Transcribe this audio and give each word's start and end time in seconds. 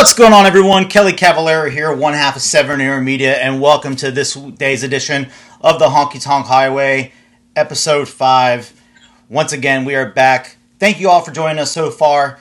What's 0.00 0.14
going 0.14 0.32
on, 0.32 0.46
everyone? 0.46 0.88
Kelly 0.88 1.12
Cavallero 1.12 1.70
here, 1.70 1.94
one 1.94 2.14
half 2.14 2.34
of 2.34 2.40
Seven 2.40 2.80
Air 2.80 3.02
Media, 3.02 3.36
and 3.36 3.60
welcome 3.60 3.94
to 3.96 4.10
this 4.10 4.32
day's 4.32 4.82
edition 4.82 5.28
of 5.60 5.78
the 5.78 5.88
Honky 5.88 6.18
Tonk 6.18 6.46
Highway, 6.46 7.12
episode 7.54 8.08
5. 8.08 8.80
Once 9.28 9.52
again, 9.52 9.84
we 9.84 9.94
are 9.94 10.10
back. 10.10 10.56
Thank 10.78 11.00
you 11.00 11.10
all 11.10 11.20
for 11.20 11.32
joining 11.32 11.58
us 11.58 11.72
so 11.72 11.90
far. 11.90 12.40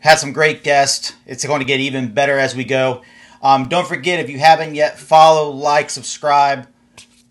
Had 0.00 0.16
some 0.16 0.32
great 0.32 0.64
guests. 0.64 1.12
It's 1.26 1.46
going 1.46 1.60
to 1.60 1.64
get 1.64 1.78
even 1.78 2.12
better 2.12 2.40
as 2.40 2.56
we 2.56 2.64
go. 2.64 3.02
Um, 3.40 3.68
don't 3.68 3.86
forget, 3.86 4.18
if 4.18 4.28
you 4.28 4.40
haven't 4.40 4.74
yet, 4.74 4.98
follow, 4.98 5.48
like, 5.48 5.90
subscribe, 5.90 6.66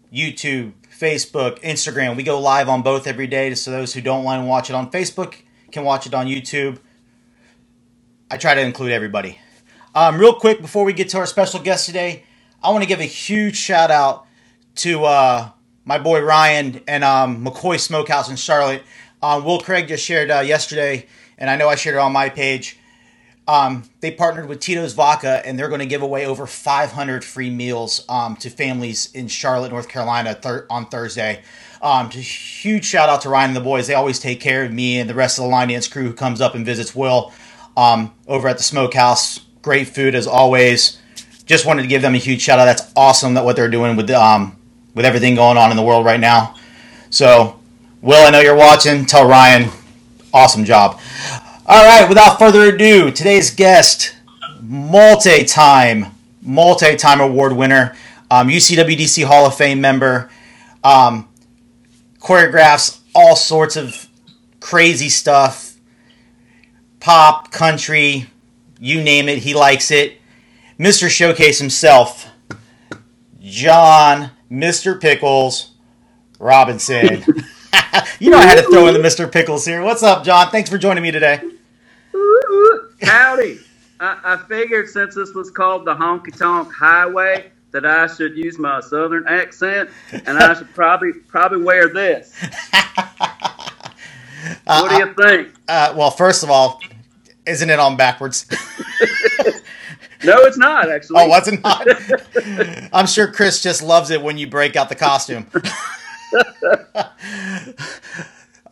YouTube, 0.10 0.72
Facebook, 0.98 1.60
Instagram. 1.64 2.16
We 2.16 2.24
go 2.24 2.40
live 2.40 2.70
on 2.70 2.82
both 2.82 3.08
every 3.08 3.28
day, 3.28 3.54
so 3.56 3.72
those 3.72 3.94
who 3.94 4.00
don't 4.00 4.24
want 4.24 4.42
to 4.42 4.48
watch 4.48 4.70
it 4.70 4.74
on 4.74 4.90
Facebook 4.90 5.36
can 5.74 5.84
watch 5.84 6.08
it 6.08 6.14
on 6.14 6.28
YouTube. 6.28 6.78
I 8.32 8.38
try 8.38 8.56
to 8.56 8.62
include 8.62 8.94
everybody. 8.94 9.38
Um, 9.96 10.20
real 10.20 10.34
quick, 10.34 10.62
before 10.62 10.86
we 10.86 10.94
get 10.94 11.10
to 11.10 11.18
our 11.18 11.26
special 11.26 11.60
guest 11.60 11.88
today, 11.88 12.24
I 12.62 12.70
want 12.70 12.84
to 12.84 12.88
give 12.88 13.00
a 13.00 13.06
huge 13.06 13.56
shout 13.56 13.90
out 13.90 14.28
to 14.76 15.04
uh, 15.04 15.50
my 15.84 15.98
boy 15.98 16.22
Ryan 16.22 16.82
and 16.88 17.04
um, 17.04 17.44
McKoy 17.44 17.80
Smokehouse 17.80 18.30
in 18.30 18.36
Charlotte. 18.36 18.84
Um, 19.24 19.44
Will 19.44 19.60
Craig 19.60 19.88
just 19.88 20.06
shared 20.06 20.30
uh, 20.30 20.40
yesterday, 20.42 21.08
and 21.40 21.50
I 21.50 21.56
know 21.56 21.68
I 21.68 21.76
shared 21.76 21.96
it 21.96 22.00
on 22.00 22.14
my 22.14 22.30
page. 22.30 22.78
Um, 23.48 23.90
they 24.02 24.12
partnered 24.12 24.48
with 24.48 24.60
Tito's 24.60 24.94
Vodka, 24.94 25.42
and 25.44 25.58
they're 25.58 25.70
going 25.70 25.80
to 25.80 25.88
give 25.88 26.04
away 26.04 26.28
over 26.28 26.46
500 26.46 27.26
free 27.26 27.50
meals 27.50 28.06
um, 28.08 28.36
to 28.38 28.52
families 28.52 29.12
in 29.16 29.28
Charlotte, 29.28 29.72
North 29.72 29.90
Carolina, 29.90 30.36
thir- 30.36 30.68
on 30.70 30.86
Thursday. 30.86 31.42
Um, 31.82 32.12
huge 32.12 32.86
shout 32.86 33.10
out 33.10 33.22
to 33.22 33.30
Ryan 33.30 33.50
and 33.50 33.58
the 33.58 33.62
boys. 33.62 33.88
They 33.88 33.96
always 33.96 34.20
take 34.20 34.40
care 34.40 34.64
of 34.64 34.72
me 34.72 35.00
and 35.00 35.10
the 35.10 35.16
rest 35.16 35.40
of 35.40 35.46
the 35.46 35.50
Line 35.50 35.70
Dance 35.70 35.88
crew 35.88 36.04
who 36.04 36.14
comes 36.14 36.42
up 36.42 36.54
and 36.54 36.64
visits 36.64 36.94
Will 36.94 37.34
um, 37.76 38.14
over 38.28 38.48
at 38.48 38.58
the 38.58 38.64
Smokehouse. 38.64 39.40
Great 39.62 39.88
food 39.88 40.16
as 40.16 40.28
always. 40.28 41.00
Just 41.46 41.66
wanted 41.66 41.82
to 41.82 41.88
give 41.88 42.02
them 42.02 42.16
a 42.16 42.18
huge 42.18 42.42
shout 42.42 42.60
out. 42.60 42.66
That's 42.66 42.92
awesome 42.96 43.34
that 43.34 43.44
what 43.44 43.56
they're 43.56 43.70
doing 43.70 43.96
with 43.96 44.10
um, 44.12 44.56
with 44.94 45.06
everything 45.06 45.36
going 45.36 45.58
on 45.58 45.72
in 45.72 45.78
the 45.78 45.84
world 45.84 46.06
right 46.06 46.20
now. 46.20 46.56
So, 47.10 47.60
Will, 48.02 48.26
I 48.26 48.30
know 48.30 48.40
you're 48.40 48.56
watching. 48.56 49.06
Tell 49.06 49.28
Ryan, 49.28 49.70
awesome 50.34 50.64
job. 50.64 51.00
All 51.66 51.86
right, 51.86 52.08
without 52.08 52.40
further 52.40 52.64
ado, 52.64 53.12
today's 53.12 53.52
guest, 53.52 54.16
multi-time, 54.62 56.08
multi-time 56.42 57.22
award 57.22 57.54
winner, 57.54 57.96
um, 58.32 58.48
UCWDC 58.48 59.26
Hall 59.26 59.46
of 59.46 59.56
Fame 59.56 59.80
member, 59.82 60.30
um, 60.84 61.28
choreographs 62.20 63.00
all 63.14 63.36
sorts 63.36 63.76
of 63.76 64.08
crazy 64.60 65.10
stuff, 65.10 65.76
pop, 67.00 67.52
country, 67.52 68.28
you 68.80 69.04
name 69.04 69.28
it, 69.30 69.40
he 69.40 69.54
likes 69.54 69.92
it. 69.92 70.18
Mr. 70.80 71.10
Showcase 71.10 71.60
himself, 71.60 72.28
John, 73.42 74.32
Mr. 74.50 75.00
Pickles 75.00 75.72
Robinson. 76.40 77.06
you 78.20 78.30
know 78.30 78.38
I 78.38 78.46
had 78.46 78.56
to 78.56 78.64
throw 78.64 78.88
in 78.88 78.94
the 78.94 79.00
Mr. 79.00 79.30
Pickles 79.30 79.66
here. 79.66 79.82
What's 79.82 80.04
up, 80.04 80.24
John? 80.24 80.50
Thanks 80.50 80.70
for 80.70 80.78
joining 80.78 81.04
me 81.04 81.12
today. 81.12 81.42
Howdy. 83.02 83.60
I, 84.00 84.20
I 84.24 84.38
figured 84.48 84.88
since 84.88 85.16
this 85.16 85.34
was 85.34 85.52
called 85.52 85.84
the 85.86 85.94
Honky 85.94 86.36
Tonk 86.38 86.72
Highway 86.72 87.52
that 87.72 87.86
I 87.86 88.08
should 88.08 88.38
use 88.38 88.58
my 88.58 88.80
southern 88.80 89.28
accent 89.28 89.90
and 90.26 90.38
I 90.38 90.54
should 90.54 90.74
probably 90.74 91.12
probably 91.14 91.62
wear 91.62 91.90
this. 91.90 92.34
what 94.64 94.90
do 94.90 94.98
you 94.98 95.14
think? 95.14 95.50
Uh, 95.68 95.94
well, 95.98 96.12
first 96.12 96.44
of 96.44 96.50
all, 96.50 96.82
isn't 97.50 97.70
it 97.70 97.80
on 97.80 97.98
backwards? 97.98 98.46
No, 100.24 100.38
it's 100.40 100.58
not 100.58 100.90
actually. 100.90 101.22
oh, 101.22 101.28
was 101.28 101.48
it 101.48 101.64
not? 101.64 101.88
I'm 102.94 103.08
sure 103.08 103.32
Chris 103.32 103.62
just 103.62 103.82
loves 103.82 104.10
it 104.10 104.22
when 104.22 104.38
you 104.38 104.48
break 104.48 104.76
out 104.76 104.90
the 104.90 104.96
costume. 104.96 105.48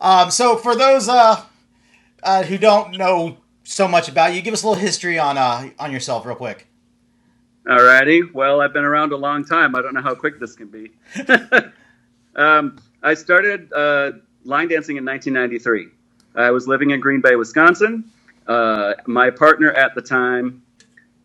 um, 0.00 0.30
so, 0.30 0.56
for 0.56 0.76
those 0.76 1.08
uh, 1.08 1.42
uh, 2.22 2.42
who 2.42 2.58
don't 2.58 2.98
know 2.98 3.38
so 3.64 3.88
much 3.88 4.08
about 4.08 4.34
you, 4.34 4.42
give 4.42 4.52
us 4.52 4.62
a 4.62 4.68
little 4.68 4.80
history 4.80 5.18
on 5.18 5.38
uh, 5.38 5.70
on 5.78 5.90
yourself, 5.90 6.26
real 6.26 6.36
quick. 6.36 6.66
Alrighty. 7.66 8.32
Well, 8.32 8.60
I've 8.60 8.74
been 8.74 8.84
around 8.84 9.12
a 9.12 9.16
long 9.16 9.44
time. 9.44 9.74
I 9.74 9.80
don't 9.80 9.94
know 9.94 10.02
how 10.02 10.14
quick 10.14 10.38
this 10.38 10.54
can 10.54 10.68
be. 10.68 10.90
um, 12.36 12.78
I 13.02 13.14
started 13.14 13.72
uh, 13.72 14.12
line 14.44 14.68
dancing 14.68 14.98
in 14.98 15.04
1993. 15.04 15.88
I 16.34 16.50
was 16.50 16.68
living 16.68 16.90
in 16.90 17.00
Green 17.00 17.20
Bay, 17.20 17.36
Wisconsin. 17.36 18.10
Uh, 18.48 18.94
my 19.06 19.30
partner 19.30 19.70
at 19.72 19.94
the 19.94 20.02
time 20.02 20.62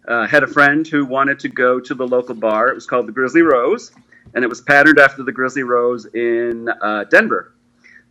uh, 0.08 0.28
had 0.28 0.44
a 0.44 0.48
friend 0.48 0.86
who 0.86 1.06
wanted 1.06 1.40
to 1.40 1.50
go 1.50 1.80
to 1.80 1.94
the 1.94 2.06
local 2.06 2.36
bar. 2.36 2.68
It 2.68 2.76
was 2.76 2.86
called 2.86 3.08
the 3.08 3.14
Grizzly 3.14 3.42
Rose, 3.42 3.92
and 4.34 4.44
it 4.44 4.48
was 4.48 4.62
patterned 4.62 5.00
after 5.00 5.24
the 5.24 5.32
Grizzly 5.32 5.64
Rose 5.64 6.06
in 6.08 6.70
uh, 6.70 7.06
Denver. 7.06 7.54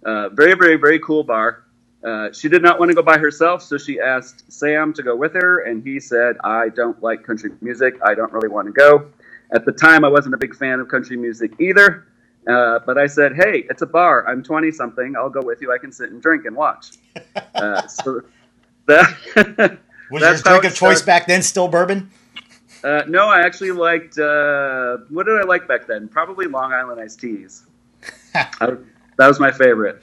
Uh, 0.05 0.31
very, 0.31 0.55
very, 0.55 0.77
very 0.77 0.99
cool 1.01 1.23
bar. 1.23 1.65
Uh, 2.03 2.33
she 2.33 2.49
did 2.49 2.63
not 2.63 2.81
want 2.81 2.91
to 2.91 2.95
go 2.95 3.03
by 3.03 3.19
herself, 3.19 3.63
so 3.63 3.79
she 3.79 4.01
asked 4.01 4.51
Sam 4.51 4.93
to 4.95 5.03
go 5.03 5.15
with 5.15 5.35
her, 5.35 5.61
and 5.61 5.85
he 5.85 6.01
said, 6.01 6.37
I 6.43 6.71
don't 6.71 7.01
like 7.03 7.23
country 7.23 7.53
music. 7.61 7.95
I 8.05 8.15
don't 8.15 8.33
really 8.33 8.49
want 8.49 8.67
to 8.67 8.73
go. 8.73 9.11
At 9.53 9.65
the 9.65 9.73
time, 9.73 10.05
I 10.05 10.09
wasn't 10.09 10.35
a 10.35 10.39
big 10.39 10.57
fan 10.57 10.81
of 10.81 10.89
country 10.89 11.17
music 11.17 11.53
either, 11.61 12.09
uh, 12.49 12.81
but 12.85 12.99
I 12.99 13.07
said, 13.07 13.37
Hey, 13.37 13.67
it's 13.71 13.83
a 13.83 13.87
bar. 13.87 14.27
I'm 14.27 14.43
20 14.43 14.73
something. 14.73 15.15
I'll 15.17 15.31
go 15.31 15.43
with 15.43 15.61
you. 15.61 15.73
I 15.73 15.79
can 15.79 15.93
sit 15.93 16.11
and 16.11 16.21
drink 16.21 16.47
and 16.47 16.57
watch. 16.57 16.93
Uh, 17.55 17.87
so 17.87 18.23
that. 18.93 19.79
Was 20.11 20.23
your 20.23 20.37
drink 20.37 20.65
of 20.65 20.75
choice 20.75 20.99
started. 20.99 21.07
back 21.07 21.27
then 21.27 21.43
still 21.43 21.69
bourbon? 21.69 22.11
Uh, 22.85 23.03
no, 23.09 23.29
I 23.29 23.41
actually 23.41 23.71
liked. 23.73 24.19
Uh, 24.19 24.99
what 25.09 25.27
did 25.27 25.41
I 25.41 25.45
like 25.45 25.67
back 25.69 25.87
then? 25.87 26.09
Probably 26.09 26.47
Long 26.47 26.73
Island 26.73 27.01
iced 27.01 27.21
teas. 27.21 27.65
I- 28.35 28.77
that 29.19 29.29
was 29.29 29.39
my 29.39 29.53
favorite. 29.53 30.03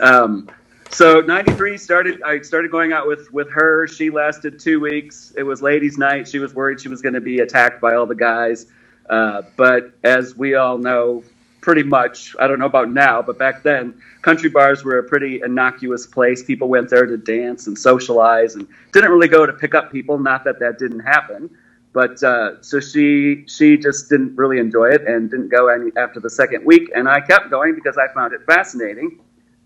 Um, 0.00 0.48
so 0.90 1.20
'93 1.20 1.78
started. 1.78 2.22
I 2.22 2.40
started 2.40 2.70
going 2.70 2.92
out 2.92 3.06
with 3.06 3.32
with 3.32 3.50
her. 3.50 3.86
She 3.86 4.10
lasted 4.10 4.58
two 4.58 4.80
weeks. 4.80 5.32
It 5.36 5.42
was 5.42 5.62
ladies' 5.62 5.96
night. 5.98 6.28
She 6.28 6.38
was 6.38 6.54
worried 6.54 6.80
she 6.80 6.88
was 6.88 7.00
going 7.02 7.14
to 7.14 7.20
be 7.20 7.38
attacked 7.40 7.80
by 7.80 7.94
all 7.94 8.06
the 8.06 8.14
guys. 8.14 8.66
Uh, 9.08 9.42
but 9.56 9.92
as 10.04 10.36
we 10.36 10.54
all 10.54 10.76
know, 10.76 11.24
pretty 11.60 11.82
much. 11.82 12.34
I 12.38 12.46
don't 12.46 12.58
know 12.58 12.66
about 12.66 12.90
now, 12.90 13.22
but 13.22 13.38
back 13.38 13.62
then, 13.62 14.00
country 14.22 14.48
bars 14.48 14.84
were 14.84 14.98
a 14.98 15.02
pretty 15.02 15.40
innocuous 15.42 16.06
place. 16.06 16.42
People 16.42 16.68
went 16.68 16.88
there 16.90 17.06
to 17.06 17.16
dance 17.16 17.66
and 17.66 17.78
socialize, 17.78 18.54
and 18.54 18.66
didn't 18.92 19.10
really 19.10 19.28
go 19.28 19.46
to 19.46 19.52
pick 19.52 19.74
up 19.74 19.90
people. 19.92 20.18
Not 20.18 20.44
that 20.44 20.58
that 20.60 20.78
didn't 20.78 21.00
happen, 21.00 21.50
but 21.92 22.22
uh, 22.22 22.62
so 22.62 22.80
she 22.80 23.44
she 23.46 23.76
just 23.76 24.08
didn't 24.08 24.36
really 24.36 24.58
enjoy 24.58 24.90
it 24.90 25.06
and 25.06 25.30
didn't 25.30 25.48
go 25.48 25.68
any 25.68 25.90
after 25.96 26.20
the 26.20 26.30
second 26.30 26.64
week. 26.64 26.90
And 26.94 27.08
I 27.08 27.20
kept 27.20 27.50
going 27.50 27.74
because 27.74 27.96
I 27.98 28.12
found 28.14 28.32
it 28.34 28.42
fascinating. 28.46 29.20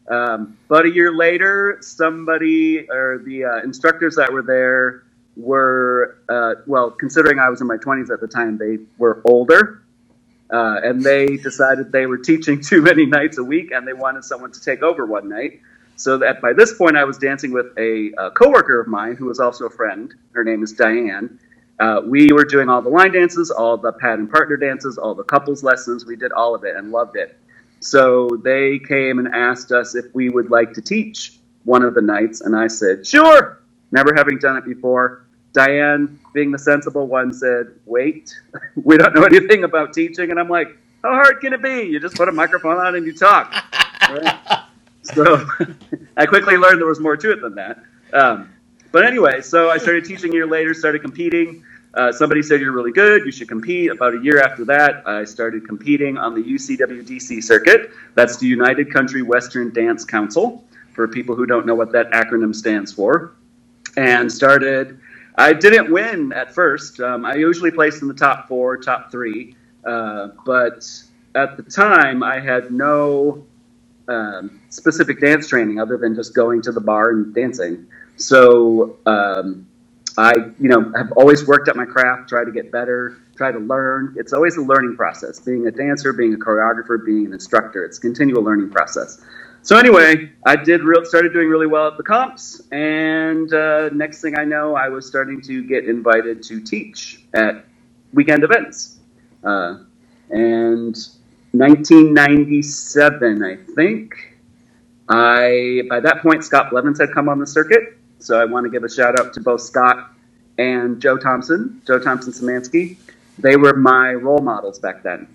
Um, 0.09 0.59
but 0.69 0.85
a 0.85 0.91
year 0.91 1.15
later, 1.15 1.79
somebody 1.81 2.91
or 2.91 3.23
the 3.25 3.45
uh, 3.45 3.63
instructors 3.63 4.17
that 4.17 4.33
were 4.33 4.43
there 4.43 5.05
were 5.37 6.19
uh, 6.29 6.55
well, 6.67 6.91
considering 6.91 7.39
I 7.39 7.49
was 7.49 7.61
in 7.61 7.67
my 7.67 7.77
20s 7.77 8.11
at 8.11 8.21
the 8.21 8.29
time, 8.29 8.59
they 8.59 8.79
were 8.99 9.23
older. 9.25 9.82
Uh, 10.53 10.81
and 10.85 11.03
they 11.03 11.39
decided 11.39 11.91
they 11.91 12.07
were 12.07 12.19
teaching 12.19 12.61
too 12.61 12.83
many 12.83 13.07
nights 13.07 13.39
a 13.39 13.45
week 13.45 13.71
and 13.73 13.89
they 13.89 13.95
wanted 13.95 14.23
someone 14.23 14.53
to 14.53 14.61
take 14.61 14.83
over 14.83 15.07
one 15.07 15.29
night. 15.29 15.61
So 15.97 16.19
that 16.19 16.41
by 16.43 16.53
this 16.53 16.75
point, 16.77 16.97
I 16.97 17.05
was 17.05 17.17
dancing 17.17 17.53
with 17.53 17.67
a, 17.79 18.13
a 18.19 18.31
coworker 18.33 18.81
of 18.81 18.87
mine 18.87 19.17
who 19.17 19.27
was 19.27 19.41
also 19.41 19.67
a 19.67 19.71
friend. 19.71 20.13
Her 20.33 20.45
name 20.45 20.63
is 20.63 20.73
Diane. 20.73 21.39
Uh, 21.79 22.03
we 22.05 22.33
were 22.33 22.45
doing 22.45 22.69
all 22.69 22.83
the 22.83 22.89
line 22.89 23.13
dances, 23.13 23.51
all 23.51 23.77
the 23.77 23.93
pad 23.93 24.19
and 24.19 24.31
partner 24.31 24.57
dances, 24.57 24.99
all 24.99 25.15
the 25.15 25.25
couples 25.25 25.63
lessons. 25.63 26.05
We 26.05 26.17
did 26.17 26.33
all 26.33 26.55
of 26.55 26.65
it 26.65 26.77
and 26.77 26.91
loved 26.91 27.17
it. 27.17 27.39
So 27.81 28.29
they 28.45 28.79
came 28.79 29.19
and 29.19 29.29
asked 29.35 29.73
us 29.73 29.95
if 29.95 30.07
we 30.15 30.29
would 30.29 30.51
like 30.51 30.73
to 30.75 30.83
teach 30.83 31.39
one 31.65 31.83
of 31.83 31.95
the 31.95 32.03
nights, 32.03 32.41
and 32.41 32.57
I 32.57 32.67
said, 32.67 33.07
sure, 33.07 33.63
never 33.91 34.13
having 34.15 34.39
done 34.39 34.57
it 34.57 34.65
before. 34.65 35.27
Diane, 35.53 36.19
being 36.33 36.51
the 36.51 36.59
sensible 36.59 37.07
one, 37.07 37.33
said, 37.33 37.67
wait, 37.87 38.35
we 38.77 38.97
don't 38.97 39.15
know 39.15 39.25
anything 39.25 39.65
about 39.65 39.93
teaching. 39.93 40.31
And 40.31 40.41
I'm 40.41 40.49
like, 40.49 40.77
how 41.03 41.11
hard 41.11 41.41
can 41.41 41.53
it 41.53 41.63
be? 41.63 41.83
You 41.83 42.01
just 42.01 42.17
put 42.17 42.29
a 42.29 42.33
microphone 42.33 42.79
on 42.79 42.95
and 42.95 43.07
you 43.07 43.15
talk. 43.15 43.53
Right? 44.09 44.39
So 45.03 45.45
I 46.17 46.27
quickly 46.27 46.57
learned 46.57 46.79
there 46.79 46.87
was 46.87 47.01
more 47.01 47.17
to 47.17 47.33
it 47.33 47.41
than 47.41 47.55
that. 47.57 47.83
Um, 48.13 48.51
but 48.93 49.05
anyway, 49.05 49.41
so 49.41 49.71
I 49.71 49.79
started 49.79 50.05
teaching 50.05 50.31
a 50.31 50.35
year 50.35 50.47
later, 50.47 50.75
started 50.75 51.03
competing. 51.03 51.65
Uh, 51.95 52.13
somebody 52.13 52.43
said, 52.43 52.61
You're 52.61 52.73
really 52.73 52.93
good, 52.93 53.25
you 53.25 53.33
should 53.33 53.49
compete. 53.49 53.91
About 53.91 54.15
a 54.15 54.21
year 54.23 54.41
after 54.41 54.65
that, 54.67 55.07
I 55.07 55.25
started 55.25 55.67
competing 55.67 56.19
on 56.19 56.35
the 56.35 56.43
UCWDC 56.43 57.43
circuit. 57.43 57.91
That's 58.15 58.37
the 58.37 58.47
United 58.47 58.93
Country 58.93 59.23
Western 59.23 59.73
Dance 59.73 60.05
Council, 60.05 60.65
for 60.93 61.09
people 61.09 61.35
who 61.35 61.47
don't 61.47 61.67
know 61.67 61.75
what 61.75 61.93
that 61.93 62.11
acronym 62.13 62.55
stands 62.55 62.93
for. 62.93 63.35
And 63.97 64.33
started, 64.33 64.99
I 65.35 65.53
didn't 65.53 65.91
win 65.91 66.33
at 66.33 66.55
first. 66.55 67.01
Um, 67.01 67.25
I 67.25 67.35
usually 67.35 67.71
placed 67.71 68.03
in 68.03 68.09
the 68.09 68.15
top 68.15 68.49
four, 68.49 68.77
top 68.77 69.11
three. 69.11 69.57
Uh, 69.85 70.29
but 70.45 70.87
at 71.35 71.57
the 71.57 71.63
time, 71.63 72.23
I 72.23 72.39
had 72.41 72.71
no 72.71 73.45
um, 74.09 74.61
specific 74.69 75.21
dance 75.21 75.49
training 75.49 75.81
other 75.81 75.97
than 75.97 76.15
just 76.15 76.35
going 76.35 76.63
to 76.63 76.73
the 76.73 76.81
bar 76.81 77.11
and 77.11 77.35
dancing. 77.35 77.87
So 78.17 78.99
um, 79.07 79.67
I, 80.19 80.35
you 80.61 80.69
know, 80.69 80.93
have 80.97 81.13
always 81.13 81.47
worked 81.47 81.69
at 81.69 81.77
my 81.77 81.87
craft, 81.87 82.29
tried 82.29 82.45
to 82.45 82.53
get 82.53 82.71
better, 82.71 83.17
try 83.37 83.51
to 83.51 83.59
learn. 83.59 84.15
It's 84.19 84.33
always 84.33 84.57
a 84.57 84.63
learning 84.63 84.97
process. 84.97 85.41
Being 85.41 85.67
a 85.67 85.71
dancer, 85.71 86.13
being 86.13 86.35
a 86.35 86.39
choreographer, 86.39 87.05
being 87.05 87.27
an 87.27 87.33
instructor, 87.33 87.85
it's 87.85 87.99
a 87.99 88.01
continual 88.01 88.43
learning 88.43 88.71
process. 88.71 89.21
So 89.65 89.79
anyway, 89.79 90.33
I 90.45 90.57
did 90.57 90.83
real, 90.83 91.05
started 91.05 91.33
doing 91.33 91.49
really 91.49 91.69
well 91.69 91.87
at 91.87 91.97
the 91.97 92.03
comps, 92.03 92.63
and 92.73 93.55
uh, 93.55 93.91
next 93.91 94.21
thing 94.21 94.37
I 94.37 94.45
know, 94.45 94.75
I 94.75 94.89
was 94.89 95.07
starting 95.07 95.41
to 95.43 95.63
get 95.63 95.89
invited 95.89 96.43
to 96.45 96.61
teach 96.61 97.23
at 97.35 97.65
weekend 98.13 98.43
events. 98.43 98.99
Uh, 99.45 99.79
and 100.31 100.97
1997, 101.53 103.45
I 103.45 103.57
think. 103.75 104.37
I 105.09 105.83
by 105.89 106.01
that 106.01 106.23
point 106.23 106.43
Scott 106.45 106.71
Blevins 106.71 106.99
had 106.99 107.13
come 107.13 107.29
on 107.29 107.39
the 107.39 107.47
circuit, 107.47 107.99
so 108.19 108.41
I 108.41 108.45
want 108.45 108.65
to 108.65 108.71
give 108.71 108.83
a 108.83 108.91
shout 108.91 109.17
out 109.19 109.33
to 109.35 109.41
both 109.41 109.61
Scott 109.61 110.13
and 110.59 111.01
Joe 111.01 111.17
Thompson, 111.17 111.81
Joe 111.87 112.01
Thompson 112.01 112.33
Szymanski. 112.33 112.97
They 113.39 113.57
were 113.57 113.77
my 113.77 114.13
role 114.13 114.41
models 114.41 114.81
back 114.81 115.03
then. 115.05 115.29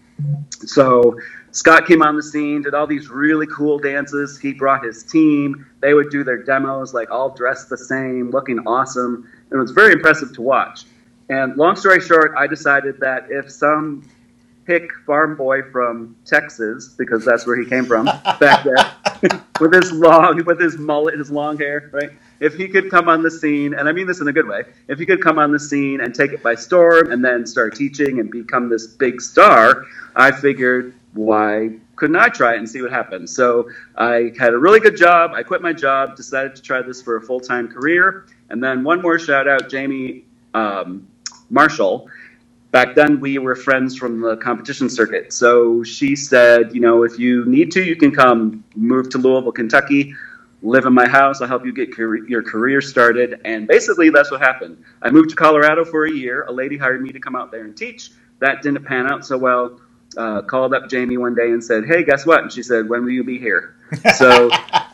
So 0.49 1.17
Scott 1.57 1.87
came 1.87 2.03
on 2.03 2.15
the 2.15 2.21
scene, 2.21 2.61
did 2.61 2.75
all 2.75 2.85
these 2.85 3.09
really 3.09 3.47
cool 3.47 3.79
dances. 3.79 4.37
He 4.37 4.53
brought 4.53 4.85
his 4.85 5.01
team. 5.01 5.65
They 5.81 5.95
would 5.95 6.11
do 6.11 6.23
their 6.23 6.37
demos 6.43 6.93
like 6.93 7.09
all 7.09 7.31
dressed 7.31 7.67
the 7.67 7.77
same, 7.77 8.29
looking 8.29 8.59
awesome. 8.67 9.27
And 9.49 9.57
it 9.57 9.59
was 9.59 9.71
very 9.71 9.93
impressive 9.93 10.33
to 10.35 10.43
watch. 10.43 10.83
And 11.29 11.57
long 11.57 11.75
story 11.75 11.99
short, 11.99 12.35
I 12.37 12.45
decided 12.45 12.99
that 12.99 13.31
if 13.31 13.51
some 13.51 14.07
hick 14.67 14.91
farm 15.07 15.35
boy 15.35 15.63
from 15.71 16.15
Texas, 16.25 16.89
because 16.89 17.25
that's 17.25 17.47
where 17.47 17.59
he 17.59 17.67
came 17.67 17.85
from 17.85 18.05
back 18.39 18.63
there, 18.63 19.41
with 19.59 19.73
his 19.73 19.91
long, 19.91 20.43
with 20.45 20.59
his 20.59 20.77
mullet, 20.77 21.17
his 21.17 21.31
long 21.31 21.57
hair, 21.57 21.89
right? 21.91 22.11
If 22.39 22.53
he 22.53 22.67
could 22.67 22.91
come 22.91 23.09
on 23.09 23.23
the 23.23 23.31
scene, 23.31 23.73
and 23.73 23.89
I 23.89 23.93
mean 23.93 24.05
this 24.05 24.21
in 24.21 24.27
a 24.27 24.33
good 24.33 24.47
way, 24.47 24.65
if 24.87 24.99
he 24.99 25.07
could 25.07 25.23
come 25.23 25.39
on 25.39 25.51
the 25.51 25.59
scene 25.59 26.01
and 26.01 26.13
take 26.13 26.33
it 26.33 26.43
by 26.43 26.53
storm 26.53 27.11
and 27.11 27.25
then 27.25 27.47
start 27.47 27.75
teaching 27.75 28.19
and 28.19 28.29
become 28.29 28.69
this 28.69 28.85
big 28.85 29.21
star, 29.21 29.85
I 30.15 30.31
figured, 30.31 30.93
why 31.17 31.71
couldn't 31.95 32.15
I 32.15 32.29
try 32.29 32.53
it 32.53 32.59
and 32.59 32.69
see 32.69 32.81
what 32.81 32.91
happens? 32.91 33.35
So 33.35 33.69
I 33.95 34.31
had 34.39 34.53
a 34.53 34.57
really 34.57 34.79
good 34.79 34.95
job. 34.95 35.31
I 35.33 35.43
quit 35.43 35.61
my 35.61 35.73
job, 35.73 36.15
decided 36.15 36.55
to 36.55 36.61
try 36.61 36.81
this 36.81 37.01
for 37.01 37.17
a 37.17 37.21
full 37.21 37.39
time 37.39 37.67
career. 37.67 38.27
And 38.49 38.63
then 38.63 38.83
one 38.83 39.01
more 39.01 39.19
shout 39.19 39.47
out, 39.47 39.69
Jamie 39.69 40.25
um, 40.53 41.07
Marshall. 41.49 42.09
Back 42.71 42.95
then, 42.95 43.19
we 43.19 43.37
were 43.39 43.55
friends 43.55 43.97
from 43.97 44.21
the 44.21 44.37
competition 44.37 44.89
circuit. 44.89 45.33
So 45.33 45.83
she 45.83 46.15
said, 46.15 46.75
you 46.75 46.81
know, 46.81 47.03
if 47.03 47.17
you 47.17 47.45
need 47.45 47.71
to, 47.71 47.83
you 47.83 47.95
can 47.95 48.11
come 48.11 48.63
move 48.75 49.09
to 49.11 49.17
Louisville, 49.17 49.53
Kentucky, 49.53 50.13
live 50.61 50.85
in 50.85 50.93
my 50.93 51.07
house. 51.07 51.41
I'll 51.41 51.47
help 51.47 51.65
you 51.65 51.73
get 51.73 51.97
your 51.97 52.43
career 52.43 52.81
started. 52.81 53.41
And 53.45 53.67
basically, 53.67 54.09
that's 54.09 54.29
what 54.29 54.41
happened. 54.41 54.83
I 55.01 55.09
moved 55.09 55.29
to 55.31 55.35
Colorado 55.35 55.85
for 55.85 56.05
a 56.05 56.11
year. 56.11 56.43
A 56.43 56.51
lady 56.51 56.77
hired 56.77 57.01
me 57.01 57.11
to 57.11 57.19
come 57.19 57.35
out 57.35 57.51
there 57.51 57.63
and 57.63 57.75
teach. 57.75 58.11
That 58.39 58.61
didn't 58.61 58.83
pan 58.83 59.09
out 59.11 59.25
so 59.25 59.37
well. 59.37 59.79
Uh, 60.15 60.41
called 60.41 60.73
up 60.73 60.89
Jamie 60.89 61.17
one 61.17 61.35
day 61.35 61.51
and 61.51 61.63
said, 61.63 61.85
"Hey, 61.85 62.03
guess 62.03 62.25
what?" 62.25 62.41
And 62.41 62.51
she 62.51 62.63
said, 62.63 62.89
"When 62.89 63.03
will 63.03 63.11
you 63.11 63.23
be 63.23 63.37
here?" 63.37 63.75
So, 64.15 64.49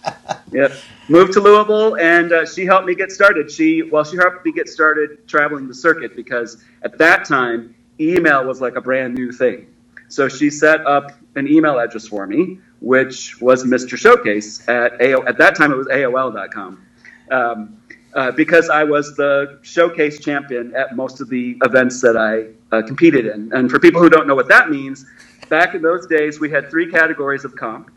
yep, 0.52 0.74
moved 1.08 1.34
to 1.34 1.40
Louisville, 1.40 1.98
and 1.98 2.32
uh, 2.32 2.46
she 2.46 2.66
helped 2.66 2.88
me 2.88 2.96
get 2.96 3.12
started. 3.12 3.50
She 3.50 3.84
well, 3.84 4.04
she 4.04 4.18
helped 4.18 4.46
me 4.46 4.52
get 4.52 4.68
started 4.68 5.28
traveling 5.28 5.68
the 5.68 5.74
circuit 5.74 6.16
because 6.16 6.64
at 6.82 6.98
that 6.98 7.26
time, 7.26 7.76
email 8.00 8.44
was 8.44 8.60
like 8.60 8.76
a 8.76 8.82
brand 8.82 9.14
new 9.14 9.32
thing. 9.32 9.68
So 10.10 10.28
she 10.30 10.50
set 10.50 10.86
up 10.86 11.12
an 11.36 11.48
email 11.48 11.80
address 11.80 12.08
for 12.08 12.28
me, 12.28 12.60
which 12.82 13.42
was 13.42 13.64
Mr. 13.64 13.98
Showcase 13.98 14.68
at 14.68 15.02
AO, 15.02 15.24
at 15.26 15.38
that 15.38 15.56
time 15.56 15.72
it 15.72 15.76
was 15.76 15.88
AOL.com. 15.88 16.86
Um, 17.32 17.78
uh, 18.14 18.30
because 18.32 18.70
I 18.70 18.84
was 18.84 19.16
the 19.16 19.58
showcase 19.64 20.20
champion 20.20 20.76
at 20.76 20.96
most 20.96 21.20
of 21.20 21.30
the 21.30 21.58
events 21.64 22.00
that 22.02 22.16
I 22.16 22.54
uh, 22.74 22.82
competed 22.82 23.26
in. 23.28 23.52
And 23.54 23.70
for 23.70 23.80
people 23.80 24.02
who 24.02 24.10
don't 24.10 24.28
know 24.28 24.36
what 24.36 24.50
that 24.50 24.70
means, 24.70 25.06
back 25.50 25.76
in 25.76 25.82
those 25.82 26.08
days 26.08 26.40
we 26.40 26.50
had 26.50 26.70
three 26.70 26.90
categories 26.90 27.46
of 27.46 27.56
comp. 27.56 27.92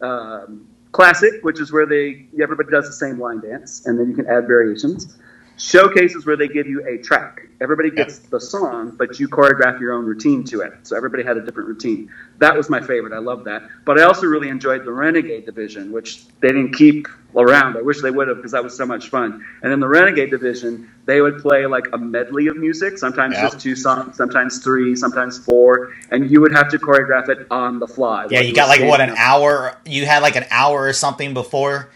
Um, 0.00 0.66
classic, 0.90 1.34
which 1.42 1.60
is 1.60 1.72
where 1.72 1.86
they 1.86 2.26
everybody 2.42 2.70
does 2.70 2.86
the 2.86 2.92
same 2.92 3.18
line 3.18 3.40
dance, 3.40 3.86
and 3.86 3.98
then 3.98 4.08
you 4.10 4.14
can 4.14 4.26
add 4.26 4.46
variations 4.46 5.16
showcases 5.62 6.26
where 6.26 6.36
they 6.36 6.48
give 6.48 6.66
you 6.66 6.84
a 6.88 6.98
track. 6.98 7.46
Everybody 7.60 7.90
gets 7.90 8.18
the 8.18 8.40
song, 8.40 8.96
but 8.98 9.20
you 9.20 9.28
choreograph 9.28 9.78
your 9.80 9.92
own 9.92 10.04
routine 10.04 10.42
to 10.44 10.60
it. 10.62 10.72
So 10.82 10.96
everybody 10.96 11.22
had 11.22 11.36
a 11.36 11.40
different 11.40 11.68
routine. 11.68 12.10
That 12.38 12.56
was 12.56 12.68
my 12.68 12.80
favorite. 12.80 13.12
I 13.12 13.18
love 13.18 13.44
that. 13.44 13.62
But 13.84 14.00
I 14.00 14.02
also 14.02 14.26
really 14.26 14.48
enjoyed 14.48 14.84
the 14.84 14.90
Renegade 14.90 15.46
division, 15.46 15.92
which 15.92 16.26
they 16.40 16.48
didn't 16.48 16.72
keep 16.72 17.06
around. 17.36 17.76
I 17.76 17.82
wish 17.82 18.02
they 18.02 18.10
would 18.10 18.26
have 18.26 18.38
because 18.38 18.50
that 18.50 18.64
was 18.64 18.76
so 18.76 18.84
much 18.84 19.08
fun. 19.08 19.44
And 19.62 19.72
in 19.72 19.78
the 19.78 19.86
Renegade 19.86 20.30
division, 20.30 20.90
they 21.06 21.20
would 21.20 21.38
play 21.38 21.64
like 21.66 21.86
a 21.92 21.98
medley 21.98 22.48
of 22.48 22.56
music, 22.56 22.98
sometimes 22.98 23.36
just 23.36 23.60
two 23.60 23.76
songs, 23.76 24.16
sometimes 24.16 24.58
three, 24.64 24.96
sometimes 24.96 25.38
four, 25.38 25.94
and 26.10 26.28
you 26.28 26.40
would 26.40 26.52
have 26.52 26.68
to 26.70 26.78
choreograph 26.78 27.28
it 27.28 27.46
on 27.52 27.78
the 27.78 27.86
fly. 27.86 28.26
Yeah, 28.30 28.40
you 28.40 28.52
got 28.52 28.66
like 28.66 28.82
what 28.82 29.00
an 29.00 29.14
hour. 29.16 29.76
You 29.86 30.06
had 30.06 30.22
like 30.22 30.34
an 30.34 30.46
hour 30.50 30.82
or 30.82 30.92
something 30.92 31.34
before. 31.34 31.90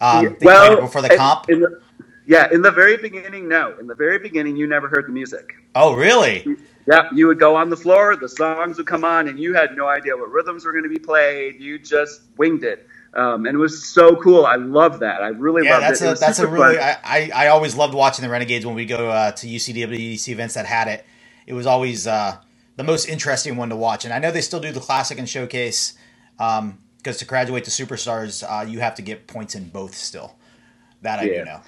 Um, 0.00 0.24
yeah, 0.24 0.30
well, 0.42 0.80
before 0.80 1.02
the 1.02 1.16
comp. 1.16 1.48
In 1.48 1.60
the, 1.60 1.80
yeah, 2.26 2.48
in 2.52 2.60
the 2.60 2.72
very 2.72 2.96
beginning, 2.96 3.48
no. 3.48 3.76
In 3.78 3.86
the 3.86 3.94
very 3.94 4.18
beginning, 4.18 4.56
you 4.56 4.66
never 4.66 4.88
heard 4.88 5.06
the 5.06 5.12
music. 5.12 5.54
Oh, 5.76 5.94
really? 5.94 6.44
Yeah, 6.86 7.08
you 7.14 7.28
would 7.28 7.38
go 7.38 7.54
on 7.54 7.70
the 7.70 7.76
floor, 7.76 8.16
the 8.16 8.28
songs 8.28 8.78
would 8.78 8.86
come 8.86 9.04
on, 9.04 9.28
and 9.28 9.38
you 9.38 9.54
had 9.54 9.76
no 9.76 9.86
idea 9.86 10.16
what 10.16 10.30
rhythms 10.30 10.64
were 10.64 10.72
going 10.72 10.84
to 10.84 10.90
be 10.90 10.98
played. 10.98 11.60
You 11.60 11.78
just 11.78 12.22
winged 12.36 12.64
it. 12.64 12.88
Um, 13.14 13.46
and 13.46 13.54
it 13.54 13.58
was 13.58 13.86
so 13.86 14.16
cool. 14.16 14.44
I 14.44 14.56
love 14.56 14.98
that. 15.00 15.22
I 15.22 15.28
really 15.28 15.64
yeah, 15.64 15.74
loved 15.74 15.84
that's 15.84 16.02
it. 16.02 16.06
A, 16.06 16.12
it 16.12 16.20
that's 16.20 16.38
a 16.40 16.48
really. 16.48 16.78
I, 16.78 16.98
I, 17.04 17.30
I 17.34 17.46
always 17.48 17.76
loved 17.76 17.94
watching 17.94 18.24
the 18.24 18.28
Renegades 18.28 18.66
when 18.66 18.74
we 18.74 18.86
go 18.86 19.08
uh, 19.08 19.30
to 19.32 19.46
UCWDC 19.46 20.28
events 20.28 20.54
that 20.54 20.66
had 20.66 20.88
it. 20.88 21.06
It 21.46 21.54
was 21.54 21.66
always 21.66 22.08
uh, 22.08 22.38
the 22.74 22.84
most 22.84 23.08
interesting 23.08 23.56
one 23.56 23.68
to 23.68 23.76
watch. 23.76 24.04
And 24.04 24.12
I 24.12 24.18
know 24.18 24.32
they 24.32 24.40
still 24.40 24.60
do 24.60 24.72
the 24.72 24.80
classic 24.80 25.18
and 25.18 25.28
showcase 25.28 25.94
because 26.36 26.58
um, 26.58 26.78
to 27.04 27.24
graduate 27.24 27.64
to 27.64 27.70
superstars, 27.70 28.42
uh, 28.42 28.66
you 28.66 28.80
have 28.80 28.96
to 28.96 29.02
get 29.02 29.28
points 29.28 29.54
in 29.54 29.68
both 29.68 29.94
still. 29.94 30.34
That 31.02 31.20
I 31.20 31.24
yeah. 31.24 31.38
do 31.38 31.44
know 31.44 31.60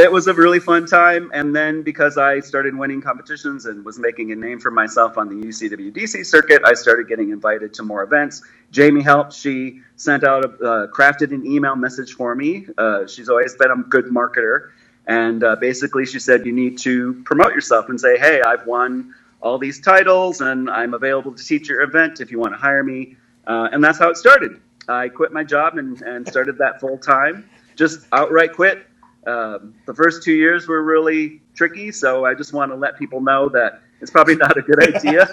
it 0.00 0.10
was 0.10 0.26
a 0.26 0.34
really 0.34 0.60
fun 0.60 0.86
time. 0.86 1.30
And 1.34 1.54
then 1.54 1.82
because 1.82 2.16
I 2.16 2.40
started 2.40 2.74
winning 2.74 3.02
competitions 3.02 3.66
and 3.66 3.84
was 3.84 3.98
making 3.98 4.32
a 4.32 4.36
name 4.36 4.58
for 4.58 4.70
myself 4.70 5.18
on 5.18 5.28
the 5.28 5.46
UCWDC 5.46 6.24
circuit, 6.24 6.62
I 6.64 6.74
started 6.74 7.06
getting 7.06 7.30
invited 7.30 7.74
to 7.74 7.82
more 7.82 8.02
events. 8.02 8.42
Jamie 8.70 9.02
helped. 9.02 9.32
She 9.34 9.80
sent 9.96 10.24
out 10.24 10.44
a 10.44 10.48
uh, 10.48 10.86
crafted 10.88 11.32
an 11.32 11.46
email 11.46 11.76
message 11.76 12.14
for 12.14 12.34
me. 12.34 12.66
Uh, 12.78 13.06
she's 13.06 13.28
always 13.28 13.54
been 13.54 13.70
a 13.70 13.76
good 13.76 14.06
marketer. 14.06 14.70
And 15.06 15.44
uh, 15.44 15.56
basically, 15.56 16.06
she 16.06 16.18
said, 16.18 16.46
You 16.46 16.52
need 16.52 16.78
to 16.78 17.22
promote 17.24 17.52
yourself 17.52 17.88
and 17.88 18.00
say, 18.00 18.18
Hey, 18.18 18.40
I've 18.42 18.66
won 18.66 19.14
all 19.42 19.58
these 19.58 19.80
titles 19.80 20.40
and 20.40 20.70
I'm 20.70 20.94
available 20.94 21.34
to 21.34 21.44
teach 21.44 21.68
your 21.68 21.82
event 21.82 22.20
if 22.20 22.30
you 22.30 22.38
want 22.38 22.52
to 22.52 22.58
hire 22.58 22.84
me. 22.84 23.16
Uh, 23.46 23.68
and 23.72 23.82
that's 23.82 23.98
how 23.98 24.10
it 24.10 24.16
started. 24.16 24.60
I 24.88 25.08
quit 25.08 25.32
my 25.32 25.44
job 25.44 25.78
and, 25.78 26.00
and 26.02 26.26
started 26.26 26.58
that 26.58 26.80
full 26.80 26.98
time. 26.98 27.48
Just 27.76 28.06
outright 28.12 28.52
quit 28.52 28.86
um, 29.30 29.74
the 29.86 29.94
first 29.94 30.22
two 30.22 30.32
years 30.32 30.66
were 30.66 30.82
really 30.82 31.40
tricky, 31.54 31.92
so 31.92 32.24
I 32.24 32.34
just 32.34 32.52
want 32.52 32.72
to 32.72 32.76
let 32.76 32.98
people 32.98 33.20
know 33.20 33.48
that 33.50 33.82
it's 34.00 34.10
probably 34.10 34.36
not 34.36 34.56
a 34.56 34.62
good 34.62 34.94
idea. 34.94 35.28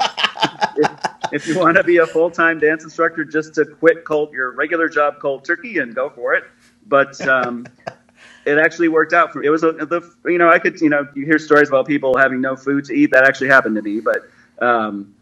if, 0.77 0.92
if, 1.34 1.48
you 1.48 1.58
want 1.58 1.77
to 1.77 1.84
be 1.84 1.98
a 1.98 2.06
full 2.06 2.30
time 2.30 2.60
dance 2.60 2.84
instructor, 2.84 3.24
just 3.24 3.56
to 3.56 3.66
quit 3.66 4.06
cold 4.06 4.32
your 4.32 4.51
regular 4.51 4.88
job 4.89 5.16
cold 5.20 5.44
turkey 5.44 5.80
and 5.80 5.96
go 5.96 6.10
for 6.10 6.34
it. 6.36 6.44
But 6.86 7.20
um, 7.27 7.66
it 8.46 8.58
actually 8.58 8.89
worked 8.89 9.13
out 9.13 9.34
for 9.34 9.39
me. 9.39 9.48
It 9.48 9.50
was 9.50 9.63
a, 9.63 9.72
the 9.72 10.13
you 10.25 10.38
know 10.38 10.50
I 10.50 10.60
could 10.60 10.80
you 10.80 10.89
know 10.89 11.08
you 11.16 11.25
hear 11.25 11.39
stories 11.39 11.70
about 11.70 11.88
people 11.88 12.18
having 12.18 12.42
no 12.42 12.56
food 12.56 12.86
to 12.86 12.94
eat. 12.94 13.12
That 13.12 13.24
actually 13.24 13.50
happened 13.50 13.75
to 13.75 13.82
me, 13.82 14.00
but. 14.00 14.30
Um, 14.60 15.13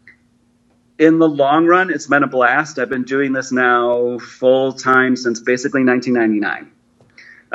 in 0.98 1.18
the 1.18 1.28
long 1.28 1.66
run, 1.66 1.90
it's 1.90 2.06
been 2.06 2.22
a 2.22 2.26
blast. 2.26 2.78
I've 2.78 2.88
been 2.88 3.04
doing 3.04 3.34
this 3.34 3.52
now 3.52 4.18
full 4.18 4.72
time 4.72 5.14
since 5.14 5.40
basically 5.40 5.84
1999. 5.84 6.72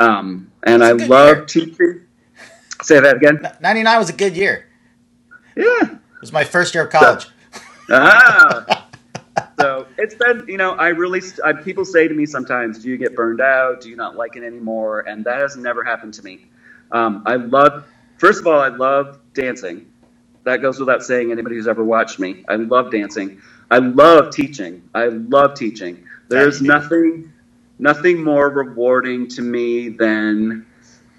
Um, 0.02 0.52
and 0.64 0.84
I 0.84 0.94
love 0.94 1.38
year. 1.38 1.46
teaching. 1.48 2.02
Say 2.84 3.00
that 3.00 3.18
again. 3.18 3.42
Ninety 3.62 3.84
nine 3.84 4.00
was 4.00 4.10
a 4.10 4.14
good 4.14 4.36
year. 4.38 4.68
Yeah, 5.56 5.66
it 5.84 6.22
was 6.22 6.34
my 6.34 6.44
first 6.44 6.74
year 6.76 6.86
of 6.86 6.92
college. 6.92 7.26
So, 7.26 7.32
ah, 7.92 8.66
so 9.60 9.88
it's 9.98 10.16
been 10.16 10.46
you 10.48 10.58
know 10.58 10.72
I 10.74 10.90
really 10.90 11.22
I, 11.46 11.54
people 11.54 11.86
say 11.86 12.08
to 12.08 12.14
me 12.14 12.26
sometimes, 12.26 12.80
do 12.80 12.90
you 12.90 12.98
get 12.98 13.16
burned 13.16 13.42
out? 13.42 13.82
Do 13.82 13.90
you 13.90 13.96
not 13.96 14.16
like 14.16 14.36
it 14.36 14.44
anymore? 14.44 15.02
And 15.02 15.26
that 15.26 15.40
has 15.40 15.58
never 15.58 15.84
happened 15.84 16.14
to 16.16 16.24
me. 16.24 16.48
Um, 16.92 17.24
I 17.26 17.36
love 17.36 17.86
first 18.18 18.42
of 18.42 18.48
all 18.48 18.60
I 18.60 18.70
love 18.70 19.20
dancing. 19.34 19.88
That 20.46 20.62
goes 20.62 20.80
without 20.80 21.04
saying. 21.04 21.32
Anybody 21.32 21.56
who's 21.58 21.68
ever 21.68 21.84
watched 21.84 22.20
me, 22.20 22.46
I 22.50 22.56
love 22.56 22.92
dancing. 22.92 23.42
I 23.72 23.80
love 23.80 24.32
teaching. 24.34 24.90
I 24.96 25.08
love 25.08 25.56
teaching. 25.56 26.06
There's 26.30 26.62
nothing 26.62 27.31
nothing 27.82 28.24
more 28.24 28.50
rewarding 28.50 29.28
to 29.28 29.42
me 29.42 29.90
than 29.90 30.66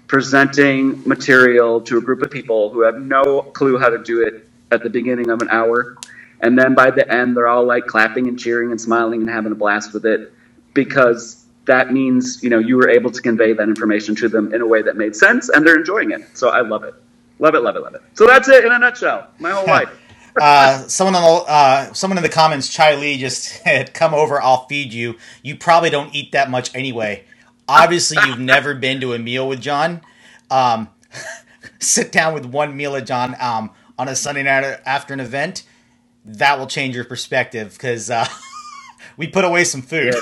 presenting 0.07 1.07
material 1.07 1.81
to 1.81 1.97
a 1.97 2.01
group 2.01 2.21
of 2.21 2.31
people 2.31 2.69
who 2.71 2.81
have 2.81 2.99
no 2.99 3.41
clue 3.41 3.77
how 3.77 3.89
to 3.89 4.01
do 4.01 4.21
it 4.21 4.47
at 4.71 4.81
the 4.81 4.89
beginning 4.89 5.29
of 5.29 5.41
an 5.41 5.49
hour. 5.49 5.97
And 6.39 6.57
then 6.57 6.73
by 6.73 6.89
the 6.89 7.09
end, 7.11 7.37
they're 7.37 7.47
all 7.47 7.65
like 7.65 7.85
clapping 7.85 8.27
and 8.27 8.39
cheering 8.39 8.71
and 8.71 8.79
smiling 8.79 9.21
and 9.21 9.29
having 9.29 9.51
a 9.51 9.55
blast 9.55 9.93
with 9.93 10.05
it 10.05 10.33
because 10.73 11.45
that 11.65 11.93
means 11.93 12.43
you 12.43 12.49
know 12.49 12.59
you 12.59 12.75
were 12.75 12.89
able 12.89 13.11
to 13.11 13.21
convey 13.21 13.53
that 13.53 13.63
information 13.63 14.15
to 14.15 14.27
them 14.27 14.53
in 14.53 14.61
a 14.61 14.67
way 14.67 14.81
that 14.81 14.97
made 14.97 15.15
sense, 15.15 15.49
and 15.49 15.65
they're 15.65 15.77
enjoying 15.77 16.11
it. 16.11 16.37
So 16.37 16.49
I 16.49 16.61
love 16.61 16.83
it, 16.83 16.93
love 17.39 17.55
it, 17.55 17.61
love 17.61 17.75
it, 17.75 17.81
love 17.81 17.95
it. 17.95 18.01
So 18.13 18.27
that's 18.27 18.49
it 18.49 18.65
in 18.65 18.71
a 18.71 18.79
nutshell. 18.79 19.27
My 19.39 19.51
whole 19.51 19.65
life. 19.67 19.89
Uh, 20.39 20.87
someone 20.87 21.15
on 21.15 21.21
the 21.21 21.51
uh, 21.51 21.93
someone 21.93 22.17
in 22.17 22.23
the 22.23 22.29
comments, 22.29 22.69
Chai 22.69 22.95
Lee, 22.95 23.17
just 23.17 23.43
said, 23.63 23.93
"Come 23.93 24.13
over, 24.13 24.41
I'll 24.41 24.67
feed 24.67 24.93
you." 24.93 25.15
You 25.41 25.55
probably 25.55 25.89
don't 25.89 26.13
eat 26.13 26.31
that 26.31 26.49
much 26.49 26.73
anyway. 26.75 27.25
Obviously, 27.67 28.17
you've 28.25 28.39
never 28.39 28.73
been 28.75 28.99
to 29.01 29.13
a 29.13 29.19
meal 29.19 29.47
with 29.47 29.61
John. 29.61 30.01
Um, 30.51 30.89
sit 31.79 32.11
down 32.11 32.33
with 32.33 32.45
one 32.45 32.75
meal 32.75 32.93
with 32.93 33.07
John 33.07 33.35
um, 33.39 33.71
on 33.97 34.07
a 34.07 34.15
Sunday 34.15 34.43
night 34.43 34.63
after 34.85 35.13
an 35.13 35.19
event. 35.19 35.63
That 36.25 36.57
will 36.57 36.67
change 36.67 36.95
your 36.95 37.05
perspective 37.05 37.73
because 37.73 38.09
uh, 38.09 38.25
we 39.17 39.27
put 39.27 39.45
away 39.45 39.63
some 39.63 39.81
food. 39.81 40.15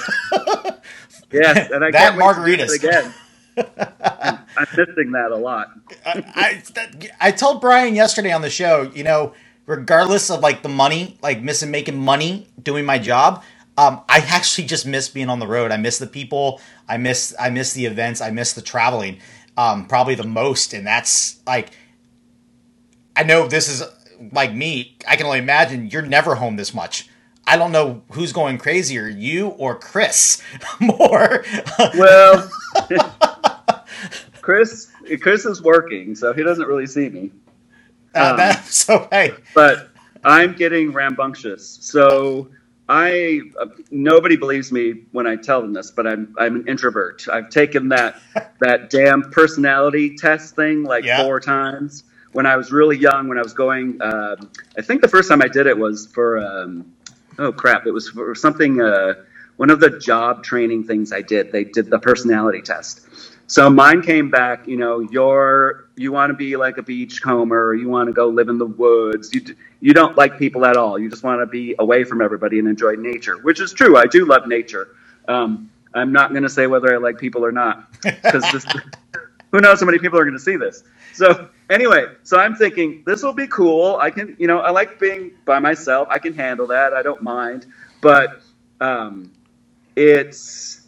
Yes, 1.32 1.56
yes 1.58 1.72
and 1.72 1.84
I 1.84 1.91
that 1.91 2.15
can't 2.15 2.18
wait 2.18 2.34
to 2.36 2.58
do 2.58 2.63
margaritas. 2.63 2.75
it 2.75 2.84
again. 2.84 3.13
I'm, 3.58 4.39
I'm 4.58 4.68
missing 4.77 5.12
that 5.12 5.32
a 5.32 5.38
lot. 5.38 5.68
I, 6.06 6.62
I 6.80 7.08
I 7.20 7.32
told 7.32 7.62
Brian 7.62 7.96
yesterday 7.96 8.32
on 8.32 8.41
the 8.41 8.50
show, 8.50 8.89
you 8.94 9.03
know, 9.03 9.34
regardless 9.65 10.30
of 10.30 10.41
like 10.41 10.63
the 10.63 10.70
money, 10.70 11.18
like 11.22 11.41
missing 11.41 11.72
making 11.72 11.98
money 11.98 12.48
doing 12.62 12.86
my 12.86 13.00
job, 13.00 13.44
um, 13.77 14.01
I 14.10 14.20
actually 14.20 14.68
just 14.68 14.86
miss 14.86 15.10
being 15.10 15.30
on 15.30 15.39
the 15.39 15.48
road. 15.48 15.72
I 15.72 15.77
miss 15.77 15.98
the 15.98 16.08
people. 16.08 16.62
I 16.88 16.98
miss 16.98 17.34
I 17.39 17.50
miss 17.50 17.74
the 17.74 17.86
events. 17.86 18.22
I 18.22 18.32
miss 18.32 18.53
the 18.53 18.62
traveling, 18.62 19.20
um, 19.58 19.88
probably 19.88 20.15
the 20.15 20.27
most. 20.27 20.74
And 20.74 20.86
that's 20.86 21.39
like, 21.48 21.72
I 23.15 23.24
know 23.24 23.48
this 23.48 23.70
is 23.70 23.84
like 24.32 24.53
me. 24.53 24.98
I 25.08 25.15
can 25.15 25.25
only 25.25 25.39
imagine 25.39 25.89
you're 25.89 26.01
never 26.01 26.36
home 26.36 26.58
this 26.58 26.74
much. 26.74 27.08
I 27.48 27.58
don't 27.58 27.72
know 27.72 28.03
who's 28.12 28.34
going 28.34 28.60
crazier, 28.60 29.08
you 29.08 29.48
or 29.48 29.75
Chris, 29.75 30.44
more. 30.80 31.44
Well, 31.98 32.50
Chris 34.41 34.91
Chris 35.22 35.46
is 35.46 35.62
working, 35.62 36.15
so 36.15 36.34
he 36.34 36.44
doesn't 36.44 36.68
really 36.68 36.88
see 36.88 37.10
me. 37.10 37.32
Uh, 38.15 38.32
um, 38.32 38.38
that, 38.38 38.65
so 38.65 39.08
hey, 39.12 39.34
but 39.56 39.89
I'm 40.24 40.53
getting 40.53 40.91
rambunctious. 40.91 41.80
So 41.82 42.50
I 42.89 43.41
uh, 43.60 43.68
nobody 43.91 44.36
believes 44.38 44.72
me 44.72 45.03
when 45.12 45.27
I 45.27 45.36
tell 45.36 45.62
them 45.62 45.74
this, 45.74 45.91
but 45.91 46.08
I'm 46.08 46.36
I'm 46.38 46.58
an 46.58 46.68
introvert. 46.68 47.25
I've 47.32 47.50
taken 47.50 47.89
that 47.89 48.22
that 48.60 48.89
damn 48.89 49.32
personality 49.32 50.15
test 50.18 50.56
thing 50.56 50.84
like 50.84 51.06
Yeah. 51.06 51.24
four 51.24 51.39
times 51.39 52.03
when 52.34 52.46
I 52.46 52.58
was 52.58 52.72
really 52.72 52.98
young. 52.98 53.27
When 53.30 53.38
I 53.38 53.41
was 53.44 53.53
going, 53.53 54.01
um, 54.01 54.50
I 54.77 54.82
think 54.82 55.01
the 55.01 55.08
first 55.08 55.30
time 55.30 55.41
I 55.41 55.48
did 55.48 55.68
it 55.68 55.77
was 55.77 56.08
for 56.08 56.39
um, 56.39 56.91
oh 57.39 57.51
crap, 57.51 57.88
it 57.88 57.91
was 57.91 58.10
for 58.10 58.36
something. 58.36 58.82
Uh, 58.82 59.13
one 59.58 59.70
of 59.70 59.80
the 59.80 59.91
job 60.00 60.44
training 60.44 60.84
things 60.86 61.13
I 61.13 61.22
did. 61.22 61.51
They 61.51 61.63
did 61.63 61.89
the 61.89 62.00
personality 62.00 62.62
test. 62.63 63.01
So 63.51 63.70
mine 63.70 64.01
came 64.01 64.29
back, 64.29 64.65
you 64.65 64.77
know, 64.77 65.01
you're 65.01 65.84
you 65.98 66.13
want 66.13 66.29
to 66.29 66.34
be 66.34 66.55
like 66.55 66.77
a 66.77 66.84
beachcomber, 66.84 67.75
you 67.75 67.89
want 67.89 68.08
to 68.08 68.13
go 68.13 68.29
live 68.29 68.48
in 68.48 68.58
the 68.58 68.65
woods. 68.65 69.34
You 69.34 69.41
you 69.81 69.93
don't 69.93 70.15
like 70.15 70.38
people 70.38 70.65
at 70.65 70.77
all. 70.77 70.98
You 70.98 71.10
just 71.10 71.22
want 71.24 71.41
to 71.41 71.46
be 71.46 71.75
away 71.77 72.05
from 72.05 72.22
everybody 72.22 72.60
and 72.60 72.67
enjoy 72.70 72.96
nature, 72.96 73.39
which 73.39 73.60
is 73.60 73.74
true. 73.74 73.98
I 73.98 74.05
do 74.05 74.24
love 74.24 74.48
nature. 74.48 74.96
Um, 75.27 75.70
I'm 75.93 76.13
not 76.13 76.31
going 76.31 76.43
to 76.43 76.50
say 76.50 76.65
whether 76.67 76.93
I 76.93 76.98
like 76.98 77.17
people 77.17 77.43
or 77.43 77.51
not 77.51 77.91
because 78.03 78.46
who 79.51 79.60
knows 79.60 79.81
how 79.81 79.86
many 79.86 80.00
people 80.00 80.17
are 80.17 80.24
going 80.24 80.38
to 80.38 80.39
see 80.39 80.55
this. 80.55 80.86
So 81.13 81.50
anyway, 81.70 82.05
so 82.24 82.39
I'm 82.39 82.55
thinking 82.55 83.03
this 83.05 83.22
will 83.22 83.34
be 83.34 83.48
cool. 83.48 83.98
I 84.01 84.12
can, 84.12 84.34
you 84.39 84.48
know, 84.48 84.60
I 84.60 84.72
like 84.72 84.98
being 84.98 85.34
by 85.43 85.60
myself. 85.60 86.08
I 86.10 86.20
can 86.20 86.34
handle 86.34 86.67
that. 86.67 86.93
I 86.93 87.01
don't 87.01 87.22
mind. 87.22 87.65
But 88.00 88.41
um, 88.79 89.34
it's 89.98 90.80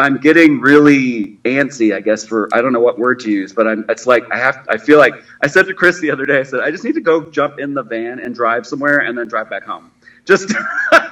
I'm 0.00 0.18
getting 0.18 0.60
really 0.60 1.38
antsy, 1.44 1.94
I 1.94 2.00
guess, 2.00 2.26
for 2.26 2.48
I 2.52 2.60
don't 2.62 2.72
know 2.72 2.80
what 2.80 2.98
word 2.98 3.20
to 3.20 3.30
use, 3.30 3.52
but 3.52 3.68
I'm 3.68 3.84
it's 3.88 4.06
like 4.06 4.24
I 4.32 4.38
have 4.38 4.66
I 4.68 4.78
feel 4.78 4.98
like 4.98 5.14
I 5.42 5.46
said 5.46 5.66
to 5.66 5.74
Chris 5.74 6.00
the 6.00 6.10
other 6.10 6.26
day, 6.26 6.40
I 6.40 6.42
said, 6.42 6.60
I 6.60 6.70
just 6.70 6.84
need 6.84 6.94
to 6.94 7.00
go 7.00 7.30
jump 7.30 7.58
in 7.58 7.74
the 7.74 7.82
van 7.82 8.18
and 8.20 8.34
drive 8.34 8.66
somewhere 8.66 8.98
and 8.98 9.16
then 9.16 9.28
drive 9.28 9.50
back 9.50 9.64
home. 9.64 9.90
Just 10.24 10.52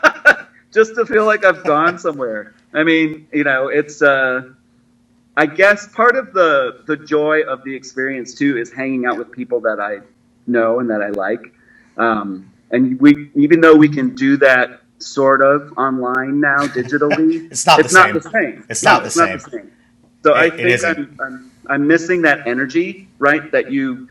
just 0.73 0.95
to 0.97 1.07
feel 1.07 1.26
like 1.26 1.45
I've 1.45 1.64
gone 1.64 1.99
somewhere. 1.99 2.54
I 2.73 2.85
mean, 2.85 3.28
you 3.33 3.45
know, 3.45 3.68
it's 3.68 4.02
uh 4.02 4.50
I 5.37 5.47
guess 5.47 5.88
part 5.88 6.16
of 6.16 6.33
the 6.33 6.83
the 6.87 6.97
joy 6.97 7.42
of 7.42 7.62
the 7.64 7.75
experience 7.75 8.35
too 8.35 8.59
is 8.59 8.73
hanging 8.73 9.07
out 9.07 9.18
with 9.18 9.30
people 9.30 9.61
that 9.61 9.80
I 9.80 10.00
know 10.47 10.80
and 10.80 10.90
that 10.90 11.02
I 11.02 11.11
like. 11.11 11.54
Um, 11.97 12.52
and 12.71 13.00
we 13.00 13.30
even 13.35 13.61
though 13.61 13.76
we 13.76 13.88
can 13.88 14.14
do 14.14 14.37
that 14.38 14.80
sort 15.00 15.43
of 15.43 15.73
online 15.78 16.40
now 16.40 16.67
digitally, 16.67 17.49
It's 17.52 17.67
not 17.67 17.81
it's 17.81 17.93
the 17.93 17.99
not 17.99 18.07
same. 18.07 18.14
the 18.14 18.23
same. 18.23 18.64
It's 18.71 18.83
No, 18.85 18.90
not 18.93 19.05
the 19.05 19.11
same. 19.11 19.40
So 20.25 20.35
I 20.35 20.47
It- 20.47 20.55
it 20.55 20.57
think 20.57 20.69
isn't. 20.71 20.99
I'm, 20.99 21.19
I'm 21.21 21.52
I'm 21.69 21.87
missing 21.87 22.23
that 22.23 22.47
energy, 22.47 23.09
right? 23.19 23.50
That 23.52 23.71
you 23.73 24.09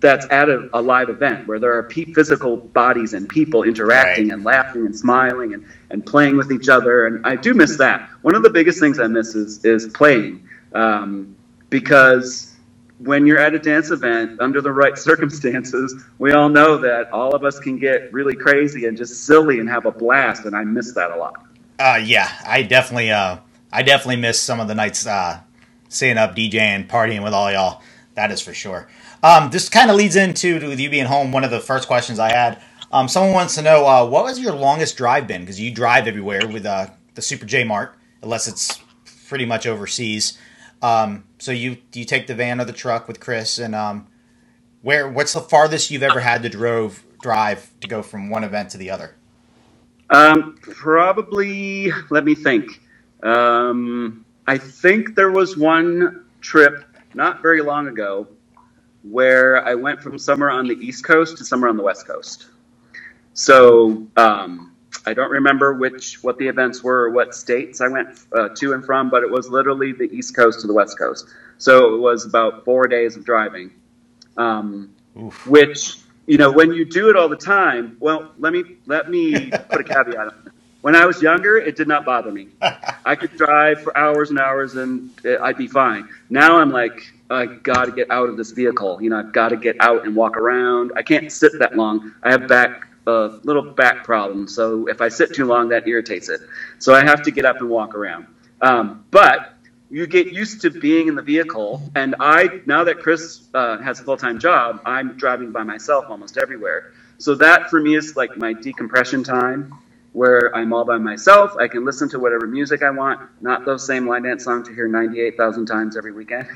that's 0.00 0.26
at 0.30 0.48
a, 0.50 0.68
a 0.74 0.82
live 0.82 1.10
event 1.10 1.48
where 1.48 1.58
there 1.60 1.74
are 1.76 1.84
pe- 1.84 2.12
physical 2.12 2.56
bodies 2.58 3.14
and 3.14 3.28
people 3.28 3.64
interacting 3.64 4.28
Right. 4.28 4.34
and 4.34 4.44
laughing 4.44 4.86
and 4.86 4.96
smiling 4.96 5.54
and, 5.54 5.64
and 5.90 6.04
playing 6.06 6.36
with 6.36 6.52
each 6.52 6.68
other. 6.68 7.06
And 7.06 7.26
I 7.26 7.36
do 7.36 7.54
miss 7.54 7.78
that. 7.78 8.08
One 8.22 8.34
of 8.34 8.42
the 8.42 8.50
biggest 8.50 8.80
things 8.80 9.00
I 9.00 9.08
miss 9.08 9.34
is, 9.34 9.64
is 9.64 9.88
playing 9.88 10.48
um, 10.74 11.36
because 11.70 12.51
when 13.04 13.26
you're 13.26 13.38
at 13.38 13.54
a 13.54 13.58
dance 13.58 13.90
event 13.90 14.40
under 14.40 14.60
the 14.60 14.70
right 14.70 14.96
circumstances, 14.96 16.04
we 16.18 16.32
all 16.32 16.48
know 16.48 16.76
that 16.78 17.10
all 17.12 17.34
of 17.34 17.44
us 17.44 17.58
can 17.58 17.78
get 17.78 18.12
really 18.12 18.34
crazy 18.34 18.86
and 18.86 18.96
just 18.96 19.24
silly 19.24 19.58
and 19.60 19.68
have 19.68 19.86
a 19.86 19.90
blast. 19.90 20.44
And 20.44 20.56
I 20.56 20.64
miss 20.64 20.92
that 20.94 21.10
a 21.10 21.16
lot. 21.16 21.44
Uh, 21.78 22.00
yeah, 22.02 22.30
I 22.46 22.62
definitely, 22.62 23.10
uh, 23.10 23.38
I 23.72 23.82
definitely 23.82 24.16
miss 24.16 24.40
some 24.40 24.60
of 24.60 24.68
the 24.68 24.74
nights 24.74 25.06
uh, 25.06 25.40
staying 25.88 26.18
up, 26.18 26.36
DJing, 26.36 26.88
partying 26.88 27.24
with 27.24 27.32
all 27.32 27.50
y'all. 27.50 27.82
That 28.14 28.30
is 28.30 28.40
for 28.40 28.54
sure. 28.54 28.88
Um, 29.22 29.50
this 29.50 29.68
kind 29.68 29.90
of 29.90 29.96
leads 29.96 30.16
into 30.16 30.54
with 30.68 30.78
you 30.78 30.90
being 30.90 31.06
home. 31.06 31.32
One 31.32 31.44
of 31.44 31.50
the 31.50 31.60
first 31.60 31.86
questions 31.86 32.18
I 32.18 32.30
had. 32.30 32.62
Um, 32.92 33.08
someone 33.08 33.32
wants 33.32 33.54
to 33.54 33.62
know 33.62 33.86
uh, 33.86 34.06
what 34.06 34.24
was 34.24 34.38
your 34.38 34.52
longest 34.52 34.96
drive 34.96 35.26
been? 35.26 35.40
Because 35.40 35.58
you 35.58 35.70
drive 35.70 36.06
everywhere 36.06 36.46
with 36.46 36.66
uh, 36.66 36.88
the 37.14 37.22
Super 37.22 37.46
J 37.46 37.64
Mart, 37.64 37.96
unless 38.22 38.46
it's 38.46 38.80
pretty 39.28 39.46
much 39.46 39.66
overseas. 39.66 40.38
Um, 40.82 41.24
so 41.38 41.52
you 41.52 41.78
you 41.94 42.04
take 42.04 42.26
the 42.26 42.34
van 42.34 42.60
or 42.60 42.64
the 42.64 42.72
truck 42.72 43.08
with 43.08 43.20
Chris, 43.20 43.58
and 43.58 43.74
um, 43.74 44.08
where 44.82 45.08
what's 45.08 45.32
the 45.32 45.40
farthest 45.40 45.90
you've 45.90 46.02
ever 46.02 46.20
had 46.20 46.42
to 46.42 46.48
drove 46.48 47.04
drive 47.22 47.70
to 47.80 47.88
go 47.88 48.02
from 48.02 48.28
one 48.28 48.44
event 48.44 48.70
to 48.70 48.78
the 48.78 48.90
other? 48.90 49.14
Um, 50.10 50.56
probably, 50.60 51.90
let 52.10 52.24
me 52.24 52.34
think. 52.34 52.80
Um, 53.22 54.24
I 54.46 54.58
think 54.58 55.14
there 55.14 55.30
was 55.30 55.56
one 55.56 56.24
trip 56.40 56.84
not 57.14 57.40
very 57.40 57.62
long 57.62 57.88
ago 57.88 58.26
where 59.02 59.64
I 59.66 59.74
went 59.74 60.02
from 60.02 60.18
somewhere 60.18 60.50
on 60.50 60.66
the 60.66 60.74
East 60.74 61.04
Coast 61.04 61.38
to 61.38 61.44
somewhere 61.44 61.70
on 61.70 61.76
the 61.76 61.82
West 61.82 62.06
Coast. 62.06 62.48
So 63.34 64.06
um, 64.16 64.71
I 65.06 65.14
don't 65.14 65.30
remember 65.30 65.74
which 65.74 66.22
what 66.22 66.38
the 66.38 66.48
events 66.48 66.82
were 66.82 67.04
or 67.04 67.10
what 67.10 67.34
states 67.34 67.80
I 67.80 67.88
went 67.88 68.20
uh, 68.32 68.50
to 68.56 68.72
and 68.74 68.84
from, 68.84 69.10
but 69.10 69.22
it 69.22 69.30
was 69.30 69.48
literally 69.48 69.92
the 69.92 70.04
East 70.04 70.36
Coast 70.36 70.60
to 70.60 70.66
the 70.66 70.74
West 70.74 70.98
Coast. 70.98 71.28
So 71.58 71.94
it 71.94 71.98
was 71.98 72.24
about 72.24 72.64
four 72.64 72.86
days 72.86 73.16
of 73.16 73.24
driving. 73.24 73.72
Um, 74.36 74.94
which 75.46 75.98
you 76.26 76.38
know 76.38 76.50
when 76.50 76.72
you 76.72 76.84
do 76.84 77.10
it 77.10 77.16
all 77.16 77.28
the 77.28 77.36
time 77.36 77.96
well 78.00 78.32
let 78.38 78.52
me 78.52 78.62
let 78.86 79.10
me 79.10 79.50
put 79.50 79.80
a 79.80 79.84
caveat 79.84 80.16
on 80.16 80.28
it. 80.46 80.52
When 80.80 80.96
i 80.96 81.04
was 81.04 81.20
younger 81.20 81.58
it 81.58 81.76
did 81.76 81.86
not 81.86 82.04
bother 82.04 82.30
me. 82.30 82.48
I 83.04 83.14
could 83.14 83.36
drive 83.36 83.82
for 83.82 83.96
hours 83.96 84.30
and 84.30 84.38
hours 84.38 84.76
and 84.76 85.10
uh, 85.24 85.42
i'd 85.42 85.58
be 85.58 85.68
fine. 85.68 86.08
Now 86.30 86.58
i'm 86.58 86.70
like 86.70 87.12
i 87.28 87.46
gotta 87.46 87.92
get 87.92 88.10
out 88.10 88.28
of 88.28 88.36
this 88.36 88.52
vehicle. 88.52 89.02
You 89.02 89.10
know 89.10 89.18
i've 89.18 89.32
got 89.32 89.50
to 89.50 89.56
get 89.56 89.76
out 89.80 90.06
and 90.06 90.16
walk 90.16 90.36
around. 90.36 90.92
I 90.96 91.02
can't 91.02 91.30
sit 91.30 91.58
that 91.58 91.76
long. 91.76 92.14
I 92.22 92.30
have 92.30 92.48
back 92.48 92.88
a 93.06 93.40
little 93.44 93.62
back 93.62 94.04
problem 94.04 94.46
so 94.46 94.86
if 94.88 95.00
i 95.00 95.08
sit 95.08 95.34
too 95.34 95.44
long 95.44 95.68
that 95.68 95.86
irritates 95.88 96.28
it 96.28 96.40
so 96.78 96.94
i 96.94 97.04
have 97.04 97.22
to 97.22 97.30
get 97.30 97.44
up 97.44 97.56
and 97.60 97.68
walk 97.68 97.94
around 97.94 98.26
um, 98.60 99.04
but 99.10 99.52
you 99.92 100.06
get 100.06 100.32
used 100.32 100.62
to 100.62 100.70
being 100.70 101.08
in 101.08 101.14
the 101.14 101.22
vehicle. 101.22 101.82
And 101.94 102.16
I, 102.18 102.62
now 102.64 102.82
that 102.84 103.00
Chris 103.00 103.46
uh, 103.52 103.76
has 103.78 104.00
a 104.00 104.04
full 104.04 104.16
time 104.16 104.38
job, 104.38 104.80
I'm 104.86 105.18
driving 105.18 105.52
by 105.52 105.64
myself 105.64 106.06
almost 106.08 106.38
everywhere. 106.38 106.94
So 107.18 107.34
that 107.36 107.68
for 107.68 107.78
me 107.78 107.94
is 107.94 108.16
like 108.16 108.36
my 108.38 108.54
decompression 108.54 109.22
time 109.22 109.74
where 110.12 110.54
I'm 110.56 110.72
all 110.72 110.86
by 110.86 110.96
myself. 110.96 111.54
I 111.58 111.68
can 111.68 111.84
listen 111.84 112.08
to 112.10 112.18
whatever 112.18 112.46
music 112.46 112.82
I 112.82 112.90
want, 112.90 113.20
not 113.42 113.66
those 113.66 113.86
same 113.86 114.08
line 114.08 114.22
dance 114.22 114.44
songs 114.44 114.66
to 114.68 114.74
hear 114.74 114.88
98,000 114.88 115.66
times 115.66 115.96
every 115.96 116.12
weekend. 116.12 116.48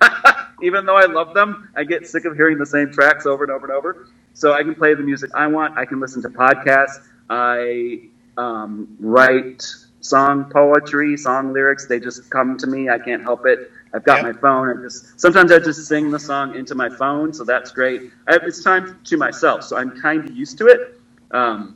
Even 0.62 0.84
though 0.84 0.96
I 0.96 1.06
love 1.06 1.32
them, 1.32 1.70
I 1.74 1.84
get 1.84 2.06
sick 2.06 2.26
of 2.26 2.36
hearing 2.36 2.58
the 2.58 2.66
same 2.66 2.92
tracks 2.92 3.24
over 3.24 3.44
and 3.44 3.52
over 3.52 3.66
and 3.66 3.74
over. 3.74 4.08
So 4.36 4.52
I 4.52 4.62
can 4.62 4.74
play 4.74 4.94
the 4.94 5.02
music 5.02 5.30
I 5.34 5.46
want. 5.46 5.72
I 5.78 5.86
can 5.86 5.98
listen 5.98 6.20
to 6.22 6.28
podcasts. 6.28 7.00
I 7.30 8.00
um, 8.36 8.86
write 9.00 9.64
song 10.02 10.44
poetry, 10.44 11.16
song 11.16 11.54
lyrics. 11.54 11.86
They 11.86 11.98
just 11.98 12.28
come 12.28 12.58
to 12.58 12.66
me. 12.66 12.90
I 12.90 12.98
can't 12.98 13.22
help 13.22 13.46
it. 13.46 13.62
I've 13.94 14.04
got 14.04 14.20
Yep. 14.20 14.20
my 14.20 14.34
phone. 14.34 14.68
I 14.68 14.74
just 14.78 15.18
sometimes 15.18 15.50
I 15.50 15.58
just 15.58 15.86
sing 15.86 16.10
the 16.10 16.18
song 16.18 16.54
into 16.54 16.74
my 16.74 16.90
phone, 16.90 17.32
so 17.32 17.44
that's 17.44 17.70
great. 17.70 18.02
I 18.28 18.34
have, 18.34 18.42
it's 18.44 18.62
time 18.62 18.86
to 19.04 19.16
myself, 19.16 19.64
so 19.64 19.78
I'm 19.78 19.90
kind 19.90 20.22
of 20.26 20.30
used 20.30 20.58
to 20.58 20.66
it. 20.66 20.82
Um, 21.30 21.74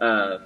uh, 0.00 0.38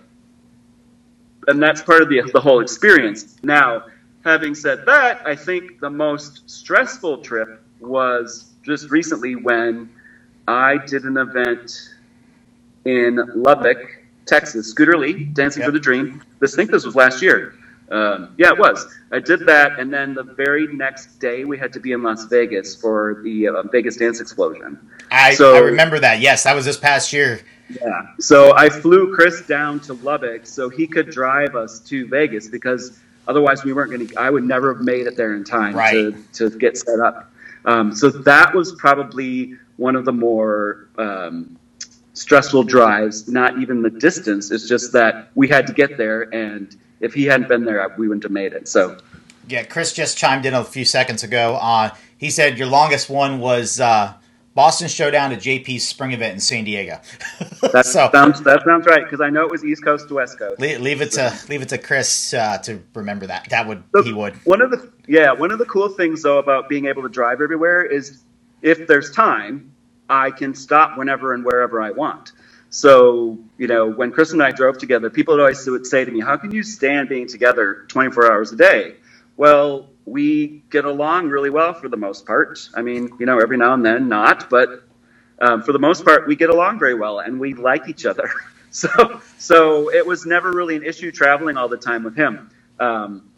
and 1.49 1.63
that's 1.63 1.83
part 1.83 2.03
of 2.03 2.09
the 2.09 2.23
the 2.33 2.41
whole 2.41 2.61
experience. 2.61 3.27
Now, 3.43 3.83
having 4.25 4.55
said 4.55 4.87
that, 4.87 5.21
I 5.27 5.37
think 5.37 5.81
the 5.81 5.91
most 5.91 6.43
stressful 6.47 7.19
trip 7.19 7.51
was 7.81 8.47
just 8.65 8.91
recently 8.91 9.37
when 9.37 9.91
I 10.49 10.79
did 10.79 11.05
an 11.05 11.17
event 11.17 11.95
in 12.85 13.21
Lubbock, 13.35 14.05
Texas. 14.27 14.69
Scooter 14.69 14.97
Lee, 14.99 15.25
Dancing 15.25 15.61
yep. 15.61 15.69
for 15.69 15.73
the 15.73 15.81
Dream. 15.81 16.23
This, 16.41 16.55
I 16.55 16.57
think 16.57 16.71
this 16.71 16.85
was 16.85 16.97
last 16.97 17.23
year. 17.23 17.55
Um, 17.91 18.35
yeah, 18.39 18.49
it 18.49 18.59
was. 18.59 18.87
I 19.11 19.19
did 19.19 19.41
that, 19.47 19.79
and 19.79 19.93
then 19.93 20.15
the 20.15 20.23
very 20.23 20.67
next 20.69 21.19
day 21.19 21.45
we 21.45 21.59
had 21.59 21.73
to 21.75 21.81
be 21.81 21.93
in 21.93 22.03
Las 22.03 22.25
Vegas 22.25 22.75
for 22.75 23.21
the 23.23 23.49
uh, 23.49 23.63
Vegas 23.65 23.97
Dance 23.97 24.19
Explosion. 24.21 24.79
I, 25.11 25.35
so, 25.35 25.57
I 25.57 25.59
remember 25.59 25.99
that. 25.99 26.21
Yes, 26.21 26.45
that 26.45 26.55
was 26.55 26.65
this 26.65 26.79
past 26.79 27.13
year. 27.13 27.43
Yeah. 27.69 28.07
So 28.19 28.57
I 28.57 28.71
flew 28.71 29.15
Chris 29.15 29.47
down 29.47 29.79
to 29.81 29.95
Lubbock 29.95 30.47
so 30.47 30.69
he 30.69 30.87
could 30.87 31.11
drive 31.11 31.55
us 31.55 31.81
to 31.81 32.07
Vegas 32.09 32.49
because 32.49 32.99
otherwise 33.29 33.63
we 33.63 33.75
weren't 33.75 33.91
going 33.91 34.07
to. 34.07 34.17
I 34.17 34.31
would 34.31 34.45
never 34.45 34.73
have 34.73 34.83
made 34.83 35.07
it 35.07 35.17
there 35.17 35.35
in 35.35 35.45
time 35.45 35.75
right. 35.75 36.15
to 36.35 36.51
to 36.51 36.59
get 36.59 36.79
set 36.79 36.99
up. 37.01 37.31
Um, 37.65 37.95
so 37.95 38.09
that 38.09 38.55
was 38.55 38.73
probably 38.73 39.57
one 39.83 39.97
of 39.97 40.05
the 40.05 40.13
more 40.13 40.89
um, 40.97 41.59
stressful 42.15 42.63
drives. 42.63 43.29
Not 43.29 43.59
even 43.59 43.83
the 43.83 43.91
distance; 43.91 44.51
it's 44.51 44.69
just 44.69 44.93
that 44.93 45.31
we 45.35 45.49
had 45.49 45.67
to 45.67 45.73
get 45.73 45.99
there, 45.99 46.33
and 46.35 46.75
if 47.01 47.13
he 47.13 47.25
hadn't 47.25 47.49
been 47.49 47.65
there, 47.65 47.87
we 47.99 48.09
wouldn't 48.09 48.23
have 48.23 48.33
made 48.33 48.53
it. 48.55 48.69
So. 48.69 48.97
Yeah, 49.49 49.65
Chris 49.65 49.93
just 49.93 50.17
chimed 50.17 50.47
in 50.47 50.55
a 50.55 50.63
few 50.63 50.85
seconds 50.85 51.25
ago. 51.25 51.59
Uh, 51.61 51.91
he 52.17 52.31
said 52.31 52.59
your 52.59 52.69
longest 52.69 53.11
one 53.11 53.41
was 53.41 53.81
uh, 53.81 54.15
Boston 54.55 54.87
Showdown 54.87 55.31
to 55.31 55.37
JP's 55.37 55.87
spring 55.87 56.13
event 56.13 56.35
in 56.35 56.41
San 56.41 56.63
Diego. 56.63 57.01
that 57.73 57.85
so, 57.85 58.09
sounds 58.13 58.41
that 58.43 58.63
sounds 58.65 58.87
right 58.87 59.03
because 59.03 59.21
I 59.21 59.31
know 59.31 59.45
it 59.45 59.51
was 59.51 59.65
East 59.65 59.83
Coast 59.83 60.07
to 60.09 60.15
West 60.15 60.39
Coast. 60.39 60.61
Leave, 60.61 60.81
leave 60.81 61.01
it 61.01 61.11
to 61.13 61.37
leave 61.49 61.61
it 61.61 61.71
to 61.71 61.79
Chris 61.79 62.33
uh, 62.33 62.59
to 62.59 62.81
remember 62.95 63.27
that. 63.27 63.49
That 63.51 63.67
would 63.67 63.83
so 63.93 64.05
he 64.05 64.13
would. 64.13 64.35
One 64.47 64.63
of 64.63 64.71
the 64.71 64.93
yeah 65.09 65.33
one 65.33 65.51
of 65.51 65.59
the 65.59 65.67
cool 65.67 65.89
things 65.89 66.23
though 66.23 66.39
about 66.39 66.69
being 66.69 66.87
able 66.87 67.03
to 67.03 67.09
drive 67.09 67.41
everywhere 67.41 67.83
is 67.83 68.23
if 68.63 68.87
there's 68.87 69.11
time, 69.11 69.72
I 70.13 70.31
can 70.31 70.55
stop 70.55 70.99
whenever 70.99 71.33
and 71.33 71.43
wherever 71.43 71.81
I 71.81 71.91
want. 71.91 72.33
So, 72.69 73.39
you 73.57 73.67
know, 73.67 73.89
when 73.89 74.13
Chris 74.13 74.33
and 74.33 74.43
I 74.43 74.51
drove 74.51 74.77
together, 74.77 75.09
people 75.09 75.41
always 75.41 75.67
would 75.67 75.87
say 75.87 76.05
to 76.05 76.11
me, 76.11 76.21
How 76.21 76.37
can 76.37 76.53
you 76.53 76.63
stand 76.63 77.09
being 77.09 77.27
together 77.27 77.87
24 77.89 78.31
hours 78.31 78.53
a 78.53 78.57
day? 78.57 78.97
Well, 79.39 79.89
we 80.05 80.63
get 80.69 80.85
along 80.85 81.29
really 81.29 81.49
well 81.49 81.73
for 81.73 81.89
the 81.89 81.97
most 81.97 82.27
part. 82.27 82.59
I 82.75 82.83
mean, 82.83 83.11
you 83.19 83.25
know, 83.25 83.39
every 83.39 83.57
now 83.57 83.73
and 83.73 83.85
then 83.85 84.09
not, 84.09 84.51
but 84.51 84.85
um, 85.41 85.63
for 85.63 85.73
the 85.73 85.79
most 85.79 86.05
part, 86.05 86.29
we 86.29 86.37
get 86.37 86.51
along 86.51 86.79
very 86.79 86.95
well 86.95 87.21
and 87.21 87.41
we 87.41 87.55
like 87.55 87.89
each 87.89 88.05
other. 88.05 88.31
so, 88.71 89.21
so 89.39 89.91
it 89.91 90.07
was 90.07 90.27
never 90.27 90.53
really 90.53 90.77
an 90.77 90.83
issue 90.83 91.11
traveling 91.11 91.57
all 91.57 91.69
the 91.69 91.79
time 91.79 92.05
with 92.05 92.17
him. 92.17 92.51
Um, 92.79 93.31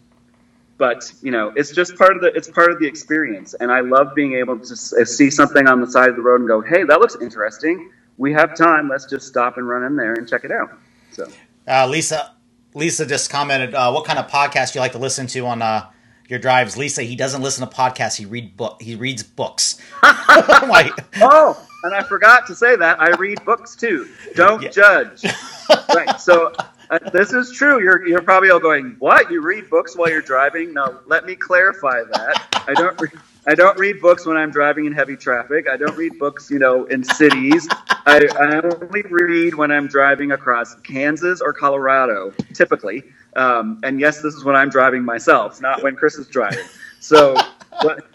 but 0.79 1.13
you 1.23 1.31
know, 1.31 1.53
it's 1.57 1.73
just 1.73 1.97
part 1.97 2.17
of 2.17 2.23
the 2.23 2.29
it's 2.35 2.49
part 2.49 2.71
of 2.71 2.79
the 2.79 2.87
experience, 2.87 3.55
and 3.55 3.71
I 3.71 3.81
love 3.81 4.15
being 4.15 4.35
able 4.35 4.59
to 4.59 4.77
see 4.77 5.31
something 5.31 5.67
on 5.69 5.81
the 5.81 5.87
side 5.87 6.09
of 6.09 6.17
the 6.17 6.23
road 6.23 6.41
and 6.41 6.49
go, 6.49 6.61
"Hey, 6.61 6.85
that 6.85 7.01
looks 7.01 7.17
interesting." 7.21 7.91
we 8.17 8.33
have 8.33 8.57
time. 8.57 8.89
Let's 8.89 9.07
just 9.07 9.27
stop 9.27 9.57
and 9.57 9.69
run 9.69 9.85
in 9.85 9.97
there 9.97 10.15
and 10.15 10.29
check 10.29 10.45
it 10.45 10.53
out. 10.53 10.79
So, 11.13 11.29
uh, 11.67 11.87
Lisa, 11.87 12.35
Lisa 12.75 13.07
just 13.07 13.31
commented, 13.31 13.75
uh, 13.75 13.91
"What 13.93 14.05
kind 14.05 14.19
of 14.19 14.31
podcast 14.31 14.75
you 14.75 14.81
like 14.81 14.93
to 14.93 14.99
listen 14.99 15.27
to 15.29 15.47
on 15.47 15.63
uh, 15.63 15.89
your 16.29 16.39
drives?" 16.39 16.77
Lisa, 16.77 17.03
he 17.03 17.17
doesn't 17.17 17.43
listen 17.43 17.67
to 17.69 17.75
podcasts. 17.75 18.17
He 18.17 18.27
read 18.27 18.57
book. 18.57 18.81
He 18.81 18.95
reads 18.95 19.23
books. 19.23 19.81
like, 20.03 20.93
oh, 21.21 21.61
and 21.85 21.95
I 21.95 22.03
forgot 22.03 22.47
to 22.49 22.55
say 22.55 22.77
that 22.77 23.01
I 23.01 23.11
read 23.17 23.45
books 23.45 23.77
too. 23.77 24.09
Don't 24.35 24.63
yeah. 24.63 24.71
judge. 24.71 25.25
right. 25.95 26.21
So. 26.21 26.53
Uh, 26.91 26.99
this 27.11 27.33
is 27.33 27.53
true. 27.53 27.83
You're, 27.83 28.07
you're 28.07 28.23
probably 28.23 28.51
all 28.51 28.61
going, 28.61 28.97
"What? 28.99 29.31
You 29.31 29.43
read 29.43 29.71
books 29.71 29.97
while 29.97 30.11
you're 30.11 30.23
driving?" 30.23 30.73
No, 30.73 31.01
let 31.07 31.25
me 31.25 31.35
clarify 31.35 32.03
that. 32.13 32.65
I 32.69 32.75
don't. 32.75 33.01
Re- 33.01 33.21
I 33.47 33.55
don't 33.55 33.79
read 33.79 34.01
books 34.01 34.25
when 34.25 34.39
I'm 34.39 34.51
driving 34.51 34.87
in 34.87 34.93
heavy 34.93 35.17
traffic. 35.17 35.69
I 35.69 35.77
don't 35.77 35.97
read 35.97 36.19
books, 36.19 36.51
you 36.51 36.59
know, 36.59 36.87
in 36.87 37.05
cities. 37.05 37.69
I, 38.07 38.27
I 38.41 38.61
only 38.63 39.03
read 39.03 39.55
when 39.55 39.71
I'm 39.71 39.87
driving 39.87 40.33
across 40.33 40.75
Kansas 40.77 41.43
or 41.43 41.53
Colorado, 41.53 42.33
typically. 42.55 43.05
Um, 43.37 43.81
and 43.83 44.01
yes, 44.01 44.23
this 44.23 44.35
is 44.35 44.45
when 44.45 44.57
I'm 44.57 44.71
driving 44.71 45.05
myself, 45.05 45.61
not 45.61 45.83
when 45.83 45.95
Chris 45.95 46.15
is 46.15 46.27
driving. 46.27 46.65
So, 47.01 47.37
but, 47.83 48.07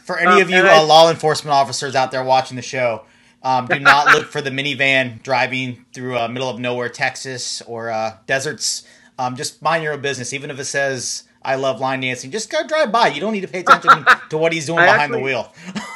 for 0.00 0.18
any 0.18 0.40
of 0.40 0.48
um, 0.48 0.54
you 0.54 0.60
uh, 0.60 0.84
law 0.84 1.08
enforcement 1.08 1.54
officers 1.54 1.94
out 1.94 2.10
there 2.10 2.24
watching 2.24 2.56
the 2.56 2.62
show, 2.62 3.04
um, 3.42 3.66
do 3.66 3.78
not 3.78 4.14
look 4.14 4.26
for 4.26 4.40
the 4.40 4.50
minivan 4.50 5.22
driving 5.22 5.84
through 5.92 6.16
a 6.16 6.24
uh, 6.24 6.28
middle 6.28 6.48
of 6.48 6.60
nowhere, 6.60 6.88
Texas 6.88 7.60
or 7.62 7.90
uh, 7.90 8.16
deserts. 8.26 8.86
Um, 9.18 9.36
just 9.36 9.60
mind 9.62 9.82
your 9.82 9.92
own 9.92 10.00
business, 10.00 10.32
even 10.32 10.50
if 10.50 10.58
it 10.58 10.64
says 10.64 11.24
I 11.44 11.56
love 11.56 11.80
line 11.80 12.00
dancing. 12.00 12.30
Just 12.30 12.50
go 12.50 12.66
drive 12.66 12.92
by. 12.92 13.08
You 13.08 13.20
don't 13.20 13.32
need 13.32 13.40
to 13.40 13.48
pay 13.48 13.60
attention 13.60 14.04
to 14.30 14.38
what 14.38 14.52
he's 14.52 14.66
doing 14.66 14.78
I 14.78 14.86
behind 14.86 15.02
actually, 15.02 15.18
the 15.18 15.24
wheel. 15.24 15.52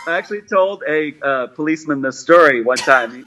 I 0.06 0.18
actually 0.18 0.42
told 0.42 0.82
a 0.88 1.14
uh, 1.22 1.46
policeman 1.48 2.02
this 2.02 2.18
story 2.18 2.62
one 2.62 2.78
time. 2.78 3.26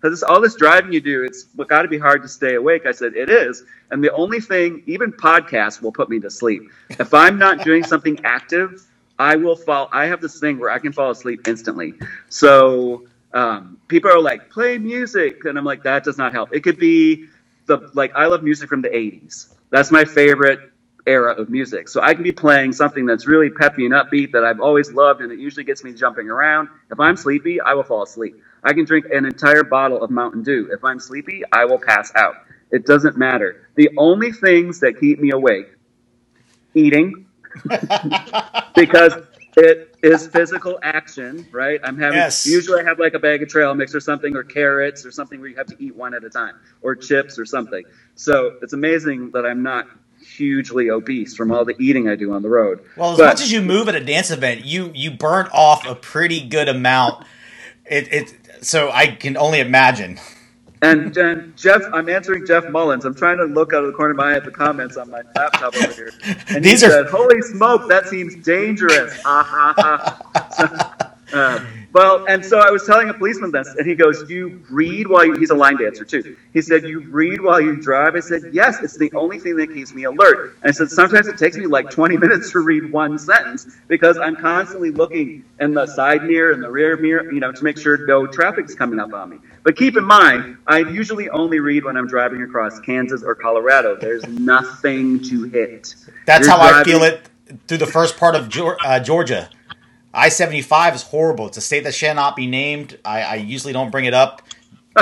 Because 0.00 0.22
all 0.24 0.40
this 0.40 0.56
driving 0.56 0.92
you 0.92 1.00
do, 1.00 1.22
it's 1.22 1.44
got 1.44 1.82
to 1.82 1.88
be 1.88 1.98
hard 1.98 2.22
to 2.22 2.28
stay 2.28 2.54
awake. 2.54 2.86
I 2.86 2.92
said, 2.92 3.14
it 3.14 3.30
is. 3.30 3.62
And 3.90 4.02
the 4.02 4.12
only 4.12 4.40
thing, 4.40 4.82
even 4.86 5.12
podcasts 5.12 5.80
will 5.80 5.92
put 5.92 6.08
me 6.08 6.18
to 6.20 6.30
sleep. 6.30 6.62
If 6.88 7.14
I'm 7.14 7.38
not 7.38 7.62
doing 7.62 7.84
something 7.84 8.18
active, 8.24 8.84
I 9.18 9.36
will 9.36 9.54
fall. 9.54 9.88
I 9.92 10.06
have 10.06 10.20
this 10.20 10.40
thing 10.40 10.58
where 10.58 10.70
I 10.70 10.78
can 10.78 10.92
fall 10.92 11.10
asleep 11.10 11.46
instantly. 11.46 11.94
So 12.30 13.06
um, 13.34 13.78
people 13.88 14.10
are 14.10 14.20
like, 14.20 14.48
play 14.50 14.78
music. 14.78 15.44
And 15.44 15.58
I'm 15.58 15.64
like, 15.64 15.82
that 15.84 16.04
does 16.04 16.18
not 16.18 16.32
help. 16.32 16.50
It 16.54 16.62
could 16.62 16.78
be 16.78 17.20
the, 17.66 17.80
like, 17.94 18.12
I 18.16 18.26
love 18.26 18.42
music 18.42 18.68
from 18.68 18.82
the 18.82 18.88
80s. 18.90 19.48
That's 19.70 19.90
my 19.90 20.04
favorite 20.04 20.60
era 21.06 21.32
of 21.32 21.48
music. 21.50 21.88
So 21.88 22.00
I 22.02 22.14
can 22.14 22.22
be 22.24 22.32
playing 22.32 22.72
something 22.72 23.06
that's 23.06 23.26
really 23.26 23.50
peppy 23.50 23.86
and 23.86 23.94
upbeat 23.94 24.32
that 24.32 24.44
I've 24.44 24.60
always 24.60 24.92
loved 24.92 25.22
and 25.22 25.32
it 25.32 25.38
usually 25.40 25.64
gets 25.64 25.84
me 25.84 25.94
jumping 25.94 26.30
around. 26.30 26.68
If 26.90 27.00
I'm 27.00 27.16
sleepy, 27.16 27.60
I 27.60 27.74
will 27.74 27.84
fall 27.84 28.02
asleep. 28.02 28.36
I 28.64 28.74
can 28.74 28.84
drink 28.84 29.06
an 29.12 29.26
entire 29.26 29.64
bottle 29.64 30.02
of 30.02 30.10
Mountain 30.10 30.42
Dew. 30.44 30.68
If 30.72 30.84
I'm 30.84 31.00
sleepy, 31.00 31.42
I 31.52 31.64
will 31.66 31.78
pass 31.78 32.12
out. 32.16 32.38
It 32.70 32.86
doesn't 32.86 33.16
matter. 33.16 33.56
The 33.76 33.90
only 33.98 34.32
things 34.32 34.80
that 34.80 34.98
keep 34.98 35.20
me 35.20 35.30
awake 35.32 35.68
eating 36.74 37.14
because 38.76 39.16
it 39.56 39.89
is 40.02 40.26
physical 40.26 40.78
action, 40.82 41.46
right? 41.52 41.80
I'm 41.82 41.98
having 41.98 42.18
yes. 42.18 42.46
usually 42.46 42.80
I 42.80 42.84
have 42.84 42.98
like 42.98 43.14
a 43.14 43.18
bag 43.18 43.42
of 43.42 43.48
trail 43.48 43.74
mix 43.74 43.94
or 43.94 44.00
something 44.00 44.36
or 44.36 44.42
carrots 44.42 45.04
or 45.04 45.10
something 45.10 45.40
where 45.40 45.48
you 45.48 45.56
have 45.56 45.66
to 45.66 45.76
eat 45.78 45.94
one 45.94 46.14
at 46.14 46.24
a 46.24 46.30
time 46.30 46.54
or 46.82 46.94
chips 46.94 47.38
or 47.38 47.44
something. 47.44 47.84
So 48.14 48.56
it's 48.62 48.72
amazing 48.72 49.32
that 49.32 49.44
I'm 49.44 49.62
not 49.62 49.86
hugely 50.22 50.90
obese 50.90 51.34
from 51.34 51.50
all 51.50 51.64
the 51.64 51.74
eating 51.78 52.08
I 52.08 52.14
do 52.14 52.32
on 52.32 52.42
the 52.42 52.48
road. 52.48 52.84
Well, 52.96 53.12
as 53.12 53.18
but, 53.18 53.26
much 53.26 53.40
as 53.42 53.52
you 53.52 53.62
move 53.62 53.88
at 53.88 53.94
a 53.94 54.04
dance 54.04 54.30
event, 54.30 54.64
you 54.64 54.90
you 54.94 55.10
burn 55.10 55.48
off 55.52 55.86
a 55.86 55.94
pretty 55.94 56.46
good 56.46 56.68
amount. 56.68 57.24
It, 57.84 58.12
it 58.12 58.64
so 58.64 58.90
I 58.90 59.08
can 59.08 59.36
only 59.36 59.60
imagine. 59.60 60.18
And, 60.82 61.14
and, 61.16 61.56
Jeff, 61.56 61.82
I'm 61.92 62.08
answering 62.08 62.46
Jeff 62.46 62.68
Mullins. 62.70 63.04
I'm 63.04 63.14
trying 63.14 63.36
to 63.36 63.44
look 63.44 63.74
out 63.74 63.84
of 63.84 63.90
the 63.90 63.96
corner 63.96 64.12
of 64.12 64.16
my 64.16 64.32
eye 64.32 64.36
at 64.36 64.44
the 64.44 64.50
comments 64.50 64.96
on 64.96 65.10
my 65.10 65.20
laptop 65.36 65.76
over 65.76 65.92
here. 65.92 66.12
And 66.48 66.64
These 66.64 66.80
he 66.80 66.86
are... 66.86 66.90
said, 66.90 67.06
"Holy 67.06 67.42
smoke, 67.42 67.88
that 67.88 68.06
seems 68.06 68.36
dangerous." 68.36 69.20
Ha 69.24 69.42
ha 69.42 69.74
ha. 69.76 71.14
So, 71.30 71.36
uh, 71.38 71.64
well, 71.92 72.24
and 72.28 72.44
so 72.44 72.58
I 72.58 72.70
was 72.70 72.86
telling 72.86 73.08
a 73.08 73.14
policeman 73.14 73.50
this, 73.50 73.68
and 73.76 73.86
he 73.86 73.94
goes, 73.94 74.28
"You 74.30 74.62
read 74.70 75.06
while 75.08 75.24
you." 75.24 75.34
He's 75.34 75.50
a 75.50 75.54
line 75.54 75.76
dancer 75.76 76.04
too. 76.04 76.36
He 76.52 76.62
said, 76.62 76.84
"You 76.84 77.00
read 77.00 77.40
while 77.40 77.60
you 77.60 77.76
drive." 77.76 78.14
I 78.14 78.20
said, 78.20 78.50
"Yes, 78.52 78.82
it's 78.82 78.96
the 78.96 79.10
only 79.14 79.38
thing 79.38 79.56
that 79.56 79.72
keeps 79.72 79.92
me 79.94 80.04
alert." 80.04 80.56
And 80.62 80.70
I 80.70 80.72
said, 80.72 80.90
"Sometimes 80.90 81.26
it 81.26 81.36
takes 81.38 81.56
me 81.56 81.66
like 81.66 81.90
20 81.90 82.16
minutes 82.24 82.52
to 82.52 82.60
read 82.60 82.92
one 82.92 83.18
sentence 83.18 83.66
because 83.88 84.18
I'm 84.18 84.36
constantly 84.36 84.90
looking 84.90 85.44
in 85.58 85.74
the 85.74 85.86
side 85.86 86.24
mirror 86.24 86.52
and 86.52 86.62
the 86.62 86.70
rear 86.70 86.96
mirror, 86.96 87.32
you 87.32 87.40
know, 87.40 87.52
to 87.52 87.64
make 87.64 87.78
sure 87.78 88.06
no 88.06 88.26
traffic's 88.26 88.74
coming 88.74 89.00
up 89.00 89.12
on 89.12 89.30
me." 89.30 89.38
But 89.62 89.76
keep 89.76 89.96
in 89.96 90.04
mind, 90.04 90.56
I 90.66 90.78
usually 90.78 91.28
only 91.28 91.60
read 91.60 91.84
when 91.84 91.96
I'm 91.96 92.06
driving 92.06 92.42
across 92.42 92.80
Kansas 92.80 93.22
or 93.22 93.34
Colorado. 93.34 93.96
There's 93.96 94.26
nothing 94.26 95.22
to 95.24 95.44
hit. 95.44 95.94
That's 96.24 96.46
You're 96.46 96.56
how 96.56 96.68
driving- 96.68 96.94
I 96.94 96.98
feel 96.98 97.02
it 97.02 97.28
through 97.66 97.78
the 97.78 97.86
first 97.86 98.16
part 98.16 98.34
of 98.34 98.48
uh, 98.84 99.00
Georgia. 99.00 99.50
I 100.12 100.28
seventy 100.28 100.62
five 100.62 100.94
is 100.94 101.02
horrible. 101.02 101.46
It's 101.46 101.56
a 101.56 101.60
state 101.60 101.84
that 101.84 101.94
shall 101.94 102.14
not 102.14 102.36
be 102.36 102.46
named. 102.46 102.98
I, 103.04 103.22
I 103.22 103.34
usually 103.36 103.72
don't 103.72 103.90
bring 103.90 104.06
it 104.06 104.14
up. 104.14 104.42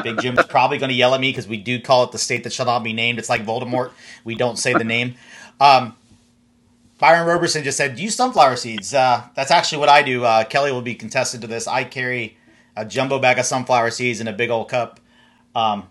Big 0.02 0.20
Jim's 0.20 0.44
probably 0.48 0.78
going 0.78 0.90
to 0.90 0.94
yell 0.94 1.14
at 1.14 1.20
me 1.20 1.30
because 1.30 1.48
we 1.48 1.56
do 1.56 1.80
call 1.80 2.04
it 2.04 2.12
the 2.12 2.18
state 2.18 2.44
that 2.44 2.52
shall 2.52 2.66
not 2.66 2.84
be 2.84 2.92
named. 2.92 3.18
It's 3.18 3.30
like 3.30 3.44
Voldemort. 3.44 3.90
We 4.24 4.34
don't 4.34 4.58
say 4.58 4.74
the 4.74 4.84
name. 4.84 5.14
Um, 5.60 5.96
Byron 6.98 7.26
Roberson 7.26 7.64
just 7.64 7.78
said, 7.78 7.98
use 7.98 8.14
sunflower 8.14 8.56
seeds. 8.56 8.92
Uh, 8.92 9.24
that's 9.34 9.50
actually 9.50 9.78
what 9.78 9.88
I 9.88 10.02
do. 10.02 10.24
Uh, 10.24 10.44
Kelly 10.44 10.72
will 10.72 10.82
be 10.82 10.94
contested 10.94 11.40
to 11.40 11.46
this. 11.46 11.66
I 11.66 11.84
carry 11.84 12.36
a 12.76 12.84
jumbo 12.84 13.18
bag 13.18 13.38
of 13.38 13.46
sunflower 13.46 13.92
seeds 13.92 14.20
in 14.20 14.28
a 14.28 14.32
big 14.32 14.50
old 14.50 14.68
cup 14.68 15.00
um, 15.54 15.88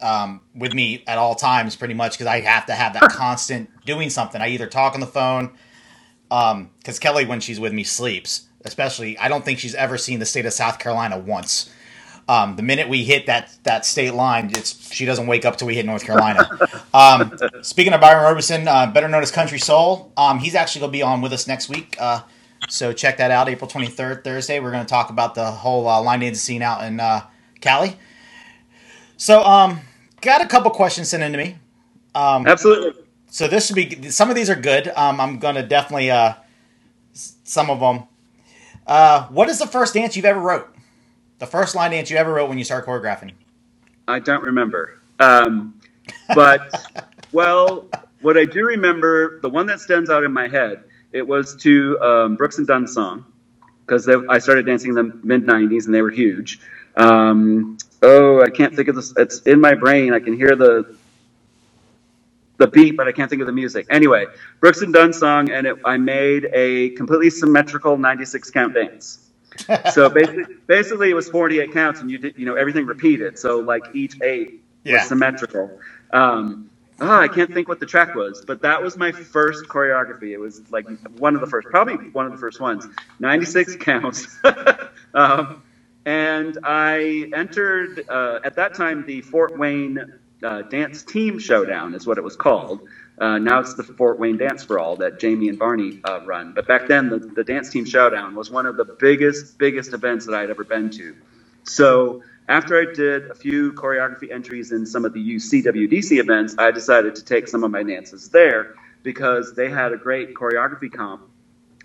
um, 0.00 0.40
with 0.54 0.74
me 0.74 1.04
at 1.06 1.16
all 1.16 1.34
times, 1.34 1.76
pretty 1.76 1.94
much, 1.94 2.12
because 2.12 2.26
I 2.26 2.40
have 2.40 2.66
to 2.66 2.72
have 2.72 2.94
that 2.94 3.10
constant 3.10 3.70
doing 3.84 4.10
something. 4.10 4.40
I 4.40 4.48
either 4.48 4.66
talk 4.66 4.94
on 4.94 5.00
the 5.00 5.06
phone– 5.06 5.52
because 6.30 6.52
um, 6.54 7.00
Kelly, 7.00 7.26
when 7.26 7.40
she's 7.40 7.60
with 7.60 7.72
me, 7.72 7.84
sleeps. 7.84 8.46
Especially, 8.64 9.18
I 9.18 9.28
don't 9.28 9.44
think 9.44 9.58
she's 9.58 9.74
ever 9.74 9.98
seen 9.98 10.18
the 10.18 10.26
state 10.26 10.46
of 10.46 10.52
South 10.52 10.78
Carolina 10.78 11.18
once. 11.18 11.70
Um, 12.28 12.56
the 12.56 12.62
minute 12.62 12.88
we 12.88 13.04
hit 13.04 13.26
that 13.26 13.56
that 13.64 13.84
state 13.84 14.14
line, 14.14 14.50
it's 14.50 14.92
she 14.92 15.04
doesn't 15.04 15.26
wake 15.26 15.44
up 15.44 15.56
till 15.56 15.66
we 15.66 15.74
hit 15.74 15.86
North 15.86 16.04
Carolina. 16.04 16.48
um, 16.94 17.36
speaking 17.62 17.92
of 17.92 18.00
Byron 18.00 18.22
Roberson, 18.22 18.68
uh, 18.68 18.86
better 18.86 19.08
known 19.08 19.22
as 19.22 19.32
Country 19.32 19.58
Soul, 19.58 20.12
um, 20.16 20.38
he's 20.38 20.54
actually 20.54 20.80
going 20.80 20.92
to 20.92 20.98
be 20.98 21.02
on 21.02 21.20
with 21.22 21.32
us 21.32 21.48
next 21.48 21.68
week. 21.68 21.96
Uh, 21.98 22.20
so 22.68 22.92
check 22.92 23.16
that 23.16 23.30
out, 23.30 23.48
April 23.48 23.68
23rd, 23.68 24.22
Thursday. 24.22 24.60
We're 24.60 24.70
going 24.70 24.84
to 24.84 24.88
talk 24.88 25.10
about 25.10 25.34
the 25.34 25.50
whole 25.50 25.88
uh, 25.88 26.00
line 26.02 26.20
dancing 26.20 26.38
scene 26.38 26.62
out 26.62 26.84
in 26.84 27.00
uh, 27.00 27.22
Cali. 27.60 27.96
So, 29.16 29.42
um, 29.42 29.80
got 30.20 30.42
a 30.42 30.46
couple 30.46 30.70
questions 30.70 31.08
sent 31.08 31.22
in 31.22 31.32
to 31.32 31.38
me. 31.38 31.58
Um, 32.14 32.46
Absolutely. 32.46 33.02
So 33.30 33.46
this 33.46 33.66
should 33.66 33.76
be 33.76 34.10
some 34.10 34.28
of 34.28 34.36
these 34.36 34.50
are 34.50 34.56
good. 34.56 34.88
Um, 34.88 35.20
I'm 35.20 35.38
going 35.38 35.54
to 35.54 35.62
definitely 35.62 36.10
uh, 36.10 36.34
some 37.12 37.70
of 37.70 37.80
them. 37.80 38.08
Uh, 38.86 39.28
what 39.28 39.48
is 39.48 39.60
the 39.60 39.66
first 39.66 39.94
dance 39.94 40.16
you've 40.16 40.24
ever 40.24 40.40
wrote? 40.40 40.68
The 41.38 41.46
first 41.46 41.74
line 41.74 41.92
dance 41.92 42.10
you 42.10 42.16
ever 42.16 42.32
wrote 42.32 42.48
when 42.48 42.58
you 42.58 42.64
started 42.64 42.86
choreographing? 42.86 43.32
I 44.08 44.18
don't 44.18 44.42
remember. 44.42 45.00
Um, 45.20 45.80
but 46.34 47.08
well, 47.32 47.86
what 48.20 48.36
I 48.36 48.44
do 48.44 48.64
remember, 48.64 49.40
the 49.40 49.48
one 49.48 49.66
that 49.66 49.80
stands 49.80 50.10
out 50.10 50.24
in 50.24 50.32
my 50.32 50.48
head, 50.48 50.82
it 51.12 51.26
was 51.26 51.54
to 51.56 52.00
um, 52.00 52.36
Brooks 52.36 52.58
and 52.58 52.66
Dunn 52.66 52.86
song 52.88 53.24
because 53.86 54.08
I 54.08 54.38
started 54.38 54.66
dancing 54.66 54.90
in 54.90 54.94
the 54.96 55.20
mid 55.22 55.44
'90s 55.44 55.86
and 55.86 55.94
they 55.94 56.02
were 56.02 56.10
huge. 56.10 56.60
Um, 56.96 57.78
oh, 58.02 58.42
I 58.42 58.50
can't 58.50 58.74
think 58.74 58.88
of 58.88 58.96
this. 58.96 59.12
It's 59.16 59.40
in 59.42 59.60
my 59.60 59.74
brain. 59.74 60.12
I 60.12 60.20
can 60.20 60.34
hear 60.34 60.56
the 60.56 60.96
the 62.60 62.68
beat, 62.68 62.96
but 62.96 63.08
I 63.08 63.12
can't 63.12 63.28
think 63.28 63.40
of 63.40 63.46
the 63.46 63.52
music. 63.52 63.86
Anyway, 63.90 64.26
Brooks 64.60 64.82
and 64.82 64.92
Dunn 64.92 65.12
song, 65.12 65.50
and 65.50 65.66
it, 65.66 65.76
I 65.84 65.96
made 65.96 66.48
a 66.52 66.90
completely 66.90 67.30
symmetrical 67.30 67.96
96 67.96 68.50
count 68.50 68.74
dance. 68.74 69.30
so 69.92 70.08
basically, 70.08 70.44
basically, 70.66 71.10
it 71.10 71.14
was 71.14 71.28
48 71.30 71.72
counts, 71.72 72.00
and 72.00 72.10
you 72.10 72.18
did, 72.18 72.38
you 72.38 72.46
know, 72.46 72.54
everything 72.54 72.86
repeated. 72.86 73.38
So 73.38 73.58
like 73.58 73.82
each 73.94 74.20
eight 74.22 74.62
yeah. 74.84 74.98
was 74.98 75.08
symmetrical. 75.08 75.80
Um, 76.12 76.70
oh, 77.00 77.18
I 77.18 77.28
can't 77.28 77.52
think 77.52 77.66
what 77.66 77.80
the 77.80 77.86
track 77.86 78.14
was, 78.14 78.44
but 78.44 78.60
that 78.60 78.80
was 78.80 78.96
my 78.98 79.10
first 79.10 79.64
choreography. 79.64 80.32
It 80.32 80.38
was 80.38 80.70
like 80.70 80.86
one 81.18 81.34
of 81.34 81.40
the 81.40 81.46
first, 81.46 81.66
probably 81.68 82.10
one 82.10 82.26
of 82.26 82.32
the 82.32 82.38
first 82.38 82.60
ones. 82.60 82.86
96 83.20 83.76
counts. 83.76 84.38
um, 85.14 85.62
and 86.04 86.58
I 86.62 87.30
entered 87.34 88.04
uh, 88.08 88.40
at 88.44 88.54
that 88.56 88.74
time 88.74 89.04
the 89.06 89.22
Fort 89.22 89.58
Wayne 89.58 90.19
uh, 90.42 90.62
Dance 90.62 91.02
Team 91.02 91.38
Showdown 91.38 91.94
is 91.94 92.06
what 92.06 92.18
it 92.18 92.24
was 92.24 92.36
called. 92.36 92.80
Uh, 93.18 93.38
now 93.38 93.60
it's 93.60 93.74
the 93.74 93.82
Fort 93.82 94.18
Wayne 94.18 94.38
Dance 94.38 94.64
for 94.64 94.78
All 94.78 94.96
that 94.96 95.20
Jamie 95.20 95.48
and 95.48 95.58
Barney 95.58 96.00
uh, 96.04 96.20
run. 96.24 96.52
But 96.54 96.66
back 96.66 96.88
then, 96.88 97.10
the, 97.10 97.18
the 97.18 97.44
Dance 97.44 97.70
Team 97.70 97.84
Showdown 97.84 98.34
was 98.34 98.50
one 98.50 98.64
of 98.64 98.76
the 98.76 98.84
biggest, 98.84 99.58
biggest 99.58 99.92
events 99.92 100.24
that 100.26 100.34
I 100.34 100.40
had 100.40 100.50
ever 100.50 100.64
been 100.64 100.88
to. 100.90 101.14
So 101.64 102.22
after 102.48 102.80
I 102.80 102.92
did 102.92 103.30
a 103.30 103.34
few 103.34 103.72
choreography 103.74 104.32
entries 104.32 104.72
in 104.72 104.86
some 104.86 105.04
of 105.04 105.12
the 105.12 105.36
UCWDC 105.36 106.18
events, 106.18 106.54
I 106.58 106.70
decided 106.70 107.14
to 107.16 107.24
take 107.24 107.46
some 107.46 107.62
of 107.62 107.70
my 107.70 107.82
dances 107.82 108.30
there 108.30 108.74
because 109.02 109.54
they 109.54 109.70
had 109.70 109.92
a 109.92 109.96
great 109.96 110.34
choreography 110.34 110.92
comp. 110.92 111.28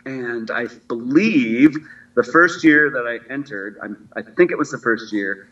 And 0.06 0.50
I 0.52 0.68
believe 0.88 1.76
the 2.14 2.24
first 2.24 2.64
year 2.64 2.90
that 2.92 3.06
I 3.06 3.32
entered, 3.32 3.78
I, 3.84 4.20
I 4.20 4.22
think 4.22 4.52
it 4.52 4.58
was 4.58 4.72
the 4.72 4.78
first 4.78 5.12
year, 5.12 5.50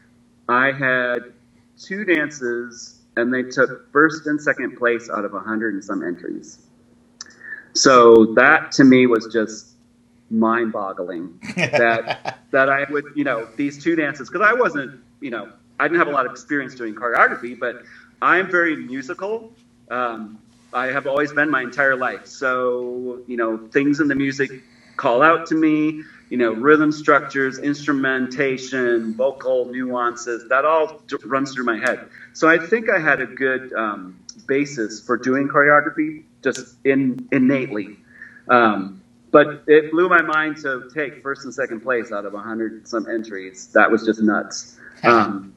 I 0.48 0.72
had 0.72 1.33
two 1.80 2.06
dances 2.06 2.96
and 3.18 3.34
they 3.34 3.44
took 3.44 3.72
first 3.92 4.28
and 4.28 4.42
second 4.42 4.76
place 4.76 5.10
out 5.10 5.26
of 5.26 5.34
hundred 5.34 5.74
and 5.74 5.84
some 5.84 6.04
entries. 6.04 6.60
So 7.74 8.28
that 8.36 8.72
to 8.74 8.84
me 8.84 9.08
was 9.08 9.28
just 9.28 9.68
mind-boggling 10.32 11.32
that 11.56 12.06
that 12.52 12.70
I 12.70 12.86
would 12.90 13.06
you 13.14 13.24
know 13.24 13.48
these 13.58 13.78
two 13.78 13.96
dances 13.96 14.30
because 14.30 14.46
I 14.48 14.54
wasn't 14.54 14.94
you 15.22 15.32
know 15.32 15.50
I 15.80 15.86
didn't 15.88 16.00
have 16.00 16.08
a 16.08 16.12
lot 16.12 16.26
of 16.26 16.32
experience 16.32 16.76
doing 16.76 16.96
choreography, 16.96 17.58
but 17.60 17.78
I'm 18.22 18.50
very 18.50 18.76
musical. 18.78 19.46
Um, 19.92 20.40
I 20.74 20.88
have 20.88 21.08
always 21.08 21.34
been 21.34 21.50
my 21.50 21.64
entire 21.64 21.96
life. 21.96 22.22
So 22.26 23.20
you 23.28 23.38
know 23.38 23.60
things 23.72 24.00
in 24.00 24.08
the 24.08 24.16
music 24.16 24.52
call 24.98 25.22
out 25.24 25.46
to 25.48 25.56
me 25.56 25.96
you 26.34 26.40
know, 26.40 26.52
rhythm 26.52 26.92
structures, 26.92 27.60
instrumentation, 27.60 29.14
vocal 29.14 29.66
nuances, 29.66 30.50
that 30.50 30.66
all 30.66 31.00
runs 31.26 31.54
through 31.54 31.66
my 31.66 31.78
head. 31.78 32.08
So 32.34 32.50
I 32.50 32.58
think 32.58 32.90
I 32.90 32.98
had 32.98 33.22
a 33.22 33.28
good 33.28 33.72
um, 33.74 34.20
basis 34.48 35.00
for 35.00 35.16
doing 35.16 35.48
choreography 35.48 36.24
just 36.44 36.76
in, 36.84 37.30
innately. 37.32 37.98
Um, 38.48 39.04
but 39.30 39.64
it 39.68 39.92
blew 39.92 40.10
my 40.10 40.24
mind 40.24 40.58
to 40.64 40.90
take 40.92 41.22
first 41.22 41.44
and 41.44 41.54
second 41.54 41.82
place 41.82 42.12
out 42.12 42.26
of 42.26 42.34
100 42.34 42.88
some 42.88 43.08
entries. 43.08 43.68
That 43.74 43.92
was 43.92 44.04
just 44.04 44.20
nuts. 44.20 44.80
Um, 45.04 45.54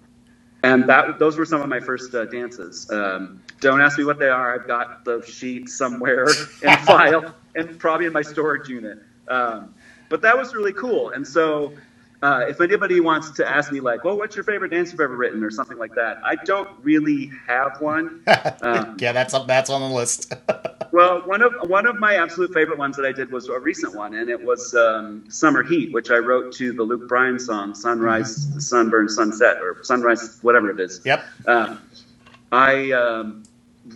and 0.62 0.90
that 0.90 1.18
those 1.18 1.38
were 1.38 1.46
some 1.46 1.62
of 1.62 1.70
my 1.70 1.80
first 1.80 2.14
uh, 2.14 2.26
dances. 2.26 2.90
Um, 2.90 3.42
don't 3.62 3.80
ask 3.80 3.96
me 3.96 4.04
what 4.04 4.18
they 4.18 4.28
are. 4.28 4.60
I've 4.60 4.66
got 4.66 5.06
the 5.06 5.24
sheet 5.26 5.70
somewhere 5.70 6.26
in 6.62 6.76
file 6.80 7.34
and 7.54 7.78
probably 7.78 8.04
in 8.04 8.12
my 8.12 8.20
storage 8.20 8.68
unit. 8.68 8.98
Um, 9.26 9.74
but 10.08 10.22
that 10.22 10.36
was 10.36 10.54
really 10.54 10.72
cool. 10.72 11.10
And 11.10 11.26
so, 11.26 11.72
uh, 12.22 12.46
if 12.48 12.60
anybody 12.60 13.00
wants 13.00 13.30
to 13.30 13.48
ask 13.48 13.70
me, 13.70 13.80
like, 13.80 14.02
well, 14.02 14.16
what's 14.16 14.34
your 14.34 14.44
favorite 14.44 14.70
dance 14.70 14.90
you've 14.90 15.00
ever 15.00 15.14
written, 15.14 15.44
or 15.44 15.50
something 15.50 15.76
like 15.78 15.94
that, 15.94 16.18
I 16.24 16.36
don't 16.36 16.68
really 16.82 17.30
have 17.46 17.80
one. 17.80 18.22
Um, 18.62 18.96
yeah, 18.98 19.12
that's 19.12 19.34
that's 19.46 19.70
on 19.70 19.80
the 19.82 19.94
list. 19.94 20.32
well, 20.92 21.20
one 21.26 21.42
of 21.42 21.52
one 21.68 21.86
of 21.86 21.96
my 21.96 22.16
absolute 22.16 22.52
favorite 22.52 22.78
ones 22.78 22.96
that 22.96 23.04
I 23.04 23.12
did 23.12 23.30
was 23.30 23.48
a 23.48 23.58
recent 23.58 23.94
one, 23.94 24.14
and 24.14 24.30
it 24.30 24.42
was 24.42 24.74
um, 24.74 25.24
"Summer 25.28 25.62
Heat," 25.62 25.92
which 25.92 26.10
I 26.10 26.16
wrote 26.16 26.52
to 26.54 26.72
the 26.72 26.82
Luke 26.82 27.06
Bryan 27.06 27.38
song 27.38 27.74
"Sunrise, 27.74 28.46
mm-hmm. 28.46 28.58
Sunburn, 28.58 29.08
Sunset," 29.08 29.58
or 29.58 29.84
"Sunrise," 29.84 30.38
whatever 30.42 30.70
it 30.70 30.80
is. 30.80 31.00
Yep. 31.04 31.24
Um, 31.46 31.82
I 32.50 32.92
um, 32.92 33.42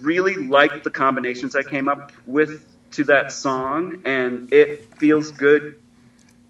really 0.01 0.37
liked 0.37 0.85
the 0.85 0.91
combinations 0.91 1.57
I 1.57 1.63
came 1.63 1.89
up 1.89 2.13
with 2.27 2.67
to 2.93 3.05
that 3.05 3.33
song, 3.33 4.03
and 4.05 4.53
it 4.53 4.95
feels 4.97 5.31
good 5.31 5.80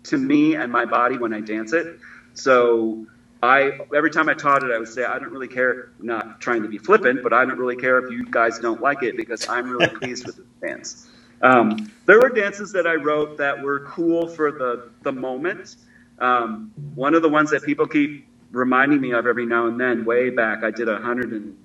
to 0.05 0.17
me 0.17 0.55
and 0.55 0.73
my 0.73 0.85
body 0.85 1.19
when 1.19 1.33
I 1.33 1.41
dance 1.41 1.73
it. 1.73 1.99
So 2.35 3.07
I 3.43 3.79
every 3.95 4.11
time 4.11 4.29
I 4.29 4.35
taught 4.35 4.63
it, 4.63 4.71
I 4.71 4.79
would 4.79 4.89
say 4.89 5.05
I 5.05 5.19
don't 5.19 5.33
really 5.33 5.49
care. 5.49 5.91
Not 5.99 6.41
trying 6.41 6.63
to 6.63 6.69
be 6.69 6.79
flippant, 6.79 7.23
but 7.23 7.33
I 7.33 7.45
don't 7.45 7.59
really 7.59 7.77
care 7.77 7.99
if 7.99 8.11
you 8.11 8.25
guys 8.25 8.59
don't 8.59 8.81
like 8.81 9.03
it 9.03 9.17
because 9.17 9.49
I'm 9.49 9.71
really 9.71 9.89
pleased 10.01 10.27
with 10.27 10.37
the 10.37 10.67
dance. 10.67 11.09
Um, 11.43 11.91
there 12.05 12.21
were 12.21 12.29
dances 12.29 12.71
that 12.73 12.87
I 12.87 12.95
wrote 12.95 13.39
that 13.39 13.63
were 13.63 13.81
cool 13.87 14.29
for 14.29 14.53
the 14.53 14.91
the 15.03 15.13
moment. 15.13 15.77
Um, 16.19 16.73
one 16.95 17.15
of 17.15 17.23
the 17.23 17.31
ones 17.31 17.51
that 17.51 17.63
people 17.63 17.87
keep 17.87 18.27
reminding 18.51 19.01
me 19.01 19.13
of 19.13 19.27
every 19.27 19.47
now 19.47 19.67
and 19.67 19.81
then, 19.81 20.05
way 20.05 20.29
back, 20.29 20.63
I 20.65 20.71
did 20.71 20.89
a 20.89 20.99
hundred 20.99 21.33
and 21.33 21.57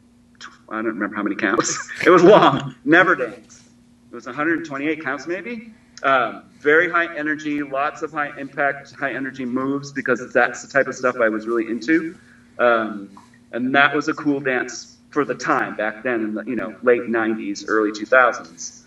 I 0.70 0.76
don't 0.76 0.86
remember 0.86 1.16
how 1.16 1.24
many 1.24 1.36
counts. 1.36 1.92
it 2.06 2.10
was 2.10 2.24
long. 2.24 2.76
Never 2.86 3.16
dance. 3.16 3.64
It 4.12 4.16
was 4.16 4.26
128 4.26 5.04
counts, 5.04 5.28
maybe. 5.28 5.74
Um, 6.04 6.44
very 6.60 6.90
high 6.90 7.16
energy, 7.16 7.62
lots 7.64 8.02
of 8.02 8.12
high 8.12 8.38
impact, 8.40 8.94
high 8.94 9.14
energy 9.14 9.46
moves 9.46 9.92
because 9.92 10.34
that's 10.34 10.62
the 10.62 10.68
type 10.68 10.88
of 10.88 10.96
stuff 10.96 11.18
I 11.22 11.30
was 11.30 11.48
really 11.48 11.68
into. 11.70 12.18
Um, 12.60 13.10
and 13.52 13.74
that 13.76 13.96
was 13.96 14.08
a 14.08 14.14
cool 14.14 14.40
dance 14.40 14.98
for 15.10 15.24
the 15.24 15.36
time 15.36 15.76
back 15.76 16.04
then 16.04 16.22
in 16.22 16.34
the 16.34 16.44
you 16.44 16.56
know 16.56 16.76
late 16.84 17.04
90s, 17.04 17.66
early 17.68 17.92
2000s. 17.92 18.82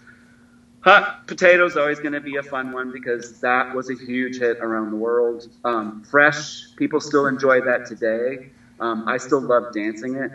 Hot 0.81 1.27
potatoes 1.27 1.77
always 1.77 1.99
going 1.99 2.13
to 2.13 2.21
be 2.21 2.37
a 2.37 2.43
fun 2.43 2.73
one 2.73 2.93
because 2.93 3.41
that 3.41 3.75
was 3.75 3.91
a 3.91 3.95
huge 3.95 4.39
hit 4.39 4.59
around 4.59 4.91
the 4.91 4.97
world. 4.97 5.49
Um, 5.65 6.05
fresh, 6.05 6.75
people 6.77 7.01
still 7.01 7.27
enjoy 7.27 7.61
that 7.63 7.87
today. 7.87 8.51
Um, 8.79 9.09
I 9.09 9.17
still 9.17 9.41
love 9.41 9.73
dancing 9.73 10.17
it. 10.17 10.31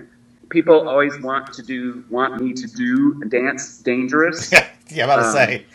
People 0.49 0.87
always 0.87 1.17
want 1.19 1.53
to 1.53 1.61
do 1.61 2.03
want 2.09 2.41
me 2.41 2.53
to 2.53 2.67
do 2.67 3.23
dance 3.25 3.79
dangerous. 3.79 4.51
Yeah, 4.51 4.67
yeah, 4.89 5.03
about 5.05 5.15
to 5.17 5.27
um, 5.27 5.33
say 5.33 5.65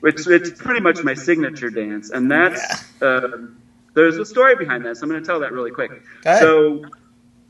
which 0.00 0.26
it's 0.26 0.50
pretty 0.50 0.80
much 0.80 1.02
my 1.02 1.14
signature 1.14 1.70
dance, 1.70 2.10
and 2.10 2.30
that's 2.30 2.84
yeah. 3.00 3.06
uh, 3.06 3.38
there's 3.94 4.16
a 4.16 4.24
story 4.24 4.56
behind 4.56 4.84
that. 4.84 4.96
So 4.96 5.04
I'm 5.04 5.10
going 5.10 5.22
to 5.22 5.26
tell 5.26 5.40
that 5.40 5.52
really 5.52 5.70
quick. 5.70 5.90
So 6.24 6.84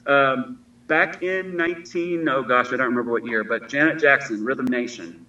um, 0.07 0.61
back 0.87 1.23
in 1.23 1.57
19 1.57 2.29
oh 2.29 2.43
gosh, 2.43 2.69
I 2.69 2.71
don't 2.71 2.89
remember 2.89 3.13
what 3.13 3.25
year, 3.27 3.45
but 3.45 3.69
Janet 3.69 4.01
Jackson, 4.01 4.45
Rhythm 4.45 4.67
Nation, 4.67 5.27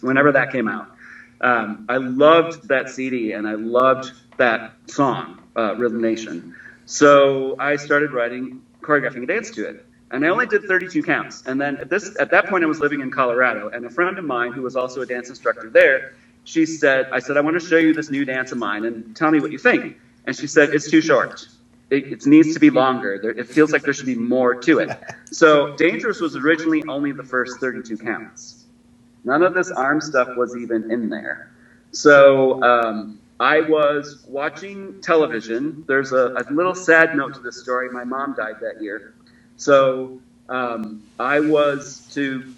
whenever 0.00 0.32
that 0.32 0.52
came 0.52 0.68
out, 0.68 0.94
um, 1.40 1.86
I 1.88 1.96
loved 1.96 2.68
that 2.68 2.88
CD 2.88 3.32
and 3.32 3.46
I 3.46 3.54
loved 3.54 4.12
that 4.36 4.72
song, 4.86 5.42
uh, 5.56 5.74
Rhythm 5.76 6.00
Nation. 6.00 6.54
So 6.86 7.56
I 7.58 7.76
started 7.76 8.12
writing, 8.12 8.62
choreographing 8.80 9.22
a 9.22 9.26
dance 9.26 9.50
to 9.52 9.68
it 9.68 9.86
and 10.12 10.24
I 10.24 10.28
only 10.28 10.46
did 10.46 10.64
32 10.64 11.02
counts. 11.02 11.42
And 11.46 11.60
then 11.60 11.78
at 11.78 11.90
this 11.90 12.14
at 12.20 12.30
that 12.30 12.46
point, 12.46 12.62
I 12.62 12.66
was 12.66 12.80
living 12.80 13.00
in 13.00 13.10
Colorado, 13.10 13.70
and 13.70 13.84
a 13.84 13.90
friend 13.90 14.18
of 14.18 14.24
mine 14.24 14.52
who 14.52 14.62
was 14.62 14.76
also 14.76 15.00
a 15.00 15.06
dance 15.06 15.30
instructor 15.30 15.70
there 15.70 16.14
she 16.44 16.66
said, 16.66 17.08
I 17.12 17.18
said, 17.18 17.36
I 17.36 17.40
want 17.40 17.60
to 17.60 17.66
show 17.66 17.76
you 17.76 17.94
this 17.94 18.10
new 18.10 18.24
dance 18.24 18.52
of 18.52 18.58
mine 18.58 18.84
and 18.84 19.14
tell 19.16 19.30
me 19.30 19.40
what 19.40 19.52
you 19.52 19.58
think. 19.58 19.96
And 20.26 20.36
she 20.36 20.46
said, 20.46 20.70
it's 20.70 20.90
too 20.90 21.00
short. 21.00 21.46
It, 21.90 22.06
it 22.06 22.26
needs 22.26 22.54
to 22.54 22.60
be 22.60 22.70
longer. 22.70 23.18
There, 23.20 23.30
it 23.30 23.48
feels 23.48 23.70
like 23.70 23.82
there 23.82 23.92
should 23.92 24.06
be 24.06 24.14
more 24.14 24.54
to 24.54 24.78
it. 24.78 24.90
So 25.30 25.74
Dangerous 25.76 26.20
was 26.20 26.36
originally 26.36 26.82
only 26.88 27.12
the 27.12 27.22
first 27.22 27.58
32 27.58 27.96
counts. 27.98 28.64
None 29.24 29.42
of 29.42 29.54
this 29.54 29.70
arm 29.70 30.00
stuff 30.00 30.36
was 30.36 30.56
even 30.56 30.90
in 30.90 31.08
there. 31.08 31.50
So 31.92 32.62
um, 32.62 33.18
I 33.38 33.60
was 33.60 34.24
watching 34.28 35.00
television. 35.00 35.84
There's 35.86 36.12
a, 36.12 36.34
a, 36.34 36.44
little 36.52 36.74
sad 36.74 37.16
note 37.16 37.34
to 37.34 37.40
this 37.40 37.60
story. 37.60 37.90
My 37.90 38.04
mom 38.04 38.34
died 38.34 38.56
that 38.60 38.82
year. 38.82 39.14
So 39.56 40.20
um, 40.48 41.02
I 41.18 41.40
was 41.40 42.08
to 42.14 42.52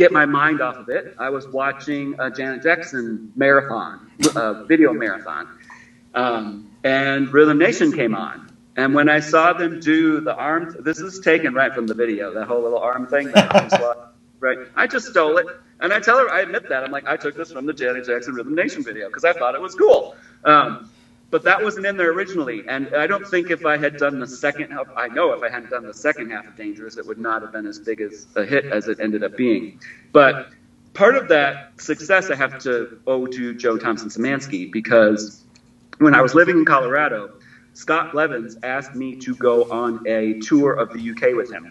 get 0.00 0.12
my 0.12 0.24
mind 0.24 0.62
off 0.62 0.76
of 0.76 0.88
it. 0.88 1.14
I 1.18 1.28
was 1.28 1.46
watching 1.46 2.14
a 2.18 2.30
Janet 2.30 2.62
Jackson 2.62 3.30
marathon, 3.36 4.10
video 4.66 4.94
marathon. 4.94 5.46
Um, 6.14 6.70
and 6.82 7.30
Rhythm 7.30 7.58
Nation 7.58 7.92
came 7.92 8.14
on. 8.14 8.50
And 8.76 8.94
when 8.94 9.10
I 9.10 9.20
saw 9.20 9.52
them 9.52 9.78
do 9.78 10.22
the 10.22 10.34
arm, 10.34 10.74
this 10.80 11.00
is 11.00 11.20
taken 11.20 11.52
right 11.52 11.74
from 11.74 11.86
the 11.86 11.92
video, 11.92 12.32
that 12.32 12.46
whole 12.46 12.62
little 12.62 12.78
arm 12.78 13.08
thing. 13.08 13.30
right. 14.40 14.58
I 14.74 14.86
just 14.86 15.08
stole 15.08 15.36
it. 15.36 15.46
And 15.80 15.92
I 15.92 16.00
tell 16.00 16.18
her, 16.18 16.30
I 16.30 16.40
admit 16.40 16.70
that. 16.70 16.82
I'm 16.82 16.90
like, 16.90 17.06
I 17.06 17.18
took 17.18 17.36
this 17.36 17.52
from 17.52 17.66
the 17.66 17.74
Janet 17.74 18.06
Jackson 18.06 18.32
Rhythm 18.32 18.54
Nation 18.54 18.82
video 18.82 19.08
because 19.08 19.26
I 19.26 19.34
thought 19.34 19.54
it 19.54 19.60
was 19.60 19.74
cool. 19.74 20.16
Um, 20.44 20.90
but 21.30 21.44
that 21.44 21.62
wasn't 21.62 21.86
in 21.86 21.96
there 21.96 22.10
originally. 22.10 22.64
And 22.66 22.88
I 22.94 23.06
don't 23.06 23.26
think 23.26 23.50
if 23.50 23.64
I 23.64 23.76
had 23.76 23.96
done 23.96 24.18
the 24.18 24.26
second 24.26 24.70
half, 24.70 24.88
I 24.96 25.08
know 25.08 25.32
if 25.32 25.42
I 25.42 25.48
hadn't 25.48 25.70
done 25.70 25.86
the 25.86 25.94
second 25.94 26.30
half 26.30 26.48
of 26.48 26.56
Dangerous, 26.56 26.96
it 26.96 27.06
would 27.06 27.18
not 27.18 27.42
have 27.42 27.52
been 27.52 27.66
as 27.66 27.78
big 27.78 28.00
as 28.00 28.26
a 28.36 28.44
hit 28.44 28.66
as 28.70 28.88
it 28.88 28.98
ended 29.00 29.22
up 29.22 29.36
being. 29.36 29.70
But 30.12 30.36
part 30.94 31.14
of 31.16 31.28
that 31.28 31.56
success 31.78 32.30
I 32.30 32.34
have 32.36 32.56
to 32.58 32.88
owe 33.06 33.26
to 33.28 33.54
Joe 33.54 33.78
Thompson 33.78 34.10
Szymanski 34.10 34.70
because 34.70 35.32
when 35.98 36.14
I 36.14 36.22
was 36.22 36.34
living 36.34 36.58
in 36.58 36.64
Colorado, 36.64 37.30
Scott 37.74 38.10
Blevins 38.10 38.56
asked 38.62 38.94
me 38.94 39.14
to 39.16 39.34
go 39.36 39.66
on 39.70 40.00
a 40.04 40.34
tour 40.34 40.72
of 40.72 40.92
the 40.92 41.10
UK 41.10 41.34
with 41.34 41.50
him. 41.50 41.70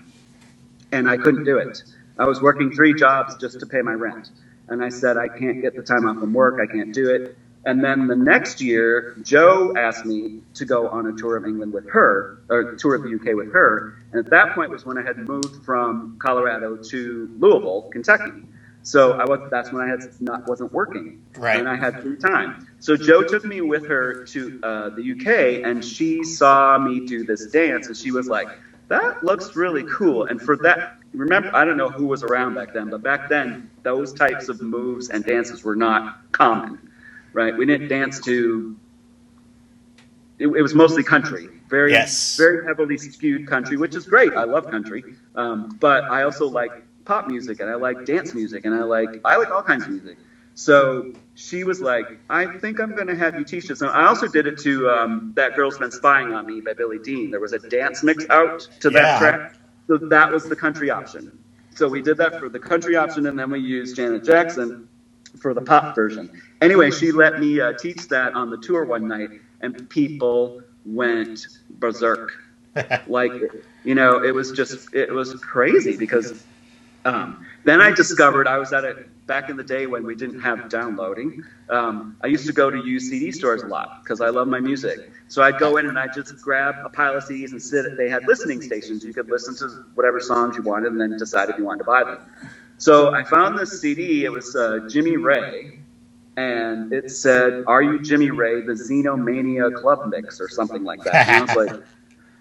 And 0.92 1.10
I 1.10 1.18
couldn't 1.18 1.44
do 1.44 1.58
it. 1.58 1.84
I 2.18 2.26
was 2.26 2.42
working 2.42 2.72
three 2.72 2.94
jobs 2.94 3.36
just 3.36 3.60
to 3.60 3.66
pay 3.66 3.82
my 3.82 3.94
rent. 3.94 4.32
And 4.70 4.84
I 4.84 4.90
said, 4.90 5.18
I 5.18 5.28
can't 5.30 5.60
get 5.60 5.76
the 5.76 5.84
time 5.84 6.06
off 6.06 6.20
from 6.20 6.34
work. 6.34 6.58
I 6.60 6.68
can't 6.68 6.92
do 6.92 7.10
it. 7.10 7.24
And 7.66 7.84
then 7.84 8.08
the 8.08 8.16
next 8.16 8.62
year, 8.62 9.18
Joe 9.22 9.74
asked 9.78 10.06
me 10.06 10.42
to 10.56 10.66
go 10.66 10.88
on 10.88 11.08
a 11.08 11.14
tour 11.14 11.36
of 11.36 11.46
England 11.46 11.74
with 11.74 11.90
her, 11.90 12.42
or 12.50 12.76
tour 12.76 12.96
of 12.96 13.04
the 13.04 13.14
UK 13.14 13.36
with 13.36 13.52
her. 13.52 14.02
And 14.12 14.26
at 14.26 14.32
that 14.32 14.56
point 14.56 14.72
was 14.72 14.86
when 14.86 14.98
I 14.98 15.04
had 15.04 15.18
moved 15.18 15.64
from 15.66 16.18
Colorado 16.20 16.78
to 16.78 17.30
Louisville, 17.38 17.90
Kentucky. 17.92 18.32
So 18.82 19.14
I 19.14 19.26
was 19.26 19.50
that's 19.52 19.72
when 19.72 19.84
I 19.84 19.88
had 19.88 20.00
not 20.22 20.48
wasn't 20.48 20.72
working, 20.72 21.22
right. 21.38 21.60
and 21.60 21.68
I 21.68 21.76
had 21.76 22.02
free 22.02 22.16
time. 22.16 22.68
So 22.80 22.96
Joe 22.96 23.24
took 23.24 23.44
me 23.44 23.62
with 23.62 23.86
her 23.88 24.26
to 24.28 24.60
uh, 24.64 24.90
the 24.90 25.12
UK, 25.12 25.68
and 25.70 25.84
she 25.84 26.24
saw 26.24 26.78
me 26.78 27.06
do 27.06 27.26
this 27.26 27.48
dance, 27.48 27.88
and 27.88 27.98
she 27.98 28.12
was 28.12 28.28
like, 28.28 28.48
"That 28.88 29.24
looks 29.24 29.56
really 29.56 29.84
cool." 29.84 30.24
And 30.26 30.42
for 30.42 30.56
that, 30.58 30.98
remember, 31.14 31.54
I 31.54 31.66
don't 31.66 31.78
know 31.78 31.90
who 31.90 32.08
was 32.08 32.24
around 32.24 32.56
back 32.56 32.74
then, 32.74 32.90
but 32.90 33.04
back 33.04 33.28
then 33.28 33.70
those 33.84 34.14
types 34.14 34.48
of 34.48 34.62
moves 34.62 35.10
and 35.10 35.26
dances 35.26 35.64
were 35.64 35.76
not 35.76 36.32
common, 36.32 36.89
right? 37.34 37.56
We 37.56 37.66
didn't 37.66 37.88
dance 37.88 38.20
to. 38.22 38.78
It, 40.38 40.48
it 40.48 40.62
was 40.62 40.74
mostly 40.74 41.04
country, 41.04 41.50
very 41.70 41.92
yes. 41.92 42.38
very 42.38 42.66
heavily 42.66 42.98
skewed 42.98 43.48
country, 43.48 43.76
which 43.76 43.94
is 43.96 44.06
great. 44.06 44.34
I 44.34 44.46
love 44.46 44.72
country, 44.72 45.04
um, 45.36 45.78
but 45.82 46.06
I 46.06 46.24
also 46.24 46.48
like 46.48 46.72
pop 47.04 47.28
music 47.28 47.60
and 47.60 47.70
I 47.70 47.76
like 47.76 48.06
dance 48.06 48.34
music 48.34 48.66
and 48.66 48.74
I 48.74 48.84
like 48.84 49.10
I 49.26 49.36
like 49.36 49.52
all 49.52 49.64
kinds 49.64 49.84
of 49.84 49.90
music. 49.90 50.18
So 50.60 51.14
she 51.36 51.64
was 51.64 51.80
like, 51.80 52.20
I 52.30 52.46
think 52.46 52.82
I'm 52.82 52.94
going 52.94 53.08
to 53.08 53.16
have 53.16 53.40
you 53.40 53.46
teach 53.46 53.68
this. 53.68 53.80
And 53.80 53.90
I 53.90 54.08
also 54.08 54.28
did 54.28 54.46
it 54.46 54.58
to 54.60 54.90
um, 54.90 55.32
That 55.36 55.56
Girl's 55.56 55.78
Been 55.78 55.90
Spying 55.90 56.34
on 56.34 56.46
Me 56.46 56.60
by 56.60 56.74
Billy 56.74 57.00
Dean. 57.00 57.32
There 57.32 57.40
was 57.40 57.54
a 57.54 57.60
dance 57.60 58.04
mix 58.04 58.26
out 58.30 58.68
to 58.82 58.90
that 58.90 59.20
track. 59.20 59.56
So 59.88 59.98
that 59.98 60.30
was 60.30 60.44
the 60.50 60.58
country 60.58 60.90
option. 60.90 61.40
So 61.76 61.88
we 61.88 62.02
did 62.02 62.18
that 62.18 62.40
for 62.40 62.50
the 62.50 62.60
country 62.60 62.98
option 62.98 63.26
and 63.26 63.40
then 63.40 63.50
we 63.50 63.60
used 63.60 63.96
Janet 63.96 64.26
Jackson 64.26 64.90
for 65.40 65.54
the 65.54 65.62
pop 65.62 65.96
version. 65.96 66.30
Anyway, 66.62 66.92
she 66.92 67.12
let 67.12 67.40
me 67.40 67.60
uh, 67.60 67.74
teach 67.74 68.08
that 68.10 68.34
on 68.36 68.50
the 68.50 68.58
tour 68.58 68.84
one 68.86 69.08
night 69.08 69.32
and 69.62 69.90
people 69.90 70.62
went 70.86 71.48
berserk. 71.70 72.34
like, 73.08 73.34
you 73.84 73.96
know, 73.96 74.18
it 74.24 74.32
was 74.32 74.52
just, 74.52 74.94
it 74.94 75.12
was 75.12 75.34
crazy 75.34 75.98
because 75.98 76.34
um, 77.06 77.46
then 77.64 77.82
I 77.82 77.92
discovered 77.92 78.48
I 78.48 78.58
was 78.58 78.74
at 78.74 78.86
a 78.86 78.96
back 79.30 79.48
in 79.48 79.58
the 79.58 79.64
day 79.64 79.86
when 79.86 80.06
we 80.06 80.16
didn't 80.16 80.40
have 80.40 80.70
downloading. 80.70 81.44
Um, 81.70 82.18
I 82.24 82.28
used 82.28 82.48
to 82.48 82.54
go 82.54 82.72
to 82.72 82.78
used 82.78 83.08
CD 83.10 83.32
stores 83.32 83.62
a 83.62 83.68
lot 83.68 84.04
because 84.04 84.22
I 84.22 84.30
love 84.30 84.48
my 84.48 84.60
music. 84.60 85.00
So 85.28 85.44
I'd 85.44 85.60
go 85.60 85.78
in 85.78 85.88
and 85.88 86.00
I'd 86.00 86.14
just 86.14 86.42
grab 86.42 86.76
a 86.84 86.90
pile 86.90 87.16
of 87.16 87.24
CDs 87.24 87.52
and 87.52 87.62
sit. 87.62 87.96
They 87.96 88.10
had 88.10 88.26
listening 88.28 88.60
stations. 88.60 89.04
You 89.04 89.14
could 89.14 89.30
listen 89.30 89.56
to 89.58 89.70
whatever 89.94 90.20
songs 90.20 90.58
you 90.58 90.64
wanted 90.64 90.92
and 90.92 91.00
then 91.00 91.16
decide 91.16 91.50
if 91.50 91.58
you 91.60 91.64
wanted 91.64 91.80
to 91.80 91.84
buy 91.84 92.04
them. 92.04 92.18
So 92.80 93.14
I 93.14 93.24
found 93.24 93.58
this 93.58 93.72
CD. 93.80 94.26
It 94.26 94.32
was 94.32 94.56
uh, 94.56 94.80
Jimmy 94.88 95.18
Ray, 95.18 95.80
and 96.40 96.94
it 96.94 97.12
said, 97.12 97.58
"Are 97.68 97.82
you 97.84 98.00
Jimmy 98.00 98.32
Ray? 98.32 98.62
The 98.62 98.74
Xenomania 98.74 99.74
Club 99.74 100.06
Mix 100.06 100.40
or 100.40 100.48
something 100.48 100.84
like 100.86 101.04
that." 101.04 101.28
And 101.28 101.38
I 101.38 101.42
was 101.42 101.56
like, 101.56 101.74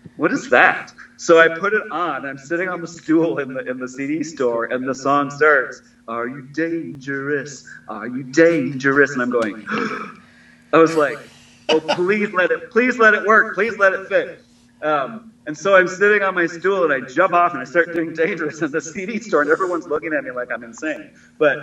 "What 0.17 0.33
is 0.33 0.49
that?" 0.51 0.93
So 1.17 1.41
I 1.41 1.49
put 1.49 1.75
it 1.75 1.83
on. 1.91 2.25
I'm 2.27 2.39
sitting 2.39 2.69
on 2.69 2.81
the 2.81 2.89
stool 2.89 3.39
in 3.39 3.55
the 3.55 3.63
in 3.69 3.79
the 3.81 3.89
CD 3.89 4.23
store, 4.23 4.67
and 4.71 4.87
the 4.87 4.95
song 4.95 5.31
starts. 5.31 5.83
Are 6.09 6.29
you 6.29 6.43
dangerous? 6.43 7.65
Are 7.89 8.09
you 8.09 8.25
dangerous? 8.25 9.17
And 9.17 9.23
I'm 9.23 9.31
going. 9.31 9.57
I 10.75 10.79
was 10.79 10.97
like, 10.97 11.21
"Oh, 11.71 11.81
please 11.81 12.33
let 12.33 12.53
it, 12.53 12.61
please 12.71 12.99
let 12.99 13.15
it 13.15 13.25
work, 13.25 13.53
please 13.55 13.79
let 13.79 13.95
it 13.95 14.05
fit." 14.05 14.29
Um, 14.83 15.23
and 15.47 15.59
so 15.59 15.77
I'm 15.77 15.89
sitting 15.89 16.23
on 16.23 16.35
my 16.35 16.47
stool 16.47 16.85
and 16.85 16.93
I 16.93 17.01
jump 17.01 17.35
off 17.35 17.55
and 17.55 17.63
I 17.63 17.65
start 17.65 17.93
doing 17.93 18.13
dangerous 18.13 18.63
in 18.63 18.71
the 18.73 18.81
CD 18.83 19.21
store, 19.21 19.43
and 19.43 19.51
everyone's 19.51 19.89
looking 19.89 20.15
at 20.15 20.25
me 20.25 20.33
like 20.33 20.51
I'm 20.53 20.65
insane. 20.65 21.11
But 21.39 21.61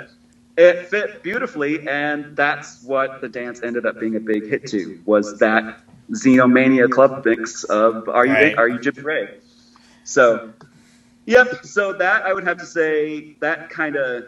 it 0.58 0.86
fit 0.86 1.22
beautifully, 1.24 1.82
and 1.88 2.28
that's 2.36 2.80
what 2.82 3.20
the 3.22 3.30
dance 3.30 3.62
ended 3.64 3.86
up 3.86 4.00
being 4.00 4.16
a 4.16 4.20
big 4.22 4.48
hit 4.48 4.66
to 4.68 4.98
was 5.06 5.34
that 5.36 5.66
Xenomania 6.12 6.90
club 6.90 7.22
mix 7.26 7.64
of 7.66 8.08
Are 8.08 8.26
You 8.26 8.38
Right. 8.38 8.56
Are 8.58 8.68
You 8.70 8.80
Jimmy 8.80 9.02
Ray? 9.04 9.30
So, 10.04 10.42
yep. 11.26 11.54
So 11.64 11.94
that 11.94 12.26
I 12.26 12.34
would 12.34 12.46
have 12.46 12.60
to 12.60 12.66
say 12.68 13.26
that 13.42 13.70
kind 13.70 13.96
of 13.98 14.26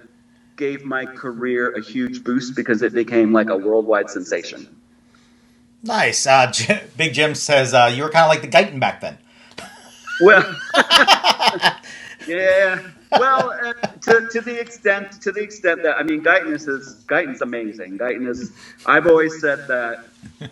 gave 0.58 0.86
my 0.86 1.08
career 1.08 1.70
a 1.76 1.82
huge 1.82 2.24
boost 2.24 2.56
because 2.56 2.82
it 2.84 2.94
became 2.94 3.34
like 3.34 3.50
a 3.50 3.58
worldwide 3.58 4.10
sensation. 4.10 4.68
Nice. 5.84 6.28
Uh, 6.28 6.48
J- 6.48 6.84
Big 6.98 7.14
Jim 7.14 7.36
says 7.36 7.74
uh, 7.74 7.90
you 7.94 8.04
were 8.04 8.10
kind 8.10 8.24
of 8.26 8.30
like 8.30 8.42
the 8.42 8.50
Guyton 8.50 8.80
back 8.80 9.02
then. 9.02 9.18
Well, 10.20 10.46
yeah. 12.28 12.80
Well, 13.12 13.52
uh, 13.52 13.74
to, 13.74 14.28
to 14.32 14.42
the 14.42 14.60
extent 14.60 15.22
to 15.22 15.32
the 15.32 15.42
extent 15.42 15.84
that 15.84 15.98
I 15.98 16.04
mean, 16.04 16.24
Guyton 16.24 16.54
is 16.54 16.68
Guyton's 17.08 17.42
amazing. 17.42 17.98
Guyton 17.98 18.28
is. 18.28 18.52
I've 18.86 19.08
always 19.08 19.40
said 19.40 19.68
that 19.68 20.06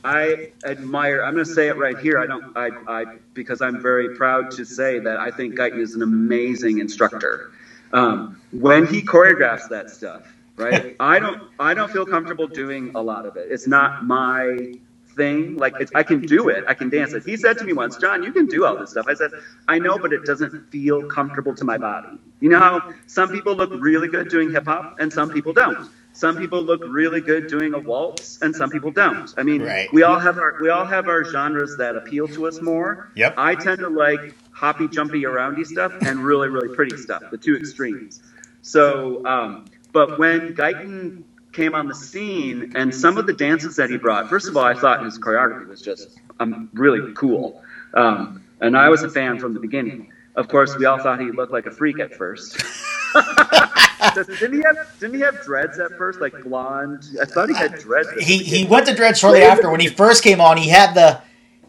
I 0.04 0.52
admire. 0.66 1.24
I'm 1.24 1.34
going 1.34 1.46
to 1.46 1.52
say 1.52 1.68
it 1.68 1.78
right 1.78 1.98
here. 1.98 2.18
I 2.18 2.28
don't. 2.28 2.56
I, 2.56 2.70
I 2.88 3.06
because 3.34 3.62
I'm 3.62 3.82
very 3.82 4.16
proud 4.16 4.52
to 4.52 4.66
say 4.66 5.00
that 5.00 5.18
I 5.18 5.32
think 5.32 5.56
Guyton 5.56 5.80
is 5.80 5.96
an 5.96 6.02
amazing 6.02 6.80
instructor. 6.80 7.52
Um, 7.94 8.42
when 8.52 8.86
he 8.88 9.02
choreographs 9.02 9.70
that 9.70 9.90
stuff, 9.90 10.34
right? 10.56 10.96
I 11.00 11.20
don't. 11.20 11.44
I 11.60 11.74
don't 11.74 11.92
feel 11.92 12.06
comfortable 12.06 12.48
doing 12.48 12.92
a 12.96 13.02
lot 13.02 13.26
of 13.26 13.36
it. 13.38 13.48
It's 13.52 13.68
not 13.68 14.06
my 14.06 14.80
thing. 15.16 15.58
Like 15.58 15.74
it's, 15.80 15.92
I 15.96 16.04
can 16.04 16.22
do 16.22 16.50
it. 16.50 16.64
I 16.68 16.74
can 16.74 16.90
dance 16.90 17.14
it. 17.14 17.24
He 17.24 17.38
said 17.38 17.58
to 17.60 17.66
me 17.66 17.74
once, 17.74 17.98
John, 17.98 18.24
you 18.24 18.32
can 18.32 18.46
do 18.48 18.66
all 18.66 18.78
this 18.78 18.92
stuff. 18.92 19.06
I 19.08 19.14
said, 19.16 19.32
I 19.68 19.80
know, 19.80 19.98
but 19.98 20.14
it 20.14 20.26
doesn't 20.26 20.72
feel 20.72 21.04
comfortable 21.08 21.56
to 21.56 21.66
my 21.66 21.78
body. 21.78 22.10
You 22.40 22.50
know 22.50 22.60
how 22.60 22.94
some 23.08 23.30
people 23.30 23.56
look 23.56 23.72
really 23.74 24.08
good 24.08 24.30
doing 24.30 24.52
hip 24.52 24.66
hop 24.66 24.98
and 25.00 25.12
some 25.12 25.30
people 25.32 25.54
don't. 25.54 25.90
Some 26.14 26.38
people 26.38 26.62
look 26.62 26.82
really 26.86 27.20
good 27.22 27.48
doing 27.48 27.74
a 27.74 27.80
waltz 27.80 28.42
and 28.42 28.56
some 28.56 28.70
people 28.70 28.92
don't. 28.92 29.34
I 29.38 29.44
mean, 29.44 29.62
Right. 29.64 29.92
we 29.92 30.04
all 30.04 30.20
have 30.20 30.38
our 30.38 30.56
we 30.62 30.70
all 30.70 30.86
have 30.86 31.08
our 31.10 31.24
genres 31.26 31.76
that 31.78 31.96
appeal 31.98 32.28
to 32.30 32.48
us 32.48 32.62
more. 32.62 33.12
Yep. 33.16 33.34
I 33.38 33.56
tend 33.56 33.80
to 33.80 33.90
like 33.90 34.34
hoppy, 34.52 34.88
jumpy, 34.88 35.24
aroundy 35.24 35.66
stuff 35.66 35.94
and 36.02 36.24
really, 36.24 36.48
really 36.50 36.74
pretty 36.74 36.96
stuff. 36.98 37.24
The 37.32 37.38
two 37.38 37.56
extremes. 37.58 38.22
So, 38.62 39.26
um, 39.26 39.66
but 39.92 40.18
when 40.18 40.56
Guyton 40.56 41.24
came 41.56 41.74
on 41.76 41.88
the 41.88 41.96
scene 41.96 42.74
and 42.76 42.94
some 42.94 43.18
of 43.18 43.26
the 43.28 43.34
dances 43.34 43.76
that 43.78 43.90
he 43.90 43.98
brought, 43.98 44.30
first 44.30 44.48
of 44.48 44.58
all, 44.58 44.64
I 44.66 44.74
thought 44.76 45.04
his 45.04 45.18
choreography 45.20 45.68
was 45.68 45.82
just 45.82 46.20
um, 46.40 46.70
really 46.74 47.14
cool. 47.14 47.64
Um, 47.94 48.44
and 48.62 48.78
I 48.78 48.90
was 48.90 49.04
a 49.04 49.10
fan 49.10 49.40
from 49.40 49.54
the 49.54 49.60
beginning. 49.60 50.12
Of 50.36 50.50
course, 50.50 50.76
we 50.78 50.86
all 50.86 51.00
thought 51.00 51.20
he 51.22 51.32
looked 51.32 51.54
like 51.54 51.66
a 51.66 51.72
freak 51.72 52.00
at 52.00 52.14
first. 52.14 52.62
Didn't 54.16 54.54
he 54.54 54.62
have 54.64 54.78
didn't 55.00 55.16
he 55.16 55.22
have 55.22 55.42
dreads 55.44 55.80
at 55.80 55.92
first, 55.98 56.20
like 56.22 56.34
blonde? 56.44 57.06
I 57.22 57.26
thought 57.26 57.50
he 57.50 57.56
had 57.56 57.76
dreads. 57.80 58.10
He 58.20 58.40
he 58.40 58.66
went 58.66 58.86
to 58.88 58.94
dreads 58.96 59.20
shortly 59.20 59.42
after 59.42 59.70
when 59.70 59.80
he 59.80 59.88
first 59.88 60.24
came 60.24 60.40
on. 60.42 60.58
He 60.58 60.70
had 60.70 60.94
the 60.94 61.22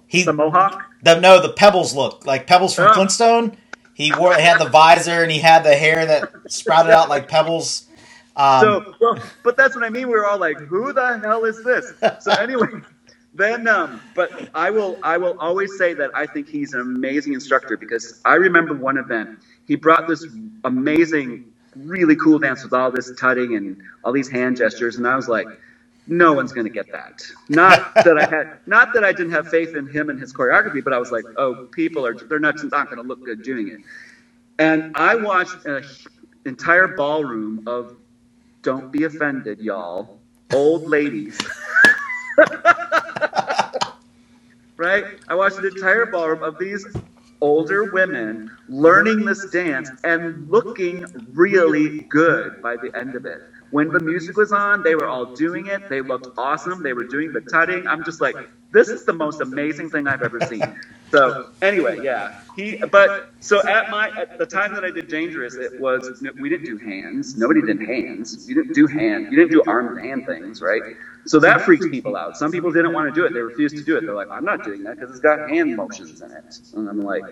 he 0.07 0.25
the 0.25 0.33
mohawk. 0.33 0.85
the 1.03 1.18
no 1.20 1.40
the 1.40 1.53
Pebbles 1.53 1.94
look 1.94 2.27
like 2.27 2.46
Pebbles 2.46 2.75
from 2.75 2.88
Oh. 2.88 2.94
Flintstone. 2.94 3.57
He 3.94 4.12
wore 4.14 4.35
he 4.35 4.42
had 4.42 4.61
the 4.61 4.68
visor 4.68 5.22
and 5.22 5.33
he 5.33 5.38
had 5.38 5.64
the 5.64 5.75
hair 5.75 6.05
that 6.07 6.31
sprouted 6.49 6.92
out 6.92 7.09
like 7.09 7.29
Pebbles. 7.29 7.86
Um, 8.37 8.70
So, 8.70 8.85
well, 9.01 9.18
but 9.44 9.57
that's 9.57 9.75
what 9.77 9.85
I 9.85 9.90
mean. 9.90 10.09
We 10.09 10.14
were 10.16 10.27
all 10.27 10.38
like, 10.38 10.61
"Who 10.61 10.92
the 10.92 11.18
hell 11.20 11.44
is 11.44 11.62
this?" 11.62 11.92
So 12.18 12.33
anyway, 12.40 12.68
then, 13.35 13.68
um, 13.68 14.03
but 14.14 14.33
I 14.55 14.70
will, 14.70 14.99
I 15.03 15.18
will 15.18 15.37
always 15.38 15.77
say 15.77 15.94
that 15.94 16.11
I 16.14 16.27
think 16.27 16.49
he's 16.49 16.75
an 16.75 16.81
amazing 16.81 17.35
instructor 17.35 17.77
because 17.77 18.12
I 18.25 18.35
remember 18.35 18.75
one 18.75 18.99
event 18.99 19.31
he 19.66 19.77
brought 19.77 20.07
this 20.07 20.27
amazing, 20.64 21.42
really 21.77 22.16
cool 22.16 22.38
dance 22.38 22.64
with 22.64 22.72
all 22.75 22.90
this 22.92 23.12
tutting 23.12 23.57
and 23.57 23.77
all 24.05 24.12
these 24.12 24.29
hand 24.31 24.57
gestures, 24.57 24.99
and 24.99 25.07
I 25.07 25.16
was 25.16 25.29
like, 25.29 25.51
no 26.09 26.35
one's 26.35 26.53
going 26.53 26.66
to 26.66 26.70
get 26.70 26.90
that. 26.92 27.22
Not 27.49 27.81
that 28.05 28.18
I 28.18 28.27
had, 28.27 28.49
not 28.66 28.92
that 28.94 29.05
I 29.05 29.12
didn't 29.12 29.33
have 29.33 29.49
faith 29.49 29.75
in 29.75 29.87
him 29.88 30.11
and 30.11 30.18
his 30.20 30.33
choreography, 30.33 30.85
but 30.85 30.92
I 30.92 30.99
was 30.99 31.12
like, 31.12 31.27
oh, 31.37 31.59
people 31.72 32.07
are 32.07 32.16
they're 32.29 32.40
not 32.40 32.57
not 32.72 32.88
going 32.90 32.99
to 32.99 33.07
look 33.09 33.25
good 33.25 33.42
doing 33.42 33.68
it. 33.68 33.81
And 34.59 34.85
I 34.94 35.16
watched 35.16 35.59
an 35.66 35.85
entire 36.46 36.88
ballroom 36.88 37.61
of, 37.66 37.92
don't 38.66 38.90
be 38.90 39.05
offended, 39.05 39.61
y'all, 39.61 40.18
old 40.52 40.88
ladies. 40.88 41.38
right? 44.76 45.05
I 45.29 45.35
watched 45.37 45.59
an 45.59 45.66
entire 45.66 46.07
ballroom 46.07 46.42
of 46.42 46.59
these 46.59 46.85
older 47.40 47.85
women 47.85 48.50
learning 48.68 49.24
this 49.24 49.48
dance 49.50 49.88
and 50.02 50.50
looking 50.50 51.07
really 51.33 52.00
good 52.09 52.61
by 52.61 52.76
the 52.76 52.90
end 52.98 53.14
of 53.14 53.24
it. 53.24 53.40
When 53.70 53.92
the 53.92 54.00
music 54.00 54.37
was 54.37 54.50
on, 54.50 54.83
they 54.83 54.96
were 54.96 55.07
all 55.07 55.26
doing 55.26 55.66
it. 55.66 55.88
They 55.88 56.00
looked 56.00 56.26
awesome. 56.37 56.83
They 56.83 56.92
were 56.92 57.05
doing 57.05 57.33
the 57.33 57.42
tutting. 57.42 57.87
I'm 57.87 58.02
just 58.02 58.20
like, 58.20 58.37
this 58.72 58.88
is 58.88 59.05
the 59.05 59.12
most 59.12 59.40
amazing 59.40 59.90
thing 59.90 60.07
I've 60.07 60.22
ever 60.22 60.40
seen. 60.40 60.62
So 61.12 61.50
anyway, 61.62 62.00
yeah, 62.02 62.40
he. 62.57 62.79
But 62.79 63.33
so 63.38 63.64
at 63.64 63.90
my 63.90 64.11
at 64.11 64.38
the 64.38 64.44
time 64.44 64.74
that 64.74 64.85
I 64.85 64.90
did 64.90 65.07
Dangerous, 65.07 65.55
it 65.55 65.81
was 65.81 66.20
we 66.40 66.48
didn't 66.48 66.66
do 66.66 66.79
hands. 66.79 67.37
Nobody 67.37 67.62
did 67.62 67.81
hands. 67.81 68.48
You 68.48 68.57
didn't 68.57 68.74
do 68.74 68.88
hand. 68.88 69.29
You 69.31 69.38
didn't 69.38 69.52
do 69.52 69.62
arm 69.68 69.96
and 69.96 70.05
hand 70.05 70.26
things, 70.26 70.61
right? 70.61 70.83
So 71.26 71.38
that 71.40 71.62
freaked 71.62 71.90
people 71.92 72.16
out. 72.16 72.37
Some 72.37 72.50
people 72.50 72.72
didn't 72.72 72.92
want 72.92 73.14
to 73.14 73.20
do 73.20 73.24
it. 73.24 73.33
They 73.33 73.40
refused 73.40 73.76
to 73.76 73.85
do 73.85 73.96
it. 73.96 74.00
They're 74.00 74.14
like, 74.14 74.31
I'm 74.31 74.44
not 74.44 74.64
doing 74.64 74.83
that 74.83 74.96
because 74.96 75.11
it's 75.11 75.20
got 75.20 75.48
hand 75.48 75.76
motions 75.76 76.20
in 76.20 76.33
it. 76.33 76.59
And 76.74 76.88
I'm 76.88 77.02
like, 77.02 77.24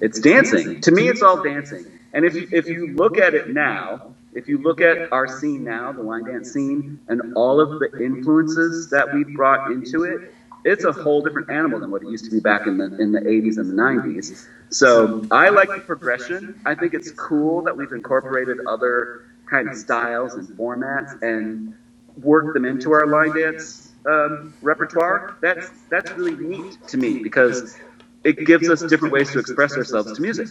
it's 0.00 0.20
dancing. 0.20 0.80
To 0.82 0.90
me, 0.90 1.08
it's 1.08 1.22
all 1.22 1.42
dancing. 1.42 1.86
And 2.12 2.24
if 2.24 2.34
you, 2.34 2.48
if 2.52 2.68
you 2.68 2.94
look 2.94 3.18
at 3.18 3.34
it 3.34 3.48
now, 3.48 4.14
if 4.32 4.48
you 4.48 4.58
look 4.58 4.80
at 4.80 5.12
our 5.12 5.28
scene 5.28 5.64
now, 5.64 5.92
the 5.92 6.02
line 6.02 6.24
dance 6.24 6.52
scene, 6.52 7.00
and 7.08 7.34
all 7.34 7.60
of 7.60 7.78
the 7.78 8.02
influences 8.02 8.90
that 8.90 9.14
we 9.14 9.24
brought 9.24 9.70
into 9.70 10.04
it, 10.04 10.34
it's 10.64 10.84
a 10.84 10.92
whole 10.92 11.22
different 11.22 11.50
animal 11.50 11.80
than 11.80 11.90
what 11.90 12.02
it 12.02 12.08
used 12.08 12.24
to 12.24 12.30
be 12.30 12.40
back 12.40 12.66
in 12.66 12.78
the 12.78 12.84
in 13.00 13.12
the 13.12 13.20
80s 13.20 13.58
and 13.58 13.70
the 13.70 13.74
90s. 13.74 14.46
So 14.70 15.26
I 15.30 15.50
like 15.50 15.68
the 15.68 15.80
progression. 15.80 16.60
I 16.64 16.74
think 16.74 16.94
it's 16.94 17.10
cool 17.10 17.62
that 17.62 17.76
we've 17.76 17.92
incorporated 17.92 18.58
other 18.66 19.26
kind 19.46 19.68
of 19.68 19.76
styles 19.76 20.34
and 20.34 20.48
formats 20.48 21.20
and 21.22 21.74
worked 22.16 22.54
them 22.54 22.64
into 22.64 22.92
our 22.92 23.06
line 23.06 23.36
dance 23.36 23.92
um, 24.06 24.54
repertoire. 24.62 25.36
That's 25.40 25.68
that's 25.90 26.10
really 26.12 26.36
neat 26.36 26.78
to 26.88 26.96
me 26.96 27.22
because 27.22 27.76
it 28.24 28.46
gives 28.46 28.68
us 28.68 28.82
different 28.82 29.12
ways 29.12 29.30
to 29.32 29.38
express 29.38 29.76
ourselves 29.76 30.12
to 30.12 30.22
music. 30.22 30.48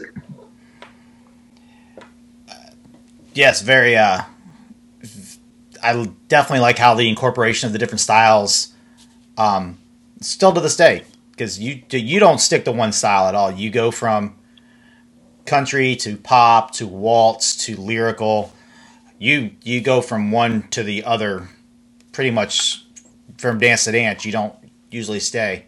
Yes, 3.33 3.61
very. 3.61 3.95
Uh, 3.95 4.23
I 5.81 6.11
definitely 6.27 6.59
like 6.59 6.77
how 6.77 6.93
the 6.93 7.09
incorporation 7.09 7.67
of 7.67 7.73
the 7.73 7.79
different 7.79 8.01
styles, 8.01 8.73
um, 9.37 9.77
still 10.21 10.53
to 10.53 10.61
this 10.61 10.75
day, 10.75 11.03
because 11.31 11.59
you 11.59 11.81
you 11.89 12.19
don't 12.19 12.39
stick 12.39 12.65
to 12.65 12.71
one 12.71 12.91
style 12.91 13.27
at 13.27 13.35
all. 13.35 13.51
You 13.51 13.69
go 13.69 13.91
from 13.91 14.35
country 15.45 15.95
to 15.97 16.15
pop 16.17 16.71
to 16.71 16.87
waltz 16.87 17.65
to 17.65 17.75
lyrical. 17.75 18.53
You 19.19 19.51
you 19.63 19.81
go 19.81 20.01
from 20.01 20.31
one 20.31 20.67
to 20.69 20.83
the 20.83 21.03
other, 21.03 21.49
pretty 22.11 22.31
much 22.31 22.85
from 23.37 23.59
dance 23.59 23.83
to 23.85 23.91
dance. 23.91 24.25
You 24.25 24.31
don't 24.31 24.55
usually 24.89 25.19
stay. 25.19 25.65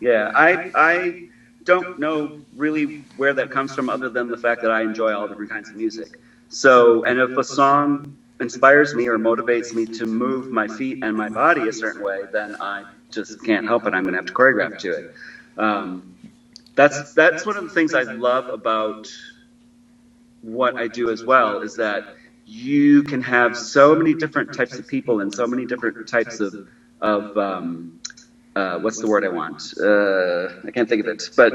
Yeah, 0.00 0.32
I 0.34 0.70
I 0.74 1.28
don't 1.64 1.98
know 1.98 2.40
really 2.56 3.04
where 3.16 3.32
that 3.34 3.50
comes 3.50 3.74
from, 3.74 3.88
other 3.88 4.08
than 4.08 4.28
the 4.28 4.36
fact 4.36 4.62
that 4.62 4.70
I 4.70 4.82
enjoy 4.82 5.12
all 5.12 5.28
different 5.28 5.50
kinds 5.50 5.68
of 5.70 5.76
music. 5.76 6.18
So, 6.48 7.04
and 7.04 7.18
if 7.20 7.36
a 7.38 7.44
song 7.44 8.16
inspires 8.40 8.94
me 8.94 9.06
or 9.08 9.18
motivates 9.18 9.72
me 9.72 9.86
to 9.86 10.06
move 10.06 10.50
my 10.50 10.66
feet 10.66 11.02
and 11.02 11.16
my 11.16 11.28
body 11.28 11.68
a 11.68 11.72
certain 11.72 12.02
way, 12.02 12.22
then 12.32 12.56
I 12.60 12.84
just 13.12 13.42
can't 13.42 13.66
help 13.66 13.86
it. 13.86 13.94
I'm 13.94 14.02
going 14.02 14.12
to 14.12 14.18
have 14.18 14.26
to 14.26 14.32
choreograph 14.32 14.76
to 14.78 14.92
it. 14.94 15.06
Um, 15.56 16.02
that's 16.74 17.02
that's 17.14 17.44
one 17.46 17.56
of 17.56 17.64
the 17.64 17.70
things 17.70 17.94
I 17.94 18.04
love 18.04 18.48
about 18.48 19.08
what 20.42 20.74
I 20.78 20.88
do 20.88 21.10
as 21.10 21.24
well 21.24 21.58
is 21.58 21.76
that 21.76 22.04
you 22.46 23.02
can 23.02 23.22
have 23.22 23.56
so 23.56 23.94
many 23.94 24.14
different 24.14 24.52
types 24.52 24.78
of 24.78 24.86
people 24.86 25.20
and 25.20 25.32
so 25.32 25.46
many 25.46 25.64
different 25.66 26.06
types 26.06 26.40
of 26.40 26.54
of 27.00 27.36
um, 27.36 28.00
uh, 28.56 28.78
what's 28.78 29.00
the 29.00 29.06
word 29.08 29.24
I 29.24 29.28
want? 29.28 29.74
Uh, 29.80 30.48
I 30.66 30.70
can't 30.72 30.88
think 30.88 31.00
of 31.00 31.08
it, 31.08 31.30
but 31.36 31.54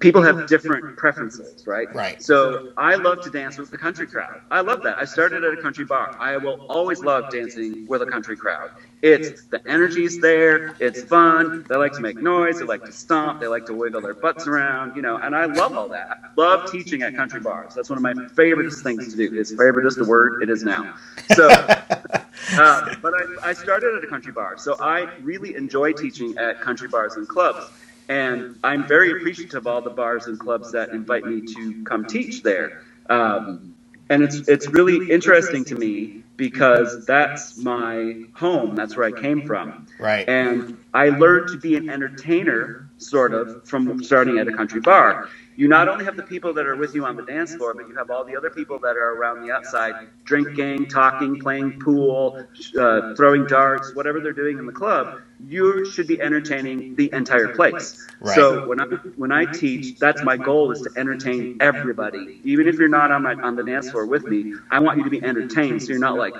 people 0.00 0.22
have 0.22 0.46
different 0.46 0.84
preferences, 0.96 1.66
right? 1.66 1.88
Right. 1.92 2.20
So 2.22 2.60
I 2.76 2.96
love 2.96 3.20
to 3.22 3.30
dance 3.30 3.58
with 3.58 3.70
the 3.70 3.78
country 3.78 4.06
crowd. 4.06 4.40
I 4.50 4.60
love 4.60 4.82
that. 4.82 4.98
I 4.98 5.04
started 5.04 5.44
at 5.44 5.52
a 5.52 5.56
country 5.56 5.84
bar. 5.84 6.12
I 6.18 6.36
will 6.36 6.60
always 6.68 7.02
love 7.02 7.28
dancing 7.28 7.76
with 7.86 8.02
a 8.02 8.06
country 8.06 8.36
crowd. 8.36 8.70
It's 9.02 9.32
the 9.50 9.60
energy's 9.68 10.18
there. 10.18 10.62
It's 10.78 11.02
fun. 11.02 11.52
They 11.68 11.76
like 11.76 11.92
to 11.94 12.02
make 12.02 12.20
noise. 12.20 12.58
They 12.58 12.64
like 12.64 12.84
to 12.86 12.92
stomp. 12.92 13.38
They 13.40 13.46
like 13.46 13.64
to 13.66 13.74
wiggle 13.74 14.00
their 14.00 14.14
butts 14.14 14.46
around, 14.46 14.94
you 14.94 15.02
know. 15.02 15.18
And 15.18 15.34
I 15.34 15.46
love 15.46 15.76
all 15.76 15.88
that. 15.88 16.08
I 16.10 16.16
love 16.36 16.64
teaching 16.64 17.02
at 17.02 17.14
country 17.14 17.40
bars. 17.40 17.74
That's 17.74 17.88
one 17.88 17.96
of 17.96 18.02
my 18.02 18.14
favorite 18.34 18.72
things 18.72 19.08
to 19.08 19.16
do. 19.16 19.32
Is 19.34 19.50
favorite 19.52 19.86
is 19.86 19.96
the 19.96 20.04
word? 20.04 20.34
It 20.40 20.50
is 20.50 20.64
now. 20.64 20.86
So, 21.34 21.48
uh, 21.48 22.80
but 23.02 23.14
I, 23.14 23.50
I 23.50 23.52
started 23.52 23.94
at 23.96 24.02
a 24.02 24.06
country 24.06 24.32
bar, 24.32 24.56
so 24.56 24.76
I 24.80 25.06
really 25.20 25.54
enjoy 25.54 25.92
teaching 25.92 26.34
at 26.38 26.60
country 26.60 26.88
bars 26.88 27.16
and 27.16 27.28
clubs. 27.28 27.70
And 28.08 28.58
I'm 28.64 28.86
very 28.88 29.12
appreciative 29.12 29.56
of 29.56 29.66
all 29.66 29.82
the 29.82 29.90
bars 29.90 30.26
and 30.26 30.38
clubs 30.38 30.72
that 30.72 30.90
invite 30.90 31.24
me 31.24 31.42
to 31.54 31.84
come 31.84 32.06
teach 32.06 32.42
there. 32.42 32.82
Um, 33.08 33.74
and 34.10 34.22
it's 34.22 34.48
it's 34.48 34.68
really 34.68 35.10
interesting 35.10 35.64
to 35.66 35.76
me 35.76 36.24
because 36.36 37.06
that's 37.06 37.58
my 37.58 38.24
home. 38.34 38.74
That's 38.76 38.96
where 38.96 39.06
I 39.06 39.12
came 39.12 39.46
from. 39.46 39.86
Right. 39.98 40.28
And 40.28 40.78
I 40.94 41.10
learned 41.10 41.48
to 41.50 41.58
be 41.58 41.76
an 41.76 41.90
entertainer, 41.90 42.90
sort 42.98 43.34
of, 43.34 43.66
from 43.68 44.02
starting 44.04 44.38
at 44.38 44.48
a 44.48 44.52
country 44.52 44.80
bar 44.80 45.28
you 45.56 45.68
not 45.68 45.88
only 45.88 46.04
have 46.06 46.16
the 46.16 46.22
people 46.22 46.54
that 46.54 46.66
are 46.66 46.76
with 46.76 46.94
you 46.94 47.04
on 47.04 47.16
the 47.16 47.22
dance 47.24 47.54
floor, 47.54 47.74
but 47.74 47.88
you 47.88 47.94
have 47.96 48.10
all 48.10 48.24
the 48.24 48.36
other 48.36 48.50
people 48.50 48.78
that 48.80 48.96
are 48.96 49.12
around 49.12 49.46
the 49.46 49.52
outside, 49.52 49.94
drinking, 50.24 50.86
talking, 50.86 51.38
playing 51.40 51.80
pool, 51.80 52.44
uh, 52.78 53.14
throwing 53.16 53.46
darts, 53.46 53.94
whatever 53.94 54.20
they're 54.20 54.32
doing 54.32 54.58
in 54.58 54.66
the 54.66 54.72
club. 54.72 55.20
You 55.40 55.84
should 55.84 56.06
be 56.06 56.20
entertaining 56.20 56.84
the 56.96 57.10
entire 57.12 57.48
place. 57.48 57.96
Right. 58.20 58.34
So 58.34 58.58
when 58.64 58.80
I 58.80 58.84
when 59.16 59.32
I 59.32 59.46
teach, 59.46 59.94
that's 59.98 60.22
my 60.22 60.36
goal 60.36 60.70
is 60.72 60.82
to 60.82 60.90
entertain 60.96 61.48
everybody, 61.60 62.30
even 62.44 62.66
if 62.68 62.78
you're 62.78 62.88
not 62.88 63.10
on 63.10 63.22
my 63.22 63.36
on 63.42 63.56
the 63.56 63.64
dance 63.64 63.90
floor 63.90 64.06
with 64.06 64.28
me. 64.28 64.46
I 64.70 64.80
want 64.80 64.98
you 64.98 65.04
to 65.04 65.10
be 65.10 65.24
entertained, 65.24 65.82
so 65.82 65.90
you're 65.92 66.00
not 66.00 66.16
like, 66.16 66.36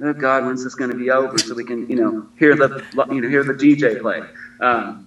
oh 0.00 0.14
God, 0.14 0.44
when's 0.44 0.62
this 0.64 0.74
going 0.74 0.90
to 0.90 0.96
be 0.96 1.10
over? 1.10 1.40
So 1.40 1.54
we 1.54 1.64
can 1.64 1.86
you 1.88 1.96
know 1.96 2.16
hear 2.36 2.56
the 2.56 2.70
you 3.08 3.20
know 3.20 3.28
hear 3.28 3.44
the 3.44 3.54
DJ 3.54 3.98
play. 3.98 4.24
Um, 4.60 4.98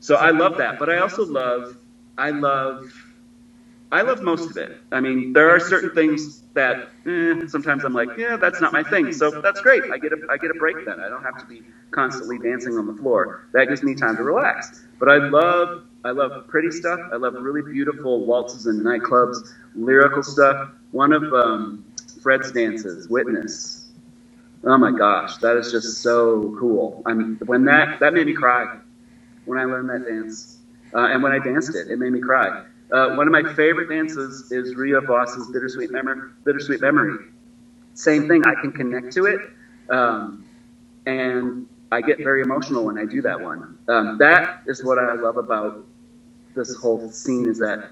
so 0.00 0.16
I 0.16 0.30
love 0.30 0.56
that, 0.58 0.78
but 0.78 0.90
I 0.90 0.98
also 0.98 1.24
love 1.26 1.76
I 2.18 2.30
love 2.30 2.82
I 3.90 4.02
love 4.02 4.22
most 4.22 4.50
of 4.50 4.56
it. 4.56 4.72
I 4.92 5.00
mean, 5.00 5.26
there 5.32 5.50
are 5.50 5.60
certain 5.60 5.90
things 5.90 6.42
that 6.54 6.78
eh, 7.06 7.34
sometimes 7.46 7.84
I'm 7.84 7.94
like, 7.94 8.10
yeah, 8.16 8.36
that's 8.36 8.60
not 8.60 8.72
my 8.72 8.82
thing. 8.84 9.12
So 9.12 9.34
that's 9.42 9.60
great. 9.60 9.86
I 9.90 9.98
get 9.98 10.12
a 10.12 10.18
I 10.28 10.38
get 10.38 10.50
a 10.50 10.54
break 10.54 10.84
then. 10.84 11.00
I 11.00 11.08
don't 11.08 11.22
have 11.22 11.36
to 11.38 11.46
be 11.46 11.64
constantly 11.90 12.38
dancing 12.38 12.76
on 12.76 12.86
the 12.86 12.92
floor. 12.92 13.30
That 13.52 13.66
gives 13.68 13.82
me 13.82 13.94
time 13.94 14.16
to 14.16 14.22
relax. 14.22 14.72
But 14.98 15.08
I 15.08 15.18
love 15.18 15.70
I 16.04 16.10
love 16.10 16.34
pretty 16.46 16.70
stuff. 16.70 17.00
I 17.12 17.16
love 17.16 17.36
really 17.38 17.62
beautiful 17.62 18.24
waltzes 18.24 18.66
and 18.66 18.84
nightclubs, 18.84 19.42
lyrical 19.74 20.22
stuff. 20.22 20.58
One 20.92 21.12
of 21.12 21.32
um, 21.32 21.78
Fred's 22.22 22.50
dances, 22.52 23.08
Witness. 23.08 23.86
Oh 24.64 24.78
my 24.78 24.92
gosh, 24.92 25.38
that 25.38 25.56
is 25.56 25.70
just 25.70 26.02
so 26.02 26.50
cool. 26.58 26.94
I'm 27.06 27.26
when 27.46 27.64
that 27.66 27.90
that 28.00 28.12
made 28.14 28.26
me 28.26 28.34
cry 28.34 28.68
when 29.44 29.58
I 29.58 29.64
learned 29.64 29.90
that 29.90 30.04
dance, 30.04 30.48
uh, 30.94 31.08
and 31.10 31.22
when 31.22 31.32
I 31.32 31.38
danced 31.40 31.74
it, 31.74 31.88
it 31.88 31.98
made 31.98 32.12
me 32.12 32.20
cry. 32.20 32.52
Uh, 32.90 33.14
one 33.14 33.26
of 33.26 33.32
my 33.32 33.42
favorite 33.54 33.88
dances 33.88 34.50
is 34.50 34.74
Rhea 34.74 35.00
Voss's 35.00 35.48
Bittersweet 35.48 35.90
Memory. 35.90 36.30
Bittersweet 36.44 36.80
Memory. 36.80 37.26
Same 37.94 38.28
thing. 38.28 38.42
I 38.46 38.54
can 38.60 38.72
connect 38.72 39.12
to 39.14 39.26
it, 39.26 39.40
um, 39.90 40.44
and 41.06 41.66
I 41.90 42.00
get 42.00 42.18
very 42.18 42.42
emotional 42.42 42.84
when 42.84 42.98
I 42.98 43.04
do 43.04 43.20
that 43.22 43.40
one. 43.40 43.76
Um, 43.88 44.18
that 44.18 44.62
is 44.66 44.84
what 44.84 44.98
I 44.98 45.14
love 45.14 45.36
about 45.36 45.84
this 46.54 46.76
whole 46.76 47.10
scene 47.10 47.48
is 47.48 47.58
that 47.58 47.90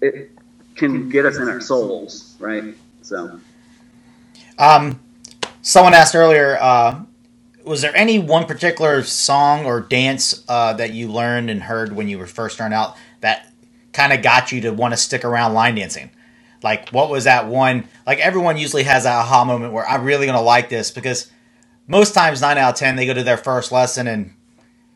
it 0.00 0.30
can 0.74 1.08
get 1.08 1.26
us 1.26 1.36
in 1.36 1.48
our 1.48 1.60
souls, 1.60 2.36
right? 2.38 2.74
So. 3.02 3.38
Um, 4.58 5.00
someone 5.62 5.94
asked 5.94 6.14
earlier, 6.14 6.58
uh, 6.60 7.02
was 7.64 7.82
there 7.82 7.96
any 7.96 8.18
one 8.18 8.46
particular 8.46 9.02
song 9.02 9.64
or 9.64 9.80
dance 9.80 10.44
uh, 10.48 10.74
that 10.74 10.92
you 10.92 11.08
learned 11.08 11.50
and 11.50 11.62
heard 11.62 11.94
when 11.94 12.08
you 12.08 12.18
were 12.18 12.26
first 12.26 12.56
starting 12.56 12.76
out 12.76 12.96
that 13.20 13.53
kind 13.94 14.12
of 14.12 14.22
got 14.22 14.52
you 14.52 14.60
to 14.62 14.70
want 14.72 14.92
to 14.92 14.98
stick 14.98 15.24
around 15.24 15.54
line 15.54 15.76
dancing? 15.76 16.10
Like, 16.62 16.90
what 16.90 17.10
was 17.10 17.24
that 17.24 17.48
one? 17.48 17.88
Like, 18.06 18.18
everyone 18.18 18.58
usually 18.58 18.84
has 18.84 19.04
that 19.04 19.16
aha 19.16 19.44
moment 19.44 19.72
where 19.72 19.88
I'm 19.88 20.04
really 20.04 20.26
going 20.26 20.38
to 20.38 20.44
like 20.44 20.68
this 20.68 20.90
because 20.90 21.30
most 21.86 22.14
times, 22.14 22.40
nine 22.40 22.58
out 22.58 22.74
of 22.74 22.78
10, 22.78 22.96
they 22.96 23.06
go 23.06 23.14
to 23.14 23.22
their 23.22 23.36
first 23.36 23.72
lesson 23.72 24.06
and 24.06 24.34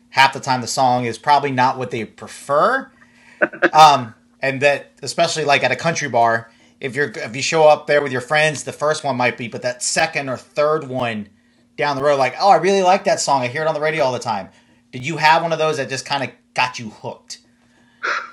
half 0.09 0.33
the 0.33 0.39
time 0.39 0.61
the 0.61 0.67
song 0.67 1.05
is 1.05 1.17
probably 1.17 1.51
not 1.51 1.77
what 1.77 1.91
they 1.91 2.05
prefer. 2.05 2.91
um, 3.73 4.13
and 4.41 4.61
that, 4.61 4.91
especially 5.01 5.45
like 5.45 5.63
at 5.63 5.71
a 5.71 5.75
country 5.75 6.09
bar, 6.09 6.51
if 6.79 6.95
you're 6.95 7.11
if 7.11 7.35
you 7.35 7.41
show 7.41 7.67
up 7.67 7.87
there 7.87 8.01
with 8.01 8.11
your 8.11 8.21
friends, 8.21 8.63
the 8.63 8.71
first 8.71 9.03
one 9.03 9.17
might 9.17 9.37
be, 9.37 9.47
but 9.47 9.61
that 9.63 9.83
second 9.83 10.29
or 10.29 10.37
third 10.37 10.87
one 10.87 11.27
down 11.77 11.95
the 11.95 12.03
road, 12.03 12.17
like, 12.17 12.35
oh, 12.39 12.49
I 12.49 12.55
really 12.57 12.81
like 12.81 13.03
that 13.03 13.19
song. 13.19 13.41
I 13.41 13.47
hear 13.47 13.61
it 13.61 13.67
on 13.67 13.73
the 13.73 13.81
radio 13.81 14.03
all 14.03 14.13
the 14.13 14.19
time. 14.19 14.49
Did 14.91 15.05
you 15.05 15.17
have 15.17 15.41
one 15.41 15.53
of 15.53 15.59
those 15.59 15.77
that 15.77 15.89
just 15.89 16.05
kind 16.05 16.23
of 16.23 16.31
got 16.53 16.79
you 16.79 16.89
hooked? 16.89 17.39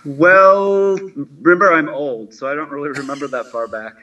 Well, 0.04 0.98
remember 1.42 1.72
I'm 1.72 1.88
old, 1.88 2.34
so 2.34 2.48
I 2.48 2.54
don't 2.54 2.70
really 2.70 2.90
remember 2.90 3.28
that 3.28 3.46
far 3.46 3.68
back. 3.68 3.94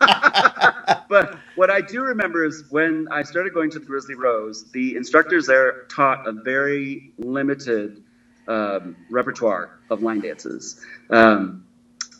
but 1.08 1.38
what 1.56 1.70
I 1.70 1.80
do 1.80 2.02
remember 2.02 2.44
is 2.44 2.64
when 2.70 3.08
I 3.10 3.22
started 3.22 3.54
going 3.54 3.70
to 3.72 3.78
the 3.78 3.86
Grizzly 3.86 4.14
Rose, 4.16 4.70
the 4.72 4.96
instructors 4.96 5.46
there 5.46 5.84
taught 5.88 6.26
a 6.26 6.32
very 6.32 7.12
limited 7.18 8.02
um, 8.48 8.96
repertoire 9.10 9.78
of 9.90 10.02
line 10.02 10.20
dances. 10.20 10.80
Um, 11.10 11.66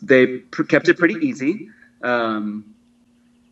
they 0.01 0.39
pr- 0.39 0.63
kept 0.63 0.89
it 0.89 0.97
pretty 0.97 1.15
easy. 1.25 1.69
Um, 2.03 2.75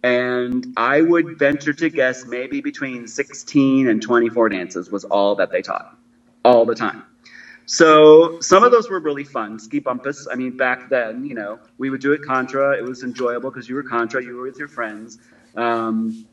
and 0.03 0.67
I 0.77 1.01
would 1.01 1.37
venture 1.39 1.73
to 1.73 1.89
guess 1.89 2.25
maybe 2.25 2.61
between 2.61 3.07
16 3.07 3.87
and 3.89 4.01
24 4.01 4.49
dances 4.49 4.91
was 4.91 5.05
all 5.05 5.35
that 5.35 5.51
they 5.51 5.61
taught, 5.61 5.97
all 6.45 6.65
the 6.65 6.75
time. 6.75 7.03
So 7.69 8.39
some 8.39 8.63
of 8.63 8.71
those 8.71 8.89
were 8.89 8.99
really 8.99 9.23
fun. 9.23 9.59
Ski 9.59 9.77
bumpus. 9.77 10.27
I 10.29 10.33
mean, 10.33 10.57
back 10.57 10.89
then, 10.89 11.23
you 11.23 11.35
know, 11.35 11.59
we 11.77 11.91
would 11.91 12.01
do 12.01 12.13
it 12.13 12.23
contra. 12.23 12.75
It 12.75 12.83
was 12.83 13.03
enjoyable 13.03 13.51
because 13.51 13.69
you 13.69 13.75
were 13.75 13.83
contra. 13.83 14.23
You 14.23 14.37
were 14.37 14.41
with 14.41 14.57
your 14.57 14.67
friends. 14.67 15.19
Um, 15.55 16.25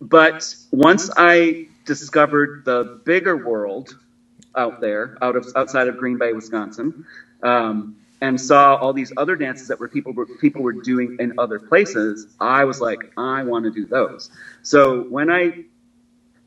but 0.00 0.54
once 0.70 1.10
I 1.16 1.66
discovered 1.84 2.64
the 2.64 3.00
bigger 3.04 3.36
world 3.36 3.98
out 4.54 4.80
there, 4.80 5.18
out 5.20 5.34
of 5.34 5.48
outside 5.56 5.88
of 5.88 5.96
Green 5.96 6.16
Bay, 6.16 6.32
Wisconsin, 6.32 7.04
um, 7.42 7.96
and 8.20 8.40
saw 8.40 8.76
all 8.76 8.92
these 8.92 9.12
other 9.16 9.34
dances 9.34 9.66
that 9.66 9.80
were 9.80 9.88
people 9.88 10.12
were 10.12 10.26
people 10.26 10.62
were 10.62 10.80
doing 10.80 11.16
in 11.18 11.40
other 11.40 11.58
places, 11.58 12.28
I 12.38 12.66
was 12.66 12.80
like, 12.80 13.10
I 13.16 13.42
want 13.42 13.64
to 13.64 13.72
do 13.72 13.84
those. 13.84 14.30
So 14.62 15.02
when 15.02 15.28
I 15.28 15.64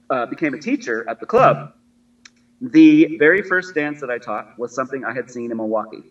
uh, 0.10 0.28
became 0.28 0.54
a 0.54 0.58
teacher 0.58 1.04
at 1.10 1.20
the 1.20 1.26
club, 1.26 1.74
the 2.62 3.10
very 3.20 3.42
first 3.44 3.76
dance 3.76 4.02
that 4.02 4.12
I 4.12 4.20
taught 4.20 4.48
was 4.58 4.74
something 4.74 5.06
I 5.06 5.14
had 5.14 5.30
seen 5.32 5.52
in 5.52 5.58
Milwaukee. 5.58 6.06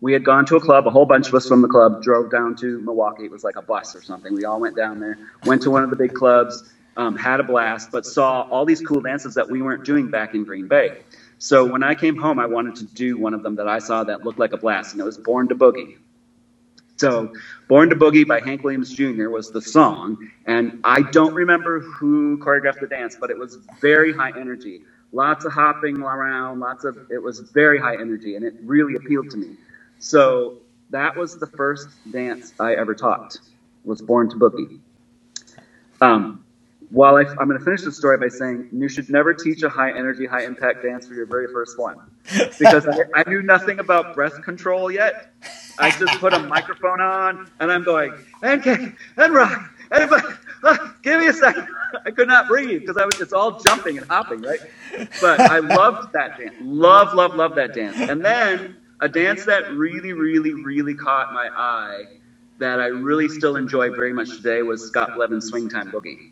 We 0.00 0.12
had 0.14 0.24
gone 0.24 0.46
to 0.46 0.56
a 0.56 0.60
club, 0.60 0.86
a 0.86 0.90
whole 0.90 1.06
bunch 1.06 1.28
of 1.28 1.34
us 1.34 1.48
from 1.48 1.62
the 1.62 1.68
club 1.68 2.00
drove 2.00 2.30
down 2.30 2.54
to 2.56 2.80
Milwaukee. 2.82 3.24
It 3.26 3.32
was 3.32 3.44
like 3.44 3.56
a 3.56 3.62
bus 3.62 3.96
or 3.96 4.02
something. 4.02 4.34
We 4.34 4.44
all 4.44 4.60
went 4.60 4.76
down 4.76 5.00
there, 5.00 5.18
went 5.44 5.62
to 5.62 5.72
one 5.72 5.82
of 5.84 5.90
the 5.90 5.96
big 5.96 6.14
clubs, 6.14 6.64
um, 6.96 7.16
had 7.16 7.40
a 7.40 7.44
blast, 7.44 7.90
but 7.92 8.06
saw 8.06 8.42
all 8.50 8.66
these 8.66 8.82
cool 8.82 9.02
dances 9.02 9.34
that 9.34 9.50
we 9.50 9.62
weren't 9.62 9.84
doing 9.84 10.08
back 10.08 10.34
in 10.34 10.44
Green 10.44 10.68
Bay. 10.68 10.94
So 11.38 11.66
when 11.66 11.82
I 11.82 11.96
came 11.96 12.16
home, 12.16 12.38
I 12.38 12.46
wanted 12.46 12.76
to 12.76 12.84
do 12.84 13.18
one 13.18 13.34
of 13.34 13.42
them 13.42 13.56
that 13.56 13.68
I 13.68 13.80
saw 13.80 14.04
that 14.04 14.24
looked 14.24 14.38
like 14.40 14.52
a 14.52 14.58
blast, 14.58 14.94
and 14.94 15.00
it 15.00 15.04
was 15.04 15.18
Born 15.18 15.48
to 15.48 15.56
Boogie. 15.56 15.88
So, 16.98 17.30
Born 17.68 17.90
to 17.90 17.96
Boogie 17.96 18.26
by 18.26 18.40
Hank 18.40 18.64
Williams 18.64 18.90
Jr. 18.92 19.30
was 19.30 19.50
the 19.50 19.62
song, 19.62 20.18
and 20.46 20.72
I 20.84 21.02
don't 21.02 21.34
remember 21.34 21.80
who 21.80 22.38
choreographed 22.38 22.78
the 22.80 22.88
dance, 22.88 23.16
but 23.16 23.30
it 23.30 23.38
was 23.38 23.58
very 23.80 24.12
high 24.12 24.32
energy. 24.36 24.82
Lots 25.16 25.46
of 25.46 25.52
hopping 25.52 26.02
around, 26.02 26.60
lots 26.60 26.84
of, 26.84 26.98
it 27.10 27.22
was 27.22 27.40
very 27.40 27.78
high 27.78 27.94
energy, 27.94 28.36
and 28.36 28.44
it 28.44 28.52
really 28.62 28.96
appealed 28.96 29.30
to 29.30 29.38
me. 29.38 29.56
So, 29.98 30.58
that 30.90 31.16
was 31.16 31.38
the 31.38 31.46
first 31.46 31.88
dance 32.12 32.52
I 32.60 32.74
ever 32.74 32.94
taught, 32.94 33.38
was 33.82 34.02
Born 34.02 34.28
to 34.28 34.36
Boogie. 34.36 34.78
Um, 36.02 36.44
while 36.90 37.16
I, 37.16 37.22
am 37.22 37.48
going 37.48 37.58
to 37.58 37.64
finish 37.64 37.80
the 37.80 37.92
story 37.92 38.18
by 38.18 38.28
saying 38.28 38.68
you 38.72 38.90
should 38.90 39.08
never 39.08 39.32
teach 39.32 39.62
a 39.62 39.70
high 39.70 39.90
energy, 39.90 40.26
high 40.26 40.44
impact 40.44 40.82
dance 40.82 41.08
for 41.08 41.14
your 41.14 41.24
very 41.24 41.50
first 41.50 41.78
one, 41.78 41.96
because 42.58 42.86
I, 42.86 43.04
I, 43.14 43.26
knew 43.26 43.40
nothing 43.40 43.78
about 43.78 44.14
breath 44.14 44.42
control 44.42 44.90
yet. 44.90 45.32
I 45.78 45.92
just 45.92 46.20
put 46.20 46.34
a 46.34 46.40
microphone 46.40 47.00
on 47.00 47.50
and 47.58 47.72
I'm 47.72 47.84
going 47.84 48.12
and 48.42 48.62
kick 48.62 48.92
and 49.16 49.32
rock 49.32 49.70
uh, 49.90 50.88
give 51.02 51.20
me 51.20 51.26
a 51.28 51.32
second. 51.32 51.68
I 52.04 52.10
could 52.10 52.28
not 52.28 52.48
breathe 52.48 52.80
because 52.80 52.96
I 52.96 53.04
was 53.04 53.20
it's 53.20 53.32
all 53.32 53.60
jumping 53.60 53.98
and 53.98 54.06
hopping, 54.06 54.42
right? 54.42 54.60
But 55.20 55.40
I 55.40 55.58
loved 55.58 56.12
that 56.12 56.38
dance. 56.38 56.54
Love, 56.60 57.14
love, 57.14 57.34
love 57.34 57.54
that 57.56 57.74
dance. 57.74 57.96
And 57.98 58.24
then 58.24 58.76
a 59.00 59.08
dance 59.08 59.44
that 59.46 59.72
really, 59.72 60.12
really, 60.12 60.54
really 60.54 60.94
caught 60.94 61.32
my 61.32 61.48
eye 61.54 62.04
that 62.58 62.80
I 62.80 62.86
really 62.86 63.28
still 63.28 63.56
enjoy 63.56 63.90
very 63.90 64.12
much 64.12 64.30
today 64.30 64.62
was 64.62 64.86
Scott 64.86 65.14
Blevins' 65.14 65.46
Swing 65.46 65.68
Time 65.68 65.90
Boogie. 65.90 66.30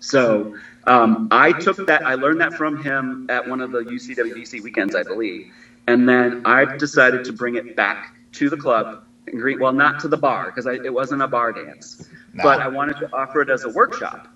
So 0.00 0.56
um, 0.86 1.28
I 1.30 1.52
took 1.52 1.86
that, 1.86 2.06
I 2.06 2.14
learned 2.14 2.40
that 2.40 2.54
from 2.54 2.82
him 2.82 3.26
at 3.30 3.48
one 3.48 3.60
of 3.60 3.72
the 3.72 3.80
UCWDC 3.80 4.62
weekends, 4.62 4.94
I 4.94 5.02
believe. 5.02 5.52
And 5.86 6.08
then 6.08 6.42
I 6.44 6.76
decided 6.76 7.24
to 7.24 7.32
bring 7.32 7.56
it 7.56 7.76
back 7.76 8.14
to 8.32 8.48
the 8.48 8.56
club. 8.56 9.04
Well, 9.32 9.72
not 9.72 10.00
to 10.00 10.08
the 10.08 10.16
bar, 10.16 10.46
because 10.46 10.66
it 10.66 10.92
wasn't 10.92 11.22
a 11.22 11.28
bar 11.28 11.52
dance. 11.52 12.06
No. 12.34 12.42
But 12.42 12.60
I 12.60 12.68
wanted 12.68 12.98
to 12.98 13.08
offer 13.12 13.40
it 13.42 13.50
as 13.50 13.64
a 13.64 13.70
workshop 13.70 14.28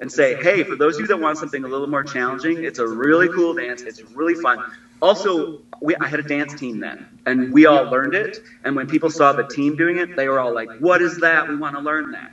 and 0.00 0.12
say, 0.12 0.34
hey, 0.34 0.62
for 0.62 0.76
those 0.76 0.96
of 0.96 1.00
you 1.00 1.06
that 1.08 1.18
want 1.18 1.38
something 1.38 1.64
a 1.64 1.68
little 1.68 1.88
more 1.88 2.04
challenging, 2.04 2.62
it's 2.62 2.78
a 2.78 2.86
really 2.86 3.28
cool 3.28 3.54
dance. 3.54 3.82
It's 3.82 4.04
really 4.04 4.34
fun. 4.34 4.62
Also, 5.02 5.50
we, 5.80 5.96
I 6.00 6.08
had 6.08 6.20
a 6.20 6.24
dance 6.24 6.54
team 6.54 6.80
then, 6.80 7.06
and 7.26 7.52
we 7.52 7.66
all 7.66 7.84
learned 7.88 8.14
it. 8.14 8.40
And 8.64 8.76
when 8.76 8.86
people 8.86 9.10
saw 9.10 9.32
the 9.32 9.44
team 9.44 9.76
doing 9.76 9.98
it, 9.98 10.14
they 10.16 10.28
were 10.28 10.40
all 10.40 10.52
like, 10.52 10.70
what 10.78 11.02
is 11.02 11.18
that? 11.20 11.48
We 11.48 11.56
want 11.56 11.76
to 11.76 11.80
learn 11.80 12.12
that. 12.12 12.32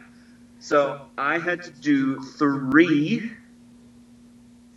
So 0.60 0.98
I 1.18 1.40
had 1.40 1.64
to 1.64 1.72
do 1.72 2.18
three 2.20 3.24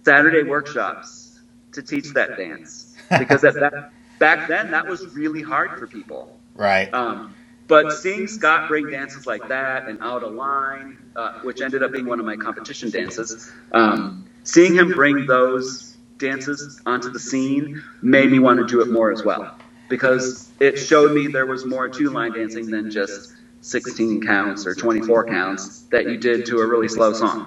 Saturday 0.05 0.43
workshops 0.43 1.41
to 1.73 1.83
teach 1.83 2.13
that 2.15 2.37
dance 2.37 2.87
because 3.19 3.45
at 3.45 3.59
that 3.61 3.75
back 4.19 4.47
then 4.47 4.71
that 4.71 4.87
was 4.87 5.07
really 5.07 5.43
hard 5.43 5.75
for 5.77 5.87
people. 5.87 6.29
Right. 6.55 6.89
Um, 6.93 7.35
but 7.69 7.93
seeing 7.93 8.27
Scott 8.27 8.69
bring 8.69 8.91
dances 8.91 9.27
like 9.27 9.47
that 9.49 9.89
and 9.89 10.01
out 10.01 10.23
of 10.23 10.33
line, 10.33 10.99
uh, 11.15 11.41
which 11.43 11.61
ended 11.61 11.83
up 11.83 11.93
being 11.93 12.07
one 12.07 12.19
of 12.19 12.27
my 12.27 12.37
competition 12.37 12.91
dances, 12.91 13.53
um, 13.73 14.27
seeing 14.43 14.75
him 14.75 14.91
bring 14.91 15.27
those 15.27 15.97
dances 16.17 16.81
onto 16.85 17.11
the 17.11 17.19
scene 17.19 17.83
made 18.03 18.31
me 18.31 18.39
want 18.39 18.59
to 18.59 18.67
do 18.67 18.81
it 18.81 18.91
more 18.91 19.13
as 19.13 19.23
well 19.23 19.57
because 19.89 20.51
it 20.61 20.77
showed 20.77 21.13
me 21.13 21.29
there 21.29 21.47
was 21.47 21.65
more 21.65 21.89
to 21.89 22.11
line 22.11 22.33
dancing 22.33 22.71
than 22.71 22.91
just 22.91 23.35
16 23.61 24.23
counts 24.23 24.67
or 24.67 24.75
24 24.75 25.27
counts 25.27 25.83
that 25.91 26.09
you 26.09 26.17
did 26.17 26.47
to 26.47 26.59
a 26.59 26.67
really 26.67 26.89
slow 26.89 27.13
song. 27.13 27.47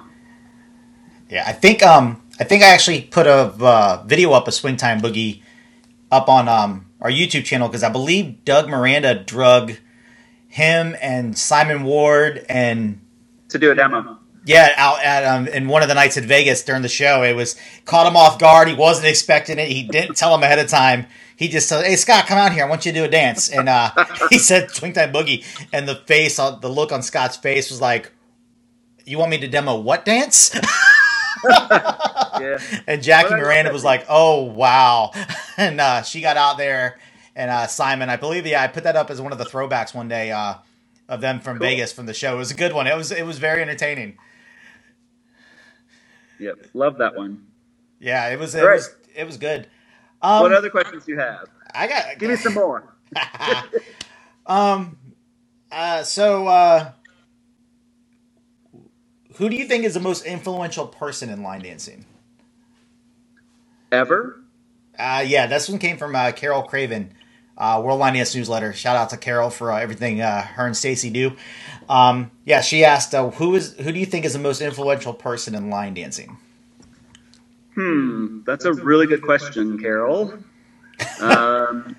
Yeah, 1.29 1.43
I 1.47 1.53
think 1.53 1.83
um 1.83 2.21
I 2.39 2.43
think 2.43 2.63
I 2.63 2.67
actually 2.67 3.01
put 3.01 3.27
a 3.27 3.53
uh, 3.59 4.03
video 4.05 4.31
up 4.31 4.47
of 4.47 4.53
Swing 4.53 4.77
Time 4.77 4.99
Boogie 5.01 5.43
up 6.11 6.27
on 6.27 6.47
um 6.47 6.87
our 6.99 7.09
YouTube 7.09 7.45
channel 7.45 7.67
because 7.67 7.83
I 7.83 7.89
believe 7.89 8.43
Doug 8.43 8.69
Miranda 8.69 9.15
drug 9.15 9.73
him 10.51 10.95
and 11.01 11.37
Simon 11.37 11.83
Ward 11.83 12.45
and 12.47 13.01
to 13.49 13.57
do 13.57 13.71
a 13.71 13.75
demo. 13.75 14.19
Yeah, 14.45 14.73
out 14.75 15.03
at 15.03 15.23
um, 15.23 15.47
in 15.47 15.67
one 15.67 15.81
of 15.81 15.87
the 15.87 15.93
nights 15.93 16.17
at 16.17 16.23
Vegas 16.23 16.63
during 16.63 16.81
the 16.81 16.89
show, 16.89 17.23
it 17.23 17.35
was 17.35 17.55
caught 17.85 18.07
him 18.07 18.15
off 18.15 18.39
guard. 18.39 18.67
He 18.67 18.73
wasn't 18.73 19.07
expecting 19.07 19.59
it. 19.59 19.67
He 19.67 19.83
didn't 19.83 20.15
tell 20.15 20.33
him 20.33 20.43
ahead 20.43 20.59
of 20.59 20.67
time 20.67 21.07
he 21.41 21.47
just 21.47 21.67
said, 21.67 21.83
"Hey 21.83 21.95
Scott, 21.95 22.27
come 22.27 22.37
out 22.37 22.53
here. 22.53 22.63
I 22.63 22.69
want 22.69 22.85
you 22.85 22.91
to 22.91 22.99
do 22.99 23.03
a 23.03 23.07
dance." 23.07 23.49
And 23.49 23.67
uh, 23.67 23.89
he 24.29 24.37
said 24.37 24.69
"Swing 24.69 24.93
Time 24.93 25.11
Boogie," 25.11 25.43
and 25.73 25.89
the 25.89 25.95
face, 25.95 26.37
uh, 26.37 26.51
the 26.51 26.69
look 26.69 26.91
on 26.91 27.01
Scott's 27.01 27.35
face 27.35 27.71
was 27.71 27.81
like, 27.81 28.11
"You 29.05 29.17
want 29.17 29.31
me 29.31 29.39
to 29.39 29.47
demo 29.47 29.79
what 29.79 30.05
dance?" 30.05 30.55
yeah. 31.49 32.59
And 32.85 33.01
Jackie 33.01 33.33
Miranda 33.33 33.73
was 33.73 33.83
like, 33.83 34.05
"Oh 34.07 34.43
wow!" 34.43 35.13
And 35.57 35.81
uh, 35.81 36.03
she 36.03 36.21
got 36.21 36.37
out 36.37 36.59
there, 36.59 36.99
and 37.35 37.49
uh, 37.49 37.67
Simon, 37.67 38.09
I 38.09 38.17
believe, 38.17 38.45
yeah, 38.45 38.61
I 38.61 38.67
put 38.67 38.83
that 38.83 38.95
up 38.95 39.09
as 39.09 39.21
one 39.21 39.31
of 39.31 39.37
the 39.37 39.45
throwbacks 39.45 39.93
one 39.93 40.07
day 40.07 40.31
uh, 40.31 40.55
of 41.07 41.21
them 41.21 41.39
from 41.39 41.57
cool. 41.57 41.67
Vegas 41.67 41.91
from 41.91 42.05
the 42.05 42.13
show. 42.13 42.35
It 42.35 42.39
was 42.39 42.51
a 42.51 42.55
good 42.55 42.73
one. 42.73 42.87
It 42.87 42.95
was 42.95 43.11
it 43.11 43.25
was 43.25 43.39
very 43.39 43.61
entertaining. 43.61 44.17
Yep, 46.39 46.67
love 46.73 46.97
that 46.97 47.15
one. 47.15 47.47
Yeah, 47.99 48.29
it 48.29 48.39
was 48.39 48.55
it 48.55 48.63
right. 48.63 48.75
was 48.75 48.95
it 49.15 49.25
was 49.25 49.37
good. 49.37 49.67
Um, 50.21 50.41
what 50.41 50.53
other 50.53 50.69
questions 50.69 51.05
do 51.05 51.13
you 51.13 51.19
have? 51.19 51.47
I 51.73 51.87
got. 51.87 52.19
Give 52.19 52.29
me 52.29 52.35
some 52.35 52.53
more. 52.53 52.95
um. 54.45 54.97
Uh. 55.71 56.03
So. 56.03 56.47
Uh. 56.47 56.91
Who 59.35 59.49
do 59.49 59.55
you 59.55 59.65
think 59.65 59.85
is 59.85 59.93
the 59.93 59.99
most 59.99 60.25
influential 60.25 60.85
person 60.85 61.29
in 61.29 61.41
line 61.41 61.61
dancing? 61.61 62.05
Ever? 63.91 64.41
Uh, 64.99 65.23
yeah, 65.25 65.47
this 65.47 65.67
one 65.67 65.79
came 65.79 65.97
from 65.97 66.15
uh, 66.15 66.31
Carol 66.31 66.63
Craven, 66.63 67.13
uh, 67.57 67.81
World 67.83 67.99
Line 67.99 68.13
Dance 68.13 68.35
Newsletter. 68.35 68.73
Shout 68.73 68.95
out 68.95 69.09
to 69.11 69.17
Carol 69.17 69.49
for 69.49 69.71
uh, 69.71 69.79
everything 69.79 70.21
uh, 70.21 70.41
her 70.41 70.65
and 70.65 70.75
Stacy 70.75 71.09
do. 71.09 71.33
Um, 71.89 72.31
yeah, 72.45 72.61
she 72.61 72.83
asked, 72.85 73.13
uh, 73.13 73.29
"Who 73.31 73.55
is 73.55 73.73
who 73.73 73.91
do 73.91 73.99
you 73.99 74.05
think 74.05 74.25
is 74.25 74.33
the 74.33 74.39
most 74.39 74.61
influential 74.61 75.13
person 75.13 75.55
in 75.55 75.69
line 75.69 75.93
dancing?" 75.93 76.37
Hmm, 77.75 78.41
that's 78.45 78.65
a 78.65 78.73
really 78.73 79.07
good 79.07 79.21
question, 79.21 79.79
Carol. 79.79 80.33
Um, 81.19 81.95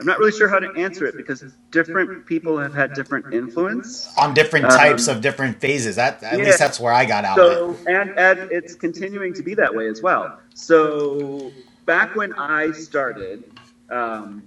I'm 0.00 0.06
not 0.06 0.18
really 0.18 0.32
sure 0.32 0.48
how 0.48 0.60
to 0.60 0.72
answer 0.76 1.06
it 1.06 1.16
because 1.16 1.44
different 1.72 2.24
people 2.26 2.56
have 2.58 2.72
had 2.72 2.94
different 2.94 3.34
influence 3.34 4.08
on 4.16 4.32
different 4.32 4.66
types 4.66 5.08
um, 5.08 5.16
of 5.16 5.22
different 5.22 5.60
phases. 5.60 5.96
That 5.96 6.22
at 6.22 6.38
yeah. 6.38 6.44
least 6.44 6.58
that's 6.58 6.78
where 6.78 6.92
I 6.92 7.04
got 7.04 7.24
out 7.24 7.36
so, 7.36 7.70
of 7.70 7.80
it. 7.80 7.88
And, 7.88 8.10
and 8.16 8.52
it's 8.52 8.74
continuing 8.74 9.34
to 9.34 9.42
be 9.42 9.54
that 9.54 9.74
way 9.74 9.88
as 9.88 10.00
well. 10.00 10.38
So 10.54 11.50
back 11.84 12.14
when 12.14 12.32
I 12.34 12.70
started, 12.70 13.57
um, 13.90 14.42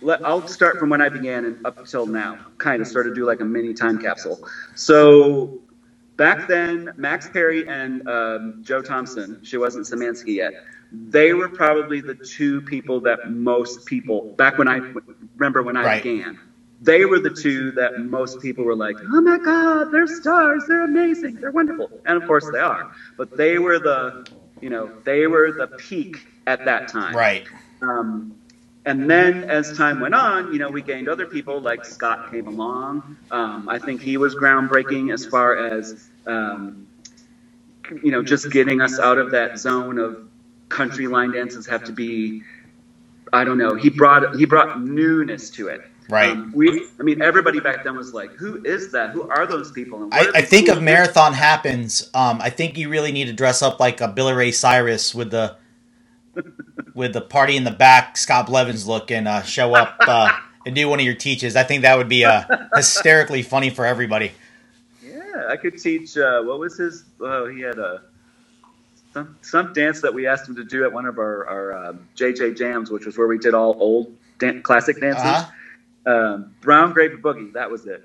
let, 0.00 0.24
I'll 0.24 0.46
start 0.46 0.78
from 0.78 0.88
when 0.90 1.00
I 1.00 1.08
began 1.08 1.44
and 1.44 1.56
up 1.64 1.84
till 1.86 2.06
now. 2.06 2.38
Kind 2.58 2.80
of 2.80 2.88
sort 2.88 3.06
of 3.06 3.14
do 3.14 3.24
like 3.24 3.40
a 3.40 3.44
mini 3.44 3.74
time 3.74 3.98
capsule. 3.98 4.38
So 4.74 5.60
back 6.16 6.46
then, 6.46 6.92
Max 6.96 7.28
Perry 7.28 7.66
and 7.66 8.06
um, 8.08 8.54
Jo 8.62 8.82
Thompson, 8.82 9.38
she 9.42 9.56
wasn't 9.56 9.86
Szymanski 9.86 10.36
yet, 10.36 10.54
they 10.92 11.32
were 11.32 11.48
probably 11.48 12.00
the 12.00 12.14
two 12.14 12.60
people 12.62 13.00
that 13.00 13.24
most 13.24 13.84
people, 13.86 14.22
back 14.36 14.58
when 14.58 14.68
I 14.68 14.80
remember 15.36 15.62
when 15.62 15.76
I 15.76 15.84
right. 15.84 16.02
began, 16.02 16.38
they 16.80 17.04
were 17.04 17.18
the 17.18 17.30
two 17.30 17.72
that 17.72 17.98
most 17.98 18.40
people 18.40 18.64
were 18.64 18.76
like, 18.76 18.96
oh 19.12 19.20
my 19.20 19.38
God, 19.38 19.90
they're 19.90 20.06
stars, 20.06 20.64
they're 20.66 20.84
amazing, 20.84 21.36
they're 21.36 21.50
wonderful. 21.50 21.90
And 22.04 22.16
of 22.16 22.26
course 22.26 22.48
they 22.50 22.58
are. 22.58 22.86
But 23.16 23.36
they 23.36 23.58
were 23.58 23.78
the, 23.78 24.26
you 24.60 24.70
know, 24.70 24.90
they 25.04 25.26
were 25.26 25.52
the 25.52 25.66
peak 25.66 26.26
at 26.46 26.64
that 26.66 26.88
time. 26.88 27.14
Right. 27.16 27.46
Um, 27.82 28.34
and 28.86 29.10
then 29.10 29.50
as 29.50 29.76
time 29.76 29.98
went 29.98 30.14
on, 30.14 30.52
you 30.52 30.60
know, 30.60 30.70
we 30.70 30.80
gained 30.80 31.08
other 31.08 31.26
people 31.26 31.60
like 31.60 31.84
Scott 31.84 32.30
came 32.30 32.46
along. 32.46 33.16
Um, 33.32 33.68
I 33.68 33.80
think 33.80 34.00
he 34.00 34.16
was 34.16 34.36
groundbreaking 34.36 35.12
as 35.12 35.26
far 35.26 35.56
as, 35.56 36.08
um, 36.24 36.86
you 38.02 38.12
know, 38.12 38.22
just 38.22 38.50
getting 38.52 38.80
us 38.80 39.00
out 39.00 39.18
of 39.18 39.32
that 39.32 39.58
zone 39.58 39.98
of 39.98 40.28
country 40.68 41.08
line 41.08 41.32
dances 41.32 41.66
have 41.66 41.82
to 41.84 41.92
be, 41.92 42.42
I 43.32 43.42
don't 43.42 43.58
know. 43.58 43.74
He 43.74 43.90
brought 43.90 44.36
he 44.36 44.44
brought 44.44 44.80
newness 44.80 45.50
to 45.50 45.66
it. 45.66 45.82
Right. 46.08 46.30
Um, 46.30 46.52
we, 46.54 46.86
I 47.00 47.02
mean, 47.02 47.20
everybody 47.20 47.58
back 47.58 47.82
then 47.82 47.96
was 47.96 48.14
like, 48.14 48.30
"Who 48.34 48.64
is 48.64 48.92
that? 48.92 49.10
Who 49.10 49.28
are 49.28 49.44
those 49.44 49.72
people?" 49.72 50.08
I, 50.12 50.30
I 50.36 50.42
think 50.42 50.68
if 50.68 50.80
Marathon 50.80 51.32
happens, 51.32 52.08
um, 52.14 52.40
I 52.40 52.50
think 52.50 52.78
you 52.78 52.88
really 52.88 53.10
need 53.10 53.24
to 53.24 53.32
dress 53.32 53.60
up 53.60 53.80
like 53.80 54.00
a 54.00 54.06
Billy 54.06 54.32
Ray 54.32 54.52
Cyrus 54.52 55.12
with 55.12 55.32
the 55.32 55.56
with 56.96 57.12
the 57.12 57.20
party 57.20 57.56
in 57.56 57.62
the 57.64 57.70
back, 57.70 58.16
Scott 58.16 58.46
Blevins 58.46 58.88
look, 58.88 59.10
and 59.10 59.28
uh, 59.28 59.42
show 59.42 59.74
up 59.74 59.94
uh, 60.00 60.30
and 60.66 60.74
do 60.74 60.88
one 60.88 60.98
of 60.98 61.04
your 61.04 61.14
teaches. 61.14 61.54
I 61.54 61.62
think 61.62 61.82
that 61.82 61.96
would 61.96 62.08
be 62.08 62.24
uh, 62.24 62.44
hysterically 62.74 63.42
funny 63.42 63.70
for 63.70 63.84
everybody. 63.84 64.32
Yeah, 65.04 65.46
I 65.48 65.56
could 65.56 65.78
teach. 65.78 66.16
Uh, 66.16 66.42
what 66.42 66.58
was 66.58 66.78
his? 66.78 67.04
Oh, 67.20 67.46
he 67.46 67.60
had 67.60 67.78
a 67.78 68.02
some 69.12 69.36
some 69.42 69.72
dance 69.72 70.00
that 70.00 70.12
we 70.12 70.26
asked 70.26 70.48
him 70.48 70.56
to 70.56 70.64
do 70.64 70.84
at 70.84 70.92
one 70.92 71.06
of 71.06 71.18
our 71.18 71.46
our 71.46 71.94
JJ 72.16 72.48
um, 72.48 72.54
jams, 72.56 72.90
which 72.90 73.06
was 73.06 73.16
where 73.16 73.28
we 73.28 73.38
did 73.38 73.54
all 73.54 73.76
old 73.78 74.12
dan- 74.38 74.62
classic 74.62 75.00
dances. 75.00 75.22
Uh-huh. 75.22 75.50
Um, 76.06 76.54
Brown 76.60 76.92
Grape 76.92 77.12
Boogie, 77.20 77.52
that 77.52 77.70
was 77.70 77.86
it. 77.86 78.04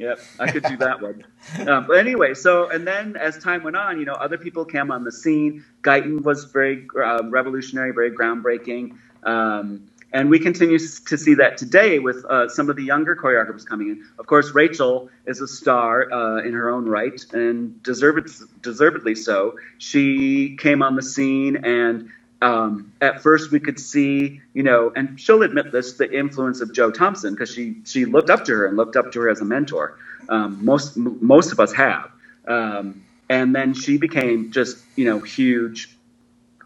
Yep, 0.00 0.18
I 0.38 0.50
could 0.50 0.64
do 0.64 0.78
that 0.78 1.02
one. 1.02 1.24
Um, 1.68 1.86
but 1.86 1.98
anyway, 1.98 2.32
so 2.32 2.70
and 2.70 2.86
then 2.86 3.16
as 3.16 3.38
time 3.38 3.62
went 3.62 3.76
on, 3.76 3.98
you 4.00 4.06
know, 4.06 4.14
other 4.14 4.38
people 4.38 4.64
came 4.64 4.90
on 4.90 5.04
the 5.04 5.12
scene. 5.12 5.62
Guyton 5.82 6.22
was 6.22 6.44
very 6.46 6.88
uh, 6.98 7.24
revolutionary, 7.28 7.92
very 7.92 8.10
groundbreaking, 8.10 8.96
um, 9.24 9.90
and 10.14 10.30
we 10.30 10.38
continue 10.38 10.78
to 10.78 11.18
see 11.18 11.34
that 11.34 11.58
today 11.58 11.98
with 11.98 12.24
uh, 12.24 12.48
some 12.48 12.70
of 12.70 12.76
the 12.76 12.82
younger 12.82 13.14
choreographers 13.14 13.66
coming 13.66 13.88
in. 13.90 14.06
Of 14.18 14.26
course, 14.26 14.52
Rachel 14.52 15.10
is 15.26 15.42
a 15.42 15.46
star 15.48 16.10
uh, 16.10 16.38
in 16.44 16.54
her 16.54 16.70
own 16.70 16.86
right, 16.86 17.22
and 17.34 17.82
deserved, 17.82 18.30
deservedly 18.62 19.14
so. 19.14 19.58
She 19.76 20.56
came 20.56 20.82
on 20.82 20.96
the 20.96 21.02
scene 21.02 21.56
and 21.62 22.08
um, 22.42 22.92
at 23.00 23.22
first 23.22 23.50
we 23.50 23.60
could 23.60 23.78
see, 23.78 24.40
you 24.54 24.62
know, 24.62 24.92
and 24.96 25.20
she'll 25.20 25.42
admit 25.42 25.72
this, 25.72 25.94
the 25.94 26.10
influence 26.10 26.60
of 26.60 26.72
Jo 26.72 26.90
Thompson 26.90 27.34
because 27.34 27.52
she 27.52 27.76
she 27.84 28.06
looked 28.06 28.30
up 28.30 28.44
to 28.46 28.52
her 28.52 28.66
and 28.66 28.76
looked 28.76 28.96
up 28.96 29.12
to 29.12 29.20
her 29.20 29.28
as 29.28 29.40
a 29.40 29.44
mentor. 29.44 29.98
Um, 30.28 30.64
most 30.64 30.96
most 30.96 31.52
of 31.52 31.60
us 31.60 31.72
have, 31.72 32.10
um, 32.48 33.04
and 33.28 33.54
then 33.54 33.74
she 33.74 33.98
became 33.98 34.52
just 34.52 34.78
you 34.96 35.04
know 35.04 35.18
huge 35.18 35.96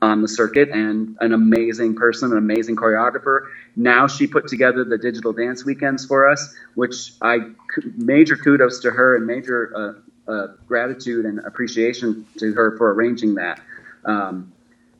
on 0.02 0.20
the 0.20 0.28
circuit 0.28 0.68
and 0.70 1.16
an 1.20 1.32
amazing 1.32 1.96
person, 1.96 2.30
an 2.30 2.38
amazing 2.38 2.76
choreographer. 2.76 3.48
Now 3.74 4.06
she 4.06 4.26
put 4.26 4.46
together 4.46 4.84
the 4.84 4.98
digital 4.98 5.32
dance 5.32 5.64
weekends 5.64 6.04
for 6.04 6.28
us, 6.28 6.54
which 6.74 7.14
I 7.22 7.50
major 7.96 8.36
kudos 8.36 8.80
to 8.80 8.90
her 8.90 9.16
and 9.16 9.26
major 9.26 9.72
uh, 9.74 10.30
uh, 10.30 10.46
gratitude 10.68 11.24
and 11.26 11.40
appreciation 11.40 12.26
to 12.38 12.52
her 12.52 12.76
for 12.76 12.92
arranging 12.92 13.34
that. 13.36 13.60
Um, 14.04 14.52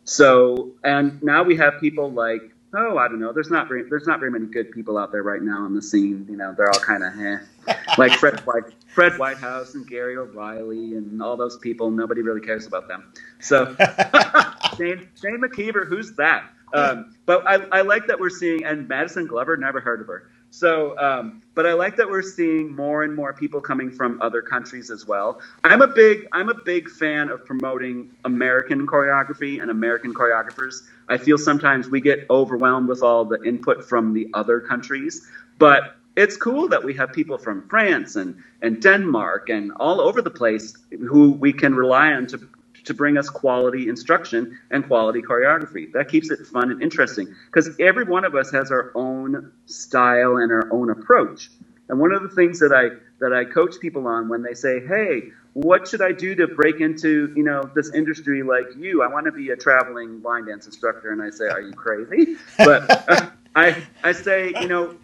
so, 0.04 0.72
and 0.84 1.22
now 1.22 1.42
we 1.42 1.56
have 1.56 1.80
people 1.80 2.10
like, 2.12 2.42
oh, 2.74 2.98
I 2.98 3.08
don't 3.08 3.20
know. 3.20 3.32
There's 3.32 3.50
not 3.50 3.68
very, 3.68 3.84
there's 3.88 4.06
not 4.06 4.20
very 4.20 4.30
many 4.30 4.46
good 4.46 4.70
people 4.72 4.98
out 4.98 5.12
there 5.12 5.22
right 5.22 5.42
now 5.42 5.64
on 5.64 5.74
the 5.74 5.82
scene. 5.82 6.26
You 6.28 6.36
know, 6.36 6.54
they're 6.56 6.68
all 6.68 6.80
kind 6.80 7.04
of 7.04 7.18
eh. 7.18 7.74
like 7.98 8.12
Fred 8.12 8.40
White, 8.40 8.64
Fred 8.88 9.16
Whitehouse 9.18 9.74
and 9.74 9.86
Gary 9.86 10.16
O'Reilly 10.16 10.94
and 10.96 11.22
all 11.22 11.36
those 11.36 11.56
people. 11.58 11.90
Nobody 11.90 12.22
really 12.22 12.40
cares 12.40 12.66
about 12.66 12.88
them. 12.88 13.12
So, 13.40 13.76
Shane, 14.76 15.08
Shane 15.20 15.40
McKeever, 15.40 15.86
who's 15.86 16.12
that? 16.16 16.44
Um, 16.74 17.14
but 17.24 17.46
I, 17.46 17.54
I 17.70 17.80
like 17.82 18.06
that 18.08 18.18
we're 18.18 18.30
seeing, 18.30 18.64
and 18.64 18.88
Madison 18.88 19.26
Glover, 19.26 19.56
never 19.56 19.80
heard 19.80 20.00
of 20.00 20.08
her. 20.08 20.28
So, 20.54 20.96
um, 21.00 21.42
but 21.56 21.66
I 21.66 21.72
like 21.72 21.96
that 21.96 22.08
we're 22.08 22.22
seeing 22.22 22.76
more 22.76 23.02
and 23.02 23.12
more 23.12 23.32
people 23.32 23.60
coming 23.60 23.90
from 23.90 24.22
other 24.22 24.40
countries 24.40 24.88
as 24.88 25.04
well. 25.04 25.40
I'm 25.64 25.82
a 25.82 25.88
big 25.88 26.28
I'm 26.30 26.48
a 26.48 26.54
big 26.54 26.88
fan 26.88 27.28
of 27.28 27.44
promoting 27.44 28.08
American 28.24 28.86
choreography 28.86 29.60
and 29.60 29.68
American 29.68 30.14
choreographers. 30.14 30.84
I 31.08 31.18
feel 31.18 31.38
sometimes 31.38 31.88
we 31.88 32.00
get 32.00 32.24
overwhelmed 32.30 32.88
with 32.88 33.02
all 33.02 33.24
the 33.24 33.42
input 33.42 33.84
from 33.84 34.14
the 34.14 34.28
other 34.32 34.60
countries, 34.60 35.26
but 35.58 35.96
it's 36.14 36.36
cool 36.36 36.68
that 36.68 36.84
we 36.84 36.94
have 36.94 37.12
people 37.12 37.36
from 37.36 37.66
France 37.68 38.14
and, 38.14 38.36
and 38.62 38.80
Denmark 38.80 39.48
and 39.48 39.72
all 39.72 40.00
over 40.00 40.22
the 40.22 40.30
place 40.30 40.76
who 41.08 41.32
we 41.32 41.52
can 41.52 41.74
rely 41.74 42.12
on 42.12 42.28
to 42.28 42.48
to 42.84 42.94
bring 42.94 43.16
us 43.16 43.28
quality 43.28 43.88
instruction 43.88 44.58
and 44.70 44.86
quality 44.86 45.22
choreography. 45.22 45.92
That 45.92 46.08
keeps 46.08 46.30
it 46.30 46.46
fun 46.46 46.70
and 46.70 46.82
interesting 46.82 47.34
because 47.46 47.70
every 47.80 48.04
one 48.04 48.24
of 48.24 48.34
us 48.34 48.50
has 48.52 48.70
our 48.70 48.92
own 48.94 49.52
style 49.66 50.36
and 50.36 50.52
our 50.52 50.72
own 50.72 50.90
approach. 50.90 51.50
And 51.88 51.98
one 51.98 52.12
of 52.12 52.22
the 52.22 52.28
things 52.28 52.60
that 52.60 52.72
I 52.72 52.96
that 53.20 53.32
I 53.32 53.44
coach 53.44 53.78
people 53.80 54.06
on 54.06 54.28
when 54.28 54.42
they 54.42 54.54
say, 54.54 54.80
"Hey, 54.80 55.30
what 55.52 55.86
should 55.86 56.02
I 56.02 56.12
do 56.12 56.34
to 56.34 56.46
break 56.46 56.80
into 56.80 57.32
you 57.36 57.42
know 57.42 57.70
this 57.74 57.90
industry 57.92 58.42
like 58.42 58.66
you? 58.76 59.02
I 59.02 59.06
want 59.06 59.26
to 59.26 59.32
be 59.32 59.50
a 59.50 59.56
traveling 59.56 60.22
line 60.22 60.46
dance 60.46 60.66
instructor." 60.66 61.10
And 61.12 61.22
I 61.22 61.30
say, 61.30 61.46
"Are 61.48 61.60
you 61.60 61.72
crazy?" 61.72 62.36
But 62.58 63.32
I 63.56 63.76
I 64.02 64.12
say, 64.12 64.52
you 64.60 64.68
know, 64.68 64.96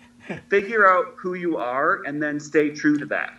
figure 0.49 0.89
out 0.89 1.14
who 1.16 1.35
you 1.35 1.57
are 1.57 2.03
and 2.05 2.22
then 2.22 2.41
stay 2.41 2.70
true 2.70 2.97
to 2.99 3.07
that. 3.07 3.35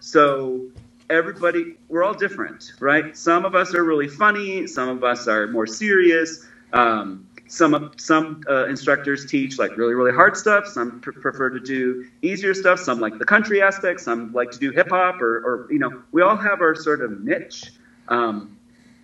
So 0.00 0.66
everybody, 1.10 1.68
we're 1.88 2.04
all 2.04 2.14
different, 2.14 2.72
right? 2.80 3.06
Some 3.12 3.44
of 3.44 3.54
us 3.54 3.74
are 3.74 3.84
really 3.84 4.08
funny, 4.08 4.66
some 4.66 4.88
of 4.88 5.04
us 5.04 5.26
are 5.28 5.48
more 5.48 5.66
serious. 5.66 6.40
Um, 6.72 7.20
some 7.48 7.76
some 7.98 8.38
uh, 8.48 8.66
instructors 8.66 9.24
teach 9.24 9.58
like 9.58 9.72
really 9.76 9.94
really 9.94 10.12
hard 10.12 10.36
stuff. 10.36 10.66
Some 10.66 10.94
pr- 11.00 11.12
prefer 11.12 11.50
to 11.50 11.60
do 11.60 11.96
easier 12.22 12.54
stuff. 12.54 12.80
Some 12.80 13.00
like 13.00 13.18
the 13.18 13.24
country 13.26 13.62
aspect. 13.62 14.00
Some 14.00 14.30
like 14.32 14.50
to 14.52 14.58
do 14.58 14.72
hip 14.72 14.88
hop 14.90 15.20
or, 15.22 15.38
or 15.44 15.60
you 15.70 15.78
know 15.78 15.92
we 16.12 16.22
all 16.22 16.36
have 16.36 16.60
our 16.60 16.74
sort 16.74 17.02
of 17.02 17.10
niche. 17.12 17.72
Um, 18.08 18.48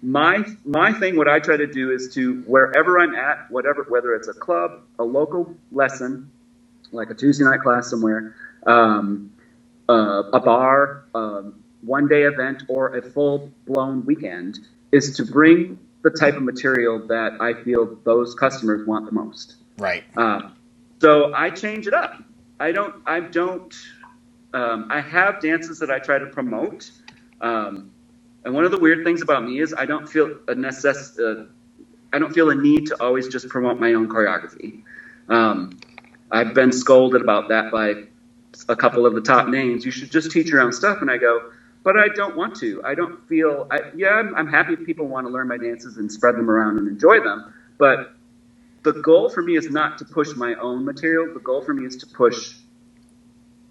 my 0.03 0.45
my 0.65 0.93
thing, 0.93 1.17
what 1.17 1.29
I 1.29 1.41
try 1.41 1.57
to 1.57 1.67
do 1.67 1.91
is 1.91 2.09
to 2.09 2.35
wherever 2.45 2.99
I'm 2.99 3.15
at, 3.15 3.39
whatever 3.49 3.85
whether 3.89 4.15
it's 4.15 4.29
a 4.29 4.35
club, 4.35 4.73
a 4.99 5.05
local 5.05 5.49
lesson, 5.73 6.23
like 6.93 7.11
a 7.11 7.15
Tuesday 7.15 7.45
night 7.45 7.61
class 7.61 7.89
somewhere, 7.89 8.25
um, 8.67 9.23
uh, 9.89 10.23
a 10.33 10.41
bar, 10.41 10.93
um, 11.15 11.55
one 11.83 12.09
day 12.09 12.23
event 12.23 12.65
or 12.69 12.97
a 12.97 13.03
full 13.03 13.51
blown 13.67 14.05
weekend 14.05 14.61
is 14.93 15.17
to 15.17 15.25
bring 15.25 15.79
the 16.03 16.11
type 16.11 16.37
of 16.37 16.43
material 16.43 17.07
that 17.07 17.41
I 17.41 17.55
feel 17.63 17.97
those 18.05 18.35
customers 18.35 18.87
want 18.87 19.07
the 19.07 19.13
most. 19.13 19.57
Right. 19.79 20.05
Uh, 20.17 20.51
so 21.01 21.33
I 21.35 21.51
change 21.51 21.87
it 21.87 21.95
up. 21.95 22.23
I 22.61 22.73
don't. 22.73 23.03
I 23.07 23.21
don't. 23.21 23.75
Um, 24.55 24.87
I 24.91 25.01
have 25.01 25.41
dances 25.41 25.79
that 25.79 25.91
I 25.91 25.99
try 25.99 26.19
to 26.19 26.27
promote. 26.27 26.91
Um, 27.41 27.91
and 28.45 28.55
one 28.55 28.65
of 28.65 28.71
the 28.71 28.79
weird 28.79 29.05
things 29.05 29.23
about 29.23 29.45
me 29.45 29.61
is 29.61 29.75
I 29.77 29.87
don't 29.87 30.09
feel 30.09 30.27
a 30.49 30.55
necess- 30.55 31.19
uh, 31.19 31.47
I 32.13 32.19
don't 32.19 32.33
feel 32.33 32.51
a 32.51 32.55
need 32.55 32.87
to 32.89 33.03
always 33.03 33.29
just 33.29 33.49
promote 33.49 33.81
my 33.81 33.95
own 33.95 34.09
choreography. 34.09 34.83
Um, 35.29 35.79
I've 36.31 36.55
been 36.55 36.73
scolded 36.73 37.23
about 37.23 37.49
that 37.49 37.73
by 37.73 38.05
a 38.69 38.77
couple 38.77 39.07
of 39.07 39.15
the 39.15 39.21
top 39.21 39.49
names. 39.49 39.85
You 39.85 39.91
should 39.91 40.11
just 40.11 40.31
teach 40.31 40.49
your 40.49 40.61
own 40.61 40.73
stuff. 40.73 41.01
And 41.01 41.11
I 41.11 41.17
go, 41.17 41.51
but 41.85 41.97
I 41.99 42.09
don't 42.09 42.37
want 42.37 42.57
to. 42.57 42.83
I 42.85 42.95
don't 42.95 43.27
feel. 43.29 43.67
I, 43.71 43.81
yeah, 43.97 44.11
I'm, 44.11 44.35
I'm 44.37 44.49
happy 44.49 44.75
if 44.75 44.85
people 44.85 45.07
want 45.07 45.27
to 45.27 45.33
learn 45.33 45.49
my 45.49 45.59
dances 45.59 45.97
and 45.99 46.11
spread 46.11 46.37
them 46.37 46.51
around 46.51 46.79
and 46.79 46.89
enjoy 46.89 47.21
them. 47.21 47.53
But 47.79 48.15
the 48.83 48.93
goal 48.95 49.29
for 49.29 49.43
me 49.43 49.57
is 49.57 49.71
not 49.71 49.99
to 49.99 50.05
push 50.05 50.35
my 50.37 50.55
own 50.57 50.85
material. 50.85 51.33
The 51.35 51.41
goal 51.41 51.63
for 51.63 51.75
me 51.75 51.87
is 51.87 51.97
to 51.99 52.07
push 52.07 52.55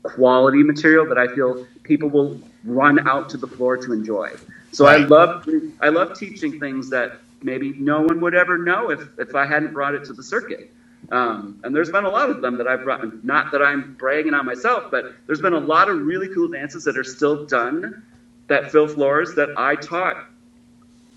quality 0.03 0.63
material 0.63 1.07
that 1.07 1.17
I 1.17 1.27
feel 1.33 1.67
people 1.83 2.09
will 2.09 2.39
run 2.63 3.07
out 3.07 3.29
to 3.29 3.37
the 3.37 3.47
floor 3.47 3.77
to 3.77 3.93
enjoy. 3.93 4.31
So. 4.71 4.85
I 4.85 4.97
love 4.97 5.47
I 5.81 5.89
love 5.89 6.17
teaching 6.17 6.59
things 6.59 6.89
that 6.91 7.19
maybe 7.43 7.73
no 7.73 8.01
one 8.01 8.21
would 8.21 8.35
ever 8.35 8.57
know 8.57 8.91
if, 8.91 9.01
if 9.19 9.35
I 9.35 9.45
hadn't 9.45 9.73
brought 9.73 9.95
it 9.95 10.05
to 10.05 10.13
the 10.13 10.23
circuit. 10.23 10.71
Um, 11.09 11.59
and 11.63 11.75
there's 11.75 11.89
been 11.89 12.05
a 12.05 12.09
lot 12.09 12.29
of 12.29 12.41
them 12.41 12.57
that 12.57 12.67
I've 12.67 12.83
brought, 12.83 13.23
not 13.23 13.51
that 13.51 13.61
I'm 13.61 13.95
bragging 13.95 14.33
on 14.33 14.45
myself, 14.45 14.91
but 14.91 15.13
there's 15.25 15.41
been 15.41 15.53
a 15.53 15.59
lot 15.59 15.89
of 15.89 15.99
really 15.99 16.29
cool 16.29 16.47
dances 16.47 16.83
that 16.85 16.97
are 16.97 17.03
still 17.03 17.45
done 17.45 18.03
that 18.47 18.71
fill 18.71 18.87
floors 18.87 19.33
that 19.35 19.49
I 19.57 19.75
taught 19.75 20.25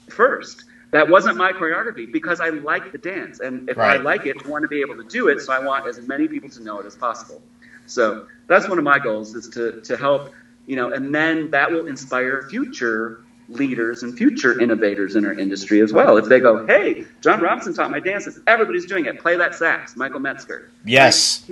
first. 0.08 0.64
That 0.90 1.08
wasn't 1.08 1.36
my 1.36 1.52
choreography 1.52 2.10
because 2.10 2.40
I 2.40 2.50
like 2.50 2.92
the 2.92 2.98
dance. 2.98 3.40
And 3.40 3.68
if 3.68 3.76
right. 3.76 4.00
I 4.00 4.02
like 4.02 4.26
it, 4.26 4.36
I 4.44 4.48
want 4.48 4.62
to 4.62 4.68
be 4.68 4.80
able 4.80 4.96
to 4.96 5.04
do 5.04 5.28
it. 5.28 5.40
So 5.40 5.52
I 5.52 5.58
want 5.58 5.86
as 5.86 6.00
many 6.06 6.28
people 6.28 6.48
to 6.50 6.62
know 6.62 6.78
it 6.78 6.86
as 6.86 6.94
possible. 6.94 7.42
So 7.86 8.26
that's 8.46 8.68
one 8.68 8.78
of 8.78 8.84
my 8.84 8.98
goals 8.98 9.34
is 9.34 9.48
to, 9.50 9.80
to 9.82 9.96
help 9.96 10.32
you 10.66 10.76
know, 10.76 10.92
and 10.92 11.14
then 11.14 11.50
that 11.50 11.70
will 11.70 11.86
inspire 11.86 12.46
future 12.48 13.23
leaders 13.48 14.02
and 14.02 14.16
future 14.16 14.58
innovators 14.58 15.16
in 15.16 15.24
our 15.24 15.32
industry 15.32 15.80
as 15.80 15.92
well. 15.92 16.16
If 16.16 16.26
they 16.26 16.40
go, 16.40 16.66
hey, 16.66 17.04
John 17.20 17.40
Robinson 17.40 17.74
taught 17.74 17.90
my 17.90 18.00
dances, 18.00 18.40
everybody's 18.46 18.86
doing 18.86 19.04
it. 19.06 19.18
Play 19.18 19.36
that 19.36 19.54
sax, 19.54 19.96
Michael 19.96 20.20
Metzger. 20.20 20.70
Yes. 20.84 21.44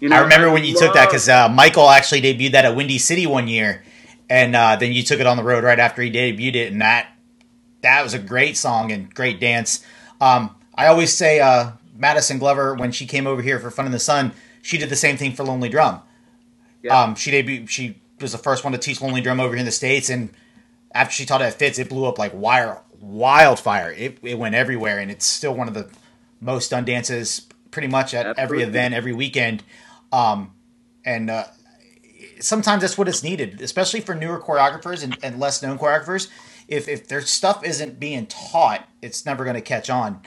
You 0.00 0.08
know, 0.08 0.16
I 0.16 0.20
remember 0.20 0.50
when 0.50 0.64
you 0.64 0.74
love... 0.74 0.82
took 0.82 0.94
that 0.94 1.08
because 1.08 1.28
uh, 1.28 1.48
Michael 1.48 1.88
actually 1.88 2.22
debuted 2.22 2.52
that 2.52 2.64
at 2.64 2.74
Windy 2.74 2.98
City 2.98 3.26
one 3.26 3.48
year, 3.48 3.82
and 4.28 4.56
uh, 4.56 4.76
then 4.76 4.92
you 4.92 5.02
took 5.02 5.20
it 5.20 5.26
on 5.26 5.36
the 5.36 5.42
road 5.44 5.62
right 5.62 5.78
after 5.78 6.02
he 6.02 6.10
debuted 6.10 6.56
it, 6.56 6.72
and 6.72 6.80
that 6.80 7.08
that 7.82 8.02
was 8.02 8.14
a 8.14 8.18
great 8.18 8.56
song 8.56 8.92
and 8.92 9.14
great 9.14 9.40
dance. 9.40 9.84
Um, 10.20 10.54
I 10.74 10.86
always 10.86 11.12
say 11.12 11.40
uh, 11.40 11.72
Madison 11.96 12.38
Glover 12.38 12.74
when 12.74 12.92
she 12.92 13.06
came 13.06 13.26
over 13.26 13.42
here 13.42 13.58
for 13.58 13.70
Fun 13.70 13.86
in 13.86 13.92
the 13.92 13.98
Sun, 13.98 14.32
she 14.62 14.78
did 14.78 14.88
the 14.88 14.96
same 14.96 15.16
thing 15.16 15.32
for 15.32 15.44
Lonely 15.44 15.68
Drum. 15.68 16.00
Yeah. 16.82 16.98
Um, 16.98 17.14
she 17.14 17.30
debuted. 17.30 17.68
She 17.68 18.00
was 18.20 18.32
the 18.32 18.38
first 18.38 18.64
one 18.64 18.72
to 18.72 18.78
teach 18.78 19.00
Lonely 19.00 19.20
Drum 19.20 19.38
over 19.38 19.54
here 19.54 19.60
in 19.60 19.66
the 19.66 19.70
states, 19.70 20.08
and 20.08 20.30
after 20.92 21.12
she 21.12 21.26
taught 21.26 21.42
at 21.42 21.54
Fitz, 21.54 21.78
it 21.78 21.88
blew 21.88 22.06
up 22.06 22.18
like 22.18 22.32
wire 22.34 22.80
wildfire. 23.00 23.92
It, 23.92 24.18
it 24.22 24.38
went 24.38 24.54
everywhere, 24.54 24.98
and 24.98 25.10
it's 25.10 25.24
still 25.26 25.54
one 25.54 25.68
of 25.68 25.74
the 25.74 25.88
most 26.40 26.70
done 26.70 26.84
dances 26.84 27.46
pretty 27.70 27.88
much 27.88 28.14
at 28.14 28.26
Absolutely. 28.26 28.42
every 28.42 28.62
event, 28.62 28.94
every 28.94 29.12
weekend. 29.12 29.62
Um, 30.12 30.52
and 31.04 31.30
uh, 31.30 31.44
sometimes 32.40 32.82
that's 32.82 32.98
what 32.98 33.08
it's 33.08 33.22
needed, 33.22 33.60
especially 33.60 34.00
for 34.00 34.14
newer 34.14 34.40
choreographers 34.40 35.02
and, 35.02 35.16
and 35.22 35.38
less 35.38 35.62
known 35.62 35.78
choreographers. 35.78 36.28
If, 36.68 36.88
if 36.88 37.08
their 37.08 37.20
stuff 37.22 37.64
isn't 37.64 37.98
being 37.98 38.26
taught, 38.26 38.88
it's 39.02 39.26
never 39.26 39.44
going 39.44 39.56
to 39.56 39.62
catch 39.62 39.90
on, 39.90 40.20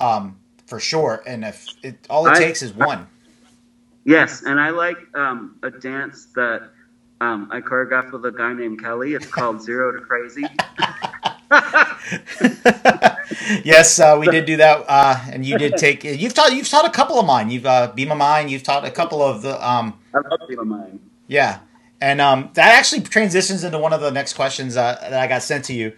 um, 0.00 0.38
for 0.66 0.80
sure. 0.80 1.22
And 1.26 1.44
if 1.44 1.66
it, 1.82 2.06
all 2.10 2.26
it 2.26 2.30
I, 2.30 2.38
takes 2.38 2.62
is 2.62 2.72
one. 2.72 3.06
Yes, 4.04 4.42
and 4.42 4.60
I 4.60 4.70
like 4.70 4.98
um, 5.14 5.56
a 5.62 5.70
dance 5.70 6.26
that 6.34 6.70
um, 7.20 7.48
I 7.50 7.60
choreographed 7.60 8.12
with 8.12 8.24
a 8.26 8.32
guy 8.32 8.52
named 8.52 8.82
Kelly. 8.82 9.14
It's 9.14 9.26
called 9.26 9.62
Zero 9.62 9.92
to 9.92 10.00
Crazy. 10.00 10.42
yes, 13.64 13.98
uh, 13.98 14.16
we 14.18 14.26
did 14.26 14.44
do 14.44 14.56
that, 14.58 14.84
uh, 14.88 15.18
and 15.30 15.44
you 15.44 15.58
did 15.58 15.76
take. 15.76 16.04
You've 16.04 16.34
taught. 16.34 16.54
You've 16.54 16.68
taught 16.68 16.84
a 16.84 16.90
couple 16.90 17.18
of 17.18 17.26
mine. 17.26 17.50
You've 17.50 17.66
uh, 17.66 17.92
Be 17.94 18.04
My 18.04 18.14
Mind. 18.14 18.50
You've 18.50 18.62
taught 18.62 18.84
a 18.84 18.90
couple 18.90 19.22
of 19.22 19.42
the. 19.42 19.66
Um, 19.66 19.98
I 20.14 20.18
love 20.18 20.40
My 20.50 20.64
Mind. 20.64 21.00
Yeah, 21.26 21.60
and 22.00 22.20
um, 22.20 22.50
that 22.54 22.74
actually 22.74 23.02
transitions 23.02 23.64
into 23.64 23.78
one 23.78 23.92
of 23.92 24.00
the 24.00 24.10
next 24.10 24.34
questions 24.34 24.76
uh, 24.76 24.98
that 25.00 25.14
I 25.14 25.26
got 25.26 25.42
sent 25.42 25.64
to 25.66 25.72
you, 25.72 25.92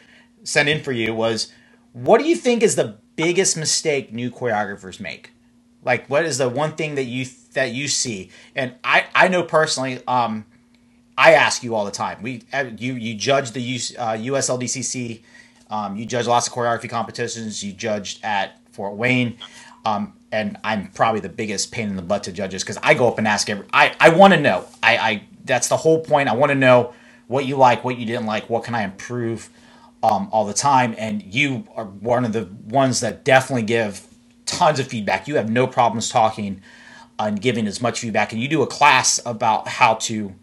sent 0.45 0.69
in 0.69 0.83
for 0.83 0.93
you 0.93 1.15
was, 1.15 1.53
what 1.93 2.21
do 2.21 2.29
you 2.29 2.37
think 2.37 2.63
is 2.63 2.77
the 2.77 2.99
biggest 3.17 3.57
mistake 3.57 4.13
new 4.13 4.31
choreographers 4.31 5.01
make? 5.01 5.33
Like, 5.83 6.09
what 6.09 6.25
is 6.25 6.39
the 6.39 6.49
one 6.49 6.77
thing 6.77 6.95
that 6.95 7.05
you 7.05 7.27
that 7.55 7.73
you 7.73 7.89
see? 7.89 8.31
And 8.55 8.75
I 8.85 9.07
I 9.15 9.29
know 9.29 9.43
personally, 9.43 10.01
um, 10.07 10.47
I 11.19 11.35
ask 11.35 11.63
you 11.63 11.75
all 11.75 11.85
the 11.85 11.91
time. 11.91 12.23
We 12.23 12.45
uh, 12.53 12.71
you 12.79 12.95
you 12.95 13.15
judge 13.15 13.51
the 13.51 13.61
uh, 13.99 14.15
USLDCC 14.15 15.21
um, 15.71 15.97
you 15.97 16.07
judge 16.07 16.27
lots 16.27 16.47
of 16.47 16.53
choreography 16.53 16.89
competitions. 16.89 17.63
You 17.63 17.73
judged 17.73 18.25
at 18.25 18.59
Fort 18.73 18.95
Wayne. 18.95 19.39
Um, 19.85 20.15
and 20.33 20.59
I'm 20.65 20.89
probably 20.89 21.21
the 21.21 21.29
biggest 21.29 21.73
pain 21.73 21.89
in 21.89 21.97
the 21.97 22.03
butt 22.03 22.25
to 22.25 22.33
judges 22.33 22.63
because 22.63 22.79
I 22.83 22.95
go 22.95 23.09
up 23.09 23.19
and 23.19 23.27
ask 23.27 23.49
every. 23.49 23.67
I, 23.73 23.95
I 24.01 24.11
want 24.11 24.35
to 24.35 24.41
know. 24.41 24.67
I, 24.83 24.97
I 24.97 25.23
that's 25.45 25.69
the 25.69 25.77
whole 25.77 26.01
point. 26.01 26.29
I 26.29 26.35
want 26.35 26.51
to 26.51 26.57
know 26.57 26.93
what 27.27 27.47
you 27.47 27.57
like, 27.57 27.85
what 27.85 27.99
you 27.99 28.07
didn't 28.07 28.27
like, 28.27 28.51
what 28.51 28.65
can 28.65 28.75
I 28.75 28.83
improve 28.83 29.51
um, 30.03 30.29
all 30.33 30.45
the 30.45 30.55
time. 30.55 30.95
And 30.99 31.23
you 31.23 31.67
are 31.75 31.85
one 31.85 32.25
of 32.25 32.33
the 32.33 32.49
ones 32.67 33.01
that 33.01 33.25
definitely 33.25 33.63
give 33.63 34.07
tons 34.47 34.79
of 34.79 34.89
feedback. 34.89 35.29
You 35.29 35.37
have 35.37 35.51
no 35.51 35.67
problems 35.67 36.09
talking 36.09 36.61
and 37.19 37.41
giving 37.41 37.67
as 37.67 37.81
much 37.81 38.01
feedback. 38.01 38.33
And 38.33 38.41
you 38.41 38.49
do 38.49 38.63
a 38.63 38.67
class 38.67 39.21
about 39.25 39.69
how 39.69 39.95
to 39.95 40.35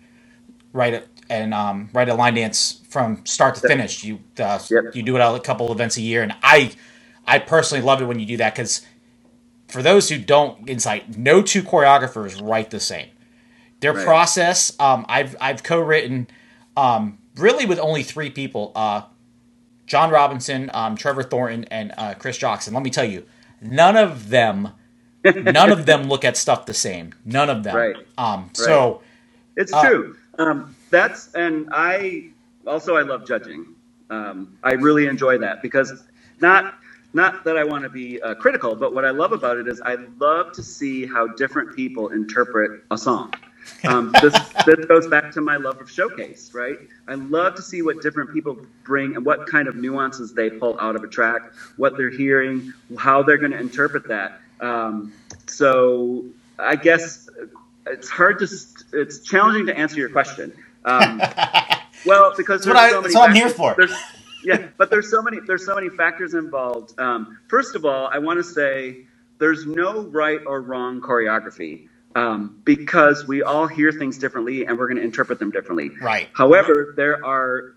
write 0.76 0.94
it 0.94 1.08
and 1.30 1.54
um, 1.54 1.90
write 1.94 2.10
a 2.10 2.14
line 2.14 2.36
dance 2.36 2.82
from 2.90 3.26
start 3.26 3.56
to 3.56 3.68
finish. 3.68 4.04
You 4.04 4.20
uh, 4.40 4.60
yep. 4.70 4.96
you 4.96 5.02
do 5.02 5.16
it 5.16 5.22
a 5.22 5.40
couple 5.40 5.72
events 5.72 5.98
a 5.98 6.02
year, 6.02 6.22
and 6.22 6.36
I 6.44 6.74
I 7.26 7.40
personally 7.40 7.84
love 7.84 8.02
it 8.02 8.06
when 8.06 8.20
you 8.20 8.26
do 8.26 8.38
that 8.38 8.54
because 8.54 8.86
for 9.68 9.82
those 9.82 10.10
who 10.10 10.20
don't 10.20 10.70
insight, 10.70 11.18
no 11.18 11.42
two 11.42 11.64
choreographers 11.64 12.40
write 12.46 12.70
the 12.70 12.80
same. 12.80 13.10
Their 13.80 13.94
right. 13.94 14.06
process, 14.06 14.78
um, 14.80 15.06
I've 15.10 15.36
I've 15.42 15.64
co-written 15.64 16.28
um, 16.78 17.18
really 17.36 17.66
with 17.66 17.80
only 17.80 18.04
three 18.04 18.30
people: 18.30 18.72
uh, 18.76 19.04
John 19.88 20.12
Robinson, 20.12 20.70
um, 20.74 20.96
Trevor 20.96 21.24
Thornton, 21.24 21.64
and 21.66 21.94
uh, 21.98 22.14
Chris 22.16 22.38
Jockson. 22.38 22.74
Let 22.74 22.84
me 22.84 22.90
tell 22.90 23.06
you, 23.06 23.26
none 23.62 23.98
of 23.98 24.30
them, 24.30 24.70
none 25.24 25.72
of 25.72 25.86
them 25.86 26.04
look 26.04 26.24
at 26.24 26.38
stuff 26.38 26.66
the 26.66 26.74
same. 26.74 27.14
None 27.26 27.50
of 27.50 27.64
them. 27.64 27.76
Right. 27.76 27.96
Um, 28.18 28.44
right. 28.44 28.58
So 28.58 29.02
it's 29.56 29.74
uh, 29.74 29.82
true. 29.84 30.18
Um, 30.38 30.76
that's 30.90 31.30
and 31.36 31.68
I 31.72 32.30
also 32.68 32.96
I 32.96 33.04
love 33.04 33.26
judging. 33.26 33.66
Um, 34.10 34.48
I 34.64 34.74
really 34.74 35.08
enjoy 35.08 35.38
that 35.40 35.62
because 35.62 35.94
not 36.42 36.66
not 37.14 37.44
that 37.46 37.58
I 37.58 37.64
want 37.64 37.84
to 37.84 37.90
be 37.90 38.22
uh, 38.22 38.36
critical, 38.36 38.76
but 38.76 38.94
what 38.94 39.06
I 39.06 39.12
love 39.12 39.32
about 39.32 39.58
it 39.58 39.68
is 39.68 39.82
I 39.86 39.98
love 40.20 40.52
to 40.54 40.64
see 40.64 41.06
how 41.06 41.28
different 41.28 41.72
people 41.72 42.10
interpret 42.10 42.72
a 42.92 42.98
song. 42.98 43.34
Um, 43.86 44.12
this, 44.22 44.34
this 44.66 44.86
goes 44.88 45.08
back 45.08 45.32
to 45.32 45.42
my 45.42 45.58
love 45.58 45.82
of 45.82 45.90
showcase, 45.90 46.52
right? 46.54 46.80
I 47.08 47.16
love 47.16 47.56
to 47.56 47.64
see 47.64 47.82
what 47.82 48.00
different 48.00 48.30
people 48.32 48.60
bring 48.84 49.16
and 49.16 49.26
what 49.26 49.46
kind 49.46 49.68
of 49.68 49.76
nuances 49.76 50.34
they 50.34 50.50
pull 50.52 50.76
out 50.80 50.96
of 50.96 51.04
a 51.04 51.08
track, 51.08 51.44
what 51.76 51.98
they're 51.98 52.12
hearing, 52.12 52.64
how 52.98 53.24
they're 53.24 53.38
going 53.40 53.52
to 53.54 53.60
interpret 53.60 54.08
that. 54.08 54.34
Um, 54.60 55.14
so 55.48 56.26
I 56.60 56.76
guess 56.76 57.28
it's 57.88 58.10
hard 58.10 58.40
to, 58.40 58.48
it's 58.94 59.20
challenging 59.20 59.66
to 59.68 59.78
answer 59.78 59.98
your 59.98 60.10
question. 60.10 60.54
Um, 60.84 61.22
well, 62.06 62.34
because 62.36 62.64
that's 62.64 62.68
what, 62.68 62.78
I, 62.78 62.92
so 62.92 63.02
that's 63.02 63.16
what 63.16 63.30
I'm 63.30 63.36
here 63.36 63.50
for. 63.50 63.76
yeah, 64.44 64.68
but 64.78 64.90
there's 64.90 65.10
so 65.10 65.22
many 65.22 65.40
there's 65.46 65.66
so 65.66 65.76
many 65.76 65.90
factors 65.90 66.34
involved. 66.34 67.00
Um, 67.00 67.40
first 67.48 67.76
of 67.76 67.86
all, 67.86 68.08
I 68.08 68.20
want 68.20 68.38
to 68.38 68.44
say 68.44 69.06
there's 69.40 69.66
no 69.66 70.04
right 70.04 70.40
or 70.46 70.62
wrong 70.62 71.02
choreography 71.02 71.90
um, 72.16 72.62
because 72.64 73.28
we 73.28 73.44
all 73.44 73.68
hear 73.68 73.92
things 73.92 74.18
differently 74.18 74.66
and 74.66 74.78
we're 74.78 74.88
going 74.88 74.98
to 74.98 75.04
interpret 75.04 75.40
them 75.40 75.52
differently. 75.52 75.92
Right. 76.02 76.30
However, 76.34 76.94
there 76.96 77.24
are 77.26 77.76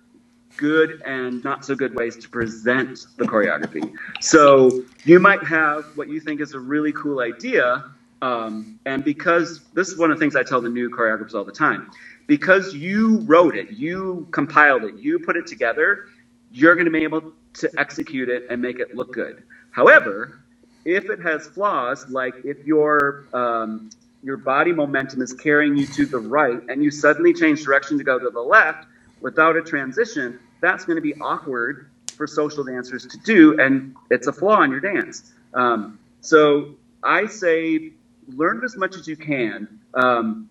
good 0.56 1.02
and 1.04 1.42
not 1.44 1.64
so 1.64 1.74
good 1.74 1.94
ways 1.94 2.16
to 2.16 2.28
present 2.28 3.06
the 3.16 3.24
choreography. 3.24 3.92
So 4.20 4.84
you 5.04 5.18
might 5.20 5.42
have 5.44 5.84
what 5.96 6.09
you 6.09 6.20
think 6.20 6.40
is 6.40 6.54
a 6.54 6.61
really 6.61 6.92
cool 6.92 7.20
idea, 7.20 7.84
um, 8.22 8.78
and 8.84 9.04
because 9.04 9.60
this 9.74 9.88
is 9.88 9.98
one 9.98 10.10
of 10.10 10.18
the 10.18 10.20
things 10.20 10.36
I 10.36 10.42
tell 10.42 10.60
the 10.60 10.68
new 10.68 10.90
choreographers 10.90 11.34
all 11.34 11.44
the 11.44 11.52
time 11.52 11.90
because 12.26 12.74
you 12.74 13.18
wrote 13.20 13.56
it, 13.56 13.70
you 13.70 14.28
compiled 14.32 14.84
it, 14.84 14.96
you 14.96 15.18
put 15.18 15.36
it 15.36 15.46
together, 15.46 16.06
you're 16.52 16.74
going 16.74 16.84
to 16.84 16.90
be 16.90 17.02
able 17.02 17.32
to 17.54 17.70
execute 17.78 18.28
it 18.28 18.46
and 18.50 18.60
make 18.60 18.78
it 18.78 18.94
look 18.94 19.12
good. 19.12 19.42
However, 19.70 20.40
if 20.84 21.10
it 21.10 21.20
has 21.20 21.46
flaws, 21.48 22.08
like 22.08 22.34
if 22.44 22.64
your 22.64 23.26
um, 23.32 23.90
your 24.22 24.36
body 24.36 24.72
momentum 24.72 25.22
is 25.22 25.32
carrying 25.32 25.76
you 25.76 25.86
to 25.86 26.04
the 26.04 26.18
right 26.18 26.60
and 26.68 26.82
you 26.82 26.90
suddenly 26.90 27.32
change 27.32 27.62
direction 27.62 27.98
to 27.98 28.04
go 28.04 28.18
to 28.18 28.30
the 28.30 28.40
left 28.40 28.86
without 29.20 29.56
a 29.56 29.62
transition, 29.62 30.38
that's 30.60 30.84
going 30.84 30.96
to 30.96 31.02
be 31.02 31.14
awkward 31.20 31.88
for 32.16 32.26
social 32.26 32.64
dancers 32.64 33.06
to 33.06 33.18
do, 33.18 33.58
and 33.60 33.94
it's 34.10 34.26
a 34.26 34.32
flaw 34.32 34.62
in 34.62 34.70
your 34.70 34.80
dance. 34.80 35.32
Um, 35.54 35.98
so 36.20 36.74
I 37.02 37.26
say 37.26 37.92
learn 38.36 38.62
as 38.64 38.76
much 38.76 38.96
as 38.96 39.06
you 39.06 39.16
can. 39.16 39.68
Um, 39.94 40.48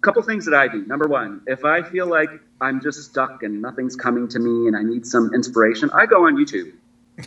couple 0.00 0.22
things 0.22 0.44
that 0.46 0.54
I 0.54 0.68
do. 0.68 0.84
Number 0.86 1.06
one, 1.06 1.40
if 1.46 1.64
I 1.64 1.82
feel 1.82 2.06
like 2.06 2.30
I'm 2.60 2.80
just 2.80 3.02
stuck 3.02 3.42
and 3.42 3.60
nothing's 3.60 3.96
coming 3.96 4.28
to 4.28 4.38
me 4.38 4.66
and 4.66 4.76
I 4.76 4.82
need 4.82 5.06
some 5.06 5.30
inspiration, 5.34 5.90
I 5.92 6.06
go 6.06 6.26
on 6.26 6.36
YouTube. 6.36 6.70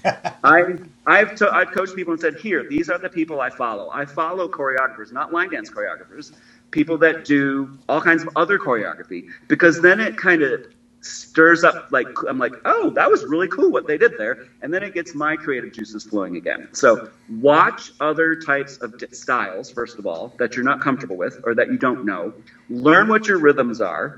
I 0.44 0.64
I've 1.06 1.36
to, 1.36 1.54
I've 1.54 1.72
coached 1.72 1.96
people 1.96 2.14
and 2.14 2.20
said, 2.20 2.36
here, 2.36 2.64
these 2.64 2.90
are 2.90 2.98
the 2.98 3.10
people 3.10 3.40
I 3.42 3.50
follow. 3.50 3.90
I 3.94 4.06
follow 4.06 4.48
choreographers, 4.48 5.12
not 5.12 5.32
line 5.32 5.50
dance 5.50 5.70
choreographers, 5.70 6.32
people 6.72 6.98
that 7.00 7.24
do 7.24 7.70
all 7.88 8.02
kinds 8.02 8.24
of 8.24 8.30
other 8.36 8.58
choreography, 8.58 9.26
because 9.48 9.82
then 9.82 10.00
it 10.00 10.18
kind 10.18 10.42
of 10.42 10.62
stirs 11.06 11.64
up 11.64 11.78
like 11.90 12.10
I'm 12.28 12.38
like, 12.38 12.58
oh, 12.66 12.92
that 12.96 13.10
was 13.10 13.26
really 13.26 13.48
cool 13.48 13.72
what 13.72 13.88
they 13.88 13.98
did 13.98 14.18
there, 14.18 14.38
and 14.62 14.74
then 14.74 14.84
it 14.84 14.94
gets 14.94 15.14
my 15.14 15.38
creative 15.38 15.72
juices 15.72 16.04
flowing 16.04 16.36
again. 16.36 16.68
So 16.74 17.02
watch 17.30 17.92
other 18.00 18.36
types 18.36 18.78
of 18.78 18.94
styles 19.12 19.70
first 19.70 20.00
of 20.00 20.06
all 20.06 20.34
that 20.38 20.56
you're 20.56 20.66
not 20.66 20.80
comfortable 20.82 21.18
with 21.18 21.40
or 21.44 21.56
that 21.56 21.70
you 21.70 21.78
don't 21.78 22.04
know. 22.04 22.34
Learn 22.70 23.08
what 23.08 23.28
your 23.28 23.40
rhythms 23.40 23.82
are. 23.82 24.16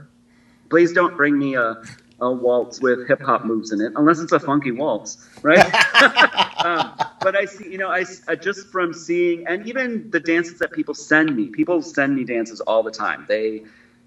Please 0.70 0.92
don't 0.92 1.16
bring 1.16 1.38
me 1.38 1.56
a 1.56 1.78
a 2.20 2.32
waltz 2.32 2.82
with 2.82 3.06
hip 3.08 3.22
hop 3.24 3.44
moves 3.44 3.72
in 3.72 3.82
it, 3.82 3.92
unless 3.96 4.22
it's 4.22 4.32
a 4.32 4.40
funky 4.40 4.72
waltz, 4.72 5.18
right? 5.42 5.60
um, 6.66 6.94
but 7.22 7.36
I 7.36 7.46
see, 7.46 7.70
you 7.70 7.78
know, 7.78 7.90
I, 7.90 8.06
I, 8.28 8.36
just 8.36 8.68
from 8.72 8.94
seeing, 8.94 9.46
and 9.48 9.66
even 9.68 10.06
the 10.12 10.20
dances 10.20 10.60
that 10.60 10.72
people 10.72 10.94
send 10.94 11.36
me, 11.36 11.50
people 11.50 11.82
send 11.82 12.16
me 12.16 12.24
dances 12.24 12.62
all 12.62 12.84
the 12.84 12.92
time. 12.92 13.26
They 13.28 13.62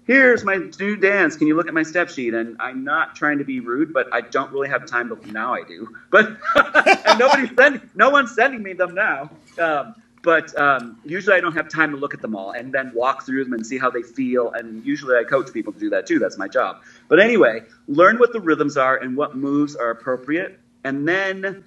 here's 0.09 0.43
my 0.43 0.57
new 0.79 0.95
dance. 0.95 1.35
Can 1.35 1.45
you 1.45 1.55
look 1.55 1.67
at 1.67 1.73
my 1.75 1.83
step 1.83 2.09
sheet? 2.09 2.33
And 2.33 2.57
I'm 2.59 2.83
not 2.83 3.15
trying 3.15 3.37
to 3.37 3.43
be 3.43 3.59
rude, 3.59 3.93
but 3.93 4.11
I 4.11 4.21
don't 4.21 4.51
really 4.51 4.67
have 4.67 4.87
time. 4.87 5.07
But 5.07 5.23
now 5.27 5.53
I 5.53 5.61
do. 5.61 5.87
But 6.09 6.35
and 7.05 7.19
nobody's 7.19 7.55
sending, 7.55 7.87
no 7.93 8.09
one's 8.09 8.33
sending 8.33 8.63
me 8.63 8.73
them 8.73 8.95
now. 8.95 9.29
Um, 9.59 9.93
but 10.23 10.59
um, 10.59 10.97
usually 11.05 11.35
I 11.35 11.41
don't 11.41 11.53
have 11.53 11.69
time 11.69 11.91
to 11.91 11.97
look 11.97 12.15
at 12.15 12.23
them 12.23 12.35
all 12.35 12.51
and 12.51 12.73
then 12.73 12.91
walk 12.95 13.23
through 13.23 13.43
them 13.43 13.53
and 13.53 13.63
see 13.63 13.77
how 13.77 13.91
they 13.91 14.01
feel. 14.01 14.51
And 14.51 14.83
usually 14.83 15.15
I 15.15 15.23
coach 15.23 15.53
people 15.53 15.73
to 15.73 15.79
do 15.79 15.91
that 15.91 16.07
too. 16.07 16.17
That's 16.17 16.39
my 16.39 16.47
job. 16.47 16.81
But 17.07 17.19
anyway, 17.19 17.61
learn 17.87 18.17
what 18.17 18.33
the 18.33 18.41
rhythms 18.41 18.77
are 18.77 18.97
and 18.97 19.15
what 19.15 19.37
moves 19.37 19.75
are 19.75 19.91
appropriate, 19.91 20.59
and 20.83 21.07
then 21.07 21.63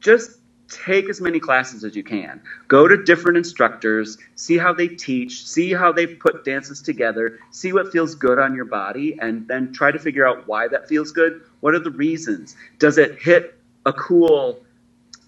just 0.00 0.38
take 0.68 1.08
as 1.08 1.20
many 1.20 1.38
classes 1.38 1.84
as 1.84 1.94
you 1.94 2.02
can. 2.02 2.40
Go 2.68 2.88
to 2.88 3.02
different 3.02 3.38
instructors, 3.38 4.18
see 4.34 4.58
how 4.58 4.72
they 4.72 4.88
teach, 4.88 5.46
see 5.46 5.72
how 5.72 5.92
they 5.92 6.06
put 6.06 6.44
dances 6.44 6.82
together, 6.82 7.38
see 7.50 7.72
what 7.72 7.92
feels 7.92 8.14
good 8.14 8.38
on 8.38 8.54
your 8.54 8.64
body, 8.64 9.16
and 9.20 9.46
then 9.48 9.72
try 9.72 9.90
to 9.90 9.98
figure 9.98 10.26
out 10.26 10.46
why 10.46 10.68
that 10.68 10.88
feels 10.88 11.12
good. 11.12 11.42
What 11.60 11.74
are 11.74 11.78
the 11.78 11.90
reasons? 11.90 12.56
Does 12.78 12.98
it 12.98 13.22
hit 13.22 13.58
a 13.84 13.92
cool 13.92 14.64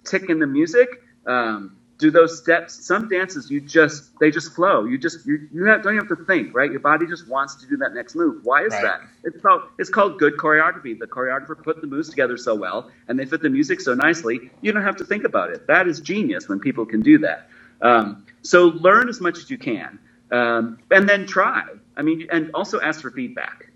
tick 0.05 0.28
in 0.28 0.39
the 0.39 0.47
music? 0.47 1.03
Um, 1.26 1.78
do 1.99 2.12
those 2.12 2.38
steps. 2.38 2.86
Some 2.86 3.09
dances 3.09 3.51
you 3.51 3.61
just 3.61 4.18
they 4.20 4.30
just 4.30 4.55
flow. 4.55 4.84
You 4.84 4.96
just 4.96 5.26
you, 5.26 5.49
you 5.53 5.64
have, 5.64 5.82
don't 5.82 5.96
have 5.96 6.09
to 6.09 6.16
think 6.24 6.55
right? 6.55 6.70
Your 6.70 6.80
body 6.80 7.07
just 7.07 7.28
wants 7.28 7.57
to 7.57 7.66
do 7.66 7.76
that 7.78 7.92
next 7.92 8.14
move. 8.14 8.44
Why 8.44 8.62
is 8.62 8.72
right. 8.72 8.82
that? 8.82 9.01
It's 9.24 9.42
called 9.42 9.62
it's 9.78 9.90
called 9.90 10.18
good 10.18 10.36
choreography. 10.36 10.99
The 10.99 11.07
choreographer 11.07 11.61
put 11.61 11.80
the 11.80 11.88
moves 11.88 12.09
together 12.09 12.36
so 12.36 12.55
well 12.55 12.90
and 13.09 13.18
they 13.18 13.26
fit 13.26 13.42
the 13.42 13.51
music 13.51 13.80
so 13.80 13.94
nicely 13.94 14.51
you 14.62 14.72
don't 14.72 14.84
have 14.84 14.96
to 14.96 15.05
think 15.05 15.24
about 15.24 15.51
it. 15.51 15.66
That 15.66 15.88
is 15.88 16.01
genius 16.01 16.49
when 16.49 16.61
people 16.61 16.86
can 16.86 17.03
do 17.03 17.18
that. 17.18 17.49
Um, 17.82 18.24
so 18.42 18.66
learn 18.66 19.09
as 19.09 19.20
much 19.20 19.38
as 19.38 19.51
you 19.51 19.59
can 19.59 19.99
um, 20.30 20.78
and 20.90 21.09
then 21.09 21.26
try. 21.26 21.64
I 21.96 22.03
mean 22.03 22.28
and 22.30 22.53
also 22.55 22.80
ask 22.80 23.03
for 23.03 23.11
feedback. 23.11 23.70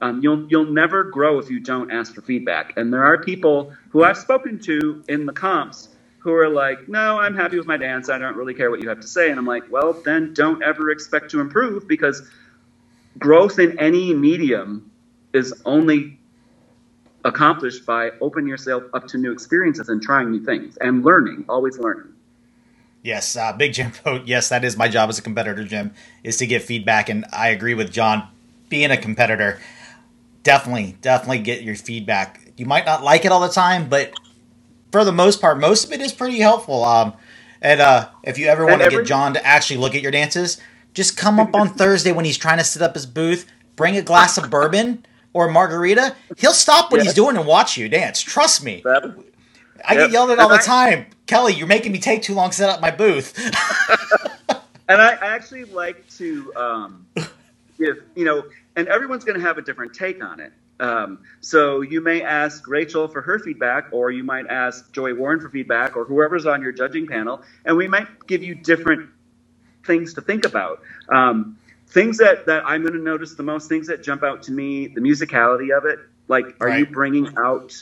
Um, 0.00 0.20
you'll 0.22 0.46
you'll 0.48 0.72
never 0.72 1.04
grow 1.04 1.38
if 1.38 1.50
you 1.50 1.60
don't 1.60 1.90
ask 1.90 2.14
for 2.14 2.22
feedback. 2.22 2.74
And 2.78 2.90
there 2.92 3.04
are 3.04 3.18
people 3.18 3.74
who 3.90 4.02
i've 4.02 4.18
spoken 4.18 4.58
to 4.60 5.04
in 5.08 5.26
the 5.26 5.32
comps 5.34 5.90
who 6.26 6.34
are 6.34 6.48
like, 6.48 6.88
no, 6.88 7.20
I'm 7.20 7.36
happy 7.36 7.56
with 7.56 7.68
my 7.68 7.76
dance. 7.76 8.08
I 8.08 8.18
don't 8.18 8.36
really 8.36 8.52
care 8.52 8.68
what 8.68 8.82
you 8.82 8.88
have 8.88 8.98
to 8.98 9.06
say. 9.06 9.30
And 9.30 9.38
I'm 9.38 9.46
like, 9.46 9.62
well, 9.70 9.92
then 9.92 10.34
don't 10.34 10.60
ever 10.60 10.90
expect 10.90 11.30
to 11.30 11.40
improve 11.40 11.86
because 11.86 12.28
growth 13.16 13.60
in 13.60 13.78
any 13.78 14.12
medium 14.12 14.90
is 15.32 15.54
only 15.64 16.18
accomplished 17.24 17.86
by 17.86 18.10
opening 18.20 18.48
yourself 18.48 18.82
up 18.92 19.06
to 19.06 19.18
new 19.18 19.30
experiences 19.30 19.88
and 19.88 20.02
trying 20.02 20.32
new 20.32 20.44
things 20.44 20.76
and 20.78 21.04
learning, 21.04 21.44
always 21.48 21.78
learning. 21.78 22.12
Yes, 23.04 23.36
uh, 23.36 23.52
Big 23.52 23.74
Jim 23.74 23.92
vote. 23.92 24.22
Yes, 24.26 24.48
that 24.48 24.64
is 24.64 24.76
my 24.76 24.88
job 24.88 25.08
as 25.08 25.20
a 25.20 25.22
competitor, 25.22 25.62
Jim, 25.62 25.94
is 26.24 26.38
to 26.38 26.46
give 26.48 26.64
feedback. 26.64 27.08
And 27.08 27.24
I 27.32 27.50
agree 27.50 27.74
with 27.74 27.92
John. 27.92 28.26
Being 28.68 28.90
a 28.90 28.96
competitor, 28.96 29.60
definitely, 30.42 30.96
definitely 31.02 31.38
get 31.38 31.62
your 31.62 31.76
feedback. 31.76 32.40
You 32.56 32.66
might 32.66 32.84
not 32.84 33.04
like 33.04 33.24
it 33.24 33.30
all 33.30 33.38
the 33.40 33.48
time, 33.48 33.88
but 33.88 34.12
for 34.92 35.04
the 35.04 35.12
most 35.12 35.40
part, 35.40 35.58
most 35.58 35.84
of 35.84 35.92
it 35.92 36.00
is 36.00 36.12
pretty 36.12 36.38
helpful. 36.38 36.84
Um, 36.84 37.14
and 37.60 37.80
uh, 37.80 38.08
if 38.22 38.38
you 38.38 38.46
ever 38.46 38.66
want 38.66 38.82
to 38.82 38.90
get 38.90 39.06
John 39.06 39.34
to 39.34 39.46
actually 39.46 39.78
look 39.78 39.94
at 39.94 40.02
your 40.02 40.12
dances, 40.12 40.60
just 40.94 41.16
come 41.16 41.40
up 41.40 41.54
on 41.54 41.68
Thursday 41.74 42.12
when 42.12 42.24
he's 42.24 42.38
trying 42.38 42.58
to 42.58 42.64
set 42.64 42.82
up 42.82 42.94
his 42.94 43.06
booth, 43.06 43.46
bring 43.76 43.96
a 43.96 44.02
glass 44.02 44.38
of 44.38 44.50
bourbon 44.50 45.04
or 45.32 45.50
margarita. 45.50 46.16
He'll 46.38 46.52
stop 46.52 46.90
what 46.90 47.02
he's 47.02 47.14
doing 47.14 47.36
and 47.36 47.46
watch 47.46 47.76
you 47.76 47.88
dance. 47.88 48.20
Trust 48.20 48.64
me. 48.64 48.82
That, 48.84 49.14
I 49.84 49.94
yep. 49.94 50.04
get 50.04 50.10
yelled 50.12 50.30
at 50.30 50.38
all 50.38 50.48
the 50.48 50.58
time. 50.58 51.06
Kelly, 51.26 51.54
you're 51.54 51.66
making 51.66 51.92
me 51.92 51.98
take 51.98 52.22
too 52.22 52.34
long 52.34 52.50
to 52.50 52.56
set 52.56 52.70
up 52.70 52.80
my 52.80 52.90
booth. 52.90 53.38
and 54.88 55.02
I, 55.02 55.14
I, 55.14 55.26
actually 55.34 55.64
like 55.64 56.08
to 56.16 56.54
um, 56.56 57.06
give, 57.78 57.96
you 58.14 58.24
know, 58.24 58.44
and 58.76 58.88
everyone's 58.88 59.24
going 59.24 59.38
to 59.38 59.44
have 59.44 59.58
a 59.58 59.62
different 59.62 59.92
take 59.92 60.24
on 60.24 60.40
it. 60.40 60.52
Um, 60.78 61.20
so 61.40 61.80
you 61.80 62.00
may 62.00 62.22
ask 62.22 62.66
Rachel 62.68 63.08
for 63.08 63.22
her 63.22 63.38
feedback, 63.38 63.88
or 63.92 64.10
you 64.10 64.24
might 64.24 64.46
ask 64.48 64.92
Joey 64.92 65.12
Warren 65.12 65.40
for 65.40 65.48
feedback, 65.48 65.96
or 65.96 66.04
whoever's 66.04 66.46
on 66.46 66.62
your 66.62 66.72
judging 66.72 67.06
panel, 67.06 67.42
and 67.64 67.76
we 67.76 67.88
might 67.88 68.26
give 68.26 68.42
you 68.42 68.54
different 68.54 69.08
things 69.84 70.14
to 70.14 70.20
think 70.20 70.44
about. 70.44 70.82
Um, 71.08 71.58
things 71.88 72.18
that, 72.18 72.46
that 72.46 72.64
I'm 72.66 72.82
going 72.82 72.94
to 72.94 73.00
notice 73.00 73.34
the 73.34 73.42
most, 73.42 73.68
things 73.68 73.86
that 73.86 74.02
jump 74.02 74.22
out 74.22 74.42
to 74.44 74.52
me, 74.52 74.88
the 74.88 75.00
musicality 75.00 75.76
of 75.76 75.84
it. 75.84 75.98
Like, 76.28 76.56
are 76.60 76.68
right. 76.68 76.80
you 76.80 76.86
bringing 76.86 77.32
out? 77.38 77.72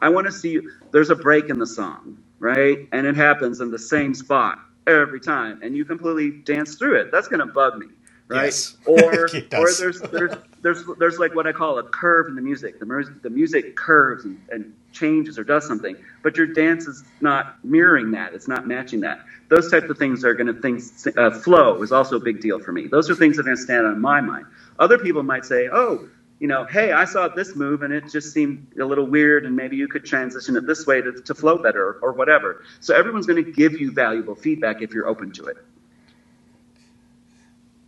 I 0.00 0.08
want 0.08 0.26
to 0.26 0.32
see. 0.32 0.60
There's 0.90 1.10
a 1.10 1.16
break 1.16 1.48
in 1.48 1.58
the 1.58 1.66
song, 1.66 2.18
right? 2.38 2.88
And 2.92 3.06
it 3.06 3.16
happens 3.16 3.60
in 3.60 3.70
the 3.70 3.78
same 3.78 4.14
spot 4.14 4.58
every 4.86 5.20
time, 5.20 5.60
and 5.62 5.76
you 5.76 5.84
completely 5.84 6.30
dance 6.30 6.74
through 6.74 7.00
it. 7.00 7.12
That's 7.12 7.28
going 7.28 7.46
to 7.46 7.52
bug 7.52 7.78
me 7.78 7.86
right? 8.28 8.44
Yes. 8.44 8.76
Or 8.86 9.24
or 9.24 9.28
there's 9.78 10.00
there's 10.00 10.36
there's 10.62 10.84
there's 10.98 11.18
like 11.18 11.34
what 11.34 11.46
I 11.46 11.52
call 11.52 11.78
a 11.78 11.82
curve 11.82 12.28
in 12.28 12.34
the 12.34 12.42
music. 12.42 12.78
The 12.78 12.86
music 12.86 13.22
the 13.22 13.30
music 13.30 13.76
curves 13.76 14.24
and, 14.24 14.40
and 14.50 14.72
changes 14.92 15.38
or 15.38 15.44
does 15.44 15.66
something, 15.66 15.96
but 16.22 16.36
your 16.36 16.46
dance 16.46 16.86
is 16.86 17.04
not 17.20 17.64
mirroring 17.64 18.10
that. 18.12 18.34
It's 18.34 18.48
not 18.48 18.66
matching 18.66 19.00
that. 19.00 19.20
Those 19.48 19.70
types 19.70 19.88
of 19.88 19.98
things 19.98 20.24
are 20.24 20.34
going 20.34 20.46
to 20.46 20.60
things. 20.60 21.06
Uh, 21.16 21.30
flow 21.30 21.82
is 21.82 21.92
also 21.92 22.16
a 22.16 22.20
big 22.20 22.40
deal 22.40 22.58
for 22.58 22.72
me. 22.72 22.86
Those 22.86 23.10
are 23.10 23.14
things 23.14 23.36
that 23.36 23.42
are 23.42 23.44
going 23.44 23.56
to 23.56 23.62
stand 23.62 23.86
on 23.86 24.00
my 24.00 24.20
mind. 24.20 24.46
Other 24.78 24.98
people 24.98 25.22
might 25.22 25.44
say, 25.44 25.68
oh. 25.72 26.08
You 26.38 26.48
know, 26.48 26.64
hey, 26.64 26.90
I 26.90 27.04
saw 27.04 27.28
this 27.28 27.54
move 27.54 27.82
and 27.82 27.92
it 27.94 28.10
just 28.10 28.32
seemed 28.32 28.66
a 28.80 28.84
little 28.84 29.06
weird, 29.06 29.46
and 29.46 29.54
maybe 29.54 29.76
you 29.76 29.86
could 29.86 30.04
transition 30.04 30.56
it 30.56 30.66
this 30.66 30.88
way 30.88 31.00
to, 31.00 31.12
to 31.12 31.34
flow 31.36 31.56
better 31.56 32.00
or 32.02 32.12
whatever. 32.14 32.64
So, 32.80 32.96
everyone's 32.96 33.26
going 33.26 33.44
to 33.44 33.52
give 33.52 33.80
you 33.80 33.92
valuable 33.92 34.34
feedback 34.34 34.82
if 34.82 34.92
you're 34.92 35.06
open 35.06 35.30
to 35.34 35.44
it. 35.44 35.58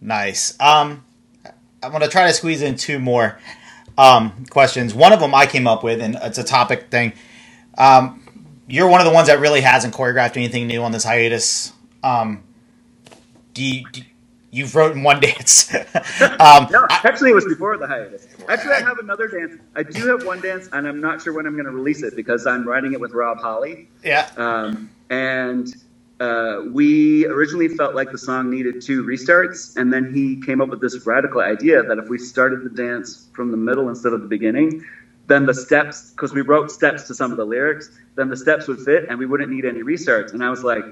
Nice. 0.04 0.54
Um, 0.60 1.02
I'm 1.82 1.90
going 1.90 2.02
to 2.02 2.08
try 2.08 2.26
to 2.26 2.32
squeeze 2.34 2.60
in 2.60 2.76
two 2.76 2.98
more 2.98 3.38
um, 3.96 4.44
questions. 4.50 4.94
One 4.94 5.14
of 5.14 5.20
them 5.20 5.34
I 5.34 5.46
came 5.46 5.66
up 5.66 5.82
with, 5.82 6.00
and 6.02 6.16
it's 6.20 6.36
a 6.36 6.44
topic 6.44 6.90
thing. 6.90 7.14
Um, 7.78 8.22
you're 8.68 8.88
one 8.88 9.00
of 9.00 9.06
the 9.06 9.12
ones 9.12 9.28
that 9.28 9.40
really 9.40 9.62
hasn't 9.62 9.94
choreographed 9.94 10.36
anything 10.36 10.66
new 10.66 10.82
on 10.82 10.92
this 10.92 11.04
hiatus. 11.04 11.72
Um, 12.02 12.42
do 13.54 13.64
you, 13.64 13.84
do 13.92 14.02
you've 14.50 14.74
written 14.76 15.02
one 15.02 15.20
dance? 15.22 15.74
um, 15.74 16.68
no, 16.70 16.86
actually, 16.90 17.30
it 17.30 17.34
was 17.34 17.46
before 17.46 17.78
the 17.78 17.86
hiatus. 17.86 18.28
Actually, 18.46 18.74
I 18.74 18.80
have 18.82 18.98
another 18.98 19.26
dance. 19.26 19.54
I 19.74 19.84
do 19.84 20.06
have 20.08 20.26
one 20.26 20.42
dance, 20.42 20.68
and 20.74 20.86
I'm 20.86 21.00
not 21.00 21.22
sure 21.22 21.32
when 21.32 21.46
I'm 21.46 21.54
going 21.54 21.64
to 21.64 21.72
release 21.72 22.02
it 22.02 22.14
because 22.14 22.46
I'm 22.46 22.68
writing 22.68 22.92
it 22.92 23.00
with 23.00 23.12
Rob 23.12 23.38
Holley. 23.38 23.88
Yeah. 24.04 24.28
Um, 24.36 24.90
and 25.08 25.74
uh, 26.24 26.62
we 26.72 27.26
originally 27.26 27.68
felt 27.68 27.94
like 27.94 28.10
the 28.10 28.18
song 28.18 28.48
needed 28.48 28.80
two 28.80 29.04
restarts, 29.04 29.76
and 29.76 29.92
then 29.92 30.14
he 30.14 30.40
came 30.40 30.60
up 30.62 30.70
with 30.70 30.80
this 30.80 31.06
radical 31.06 31.42
idea 31.42 31.82
that 31.82 31.98
if 31.98 32.08
we 32.08 32.16
started 32.16 32.64
the 32.64 32.70
dance 32.70 33.28
from 33.34 33.50
the 33.50 33.58
middle 33.58 33.90
instead 33.90 34.14
of 34.14 34.22
the 34.22 34.26
beginning, 34.26 34.82
then 35.26 35.44
the 35.44 35.52
steps, 35.52 36.12
because 36.12 36.32
we 36.32 36.40
wrote 36.40 36.70
steps 36.70 37.02
to 37.08 37.14
some 37.14 37.30
of 37.30 37.36
the 37.36 37.44
lyrics, 37.44 37.90
then 38.14 38.30
the 38.30 38.36
steps 38.36 38.66
would 38.68 38.80
fit 38.80 39.04
and 39.08 39.18
we 39.18 39.26
wouldn't 39.26 39.50
need 39.50 39.66
any 39.66 39.82
restarts. 39.82 40.32
And 40.32 40.42
I 40.42 40.48
was 40.48 40.64
like, 40.64 40.84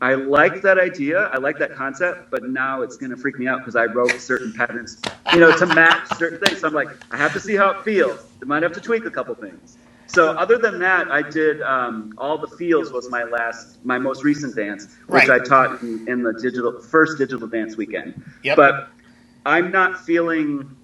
I 0.00 0.14
like 0.14 0.62
that 0.62 0.78
idea, 0.78 1.30
I 1.32 1.38
like 1.38 1.58
that 1.58 1.74
concept, 1.74 2.30
but 2.30 2.44
now 2.44 2.82
it's 2.82 2.96
going 2.96 3.10
to 3.10 3.16
freak 3.16 3.38
me 3.40 3.48
out 3.48 3.58
because 3.60 3.76
I 3.76 3.86
wrote 3.86 4.12
certain 4.20 4.52
patterns, 4.52 5.00
you 5.32 5.40
know, 5.40 5.56
to 5.56 5.66
match 5.66 6.06
certain 6.16 6.38
things. 6.38 6.60
So 6.60 6.68
I'm 6.68 6.74
like, 6.74 6.90
I 7.10 7.16
have 7.16 7.32
to 7.32 7.40
see 7.40 7.56
how 7.56 7.70
it 7.70 7.82
feels. 7.82 8.20
I 8.40 8.44
might 8.44 8.62
have 8.62 8.74
to 8.74 8.80
tweak 8.80 9.04
a 9.04 9.10
couple 9.10 9.34
things. 9.34 9.78
So 10.06 10.30
other 10.32 10.56
than 10.58 10.78
that, 10.80 11.10
I 11.10 11.22
did 11.22 11.62
um, 11.62 12.14
all 12.16 12.38
the 12.38 12.46
feels 12.46 12.92
was 12.92 13.10
my 13.10 13.24
last, 13.24 13.84
my 13.84 13.98
most 13.98 14.24
recent 14.24 14.54
dance, 14.54 14.96
which 15.08 15.28
right. 15.28 15.42
I 15.42 15.44
taught 15.44 15.82
in, 15.82 16.08
in, 16.08 16.22
the 16.22 16.32
digital 16.32 16.80
first 16.80 17.18
digital 17.18 17.48
dance 17.48 17.76
weekend. 17.76 18.22
Yep. 18.42 18.56
But 18.56 18.88
I'm 19.44 19.70
not 19.70 20.04
feeling 20.04 20.76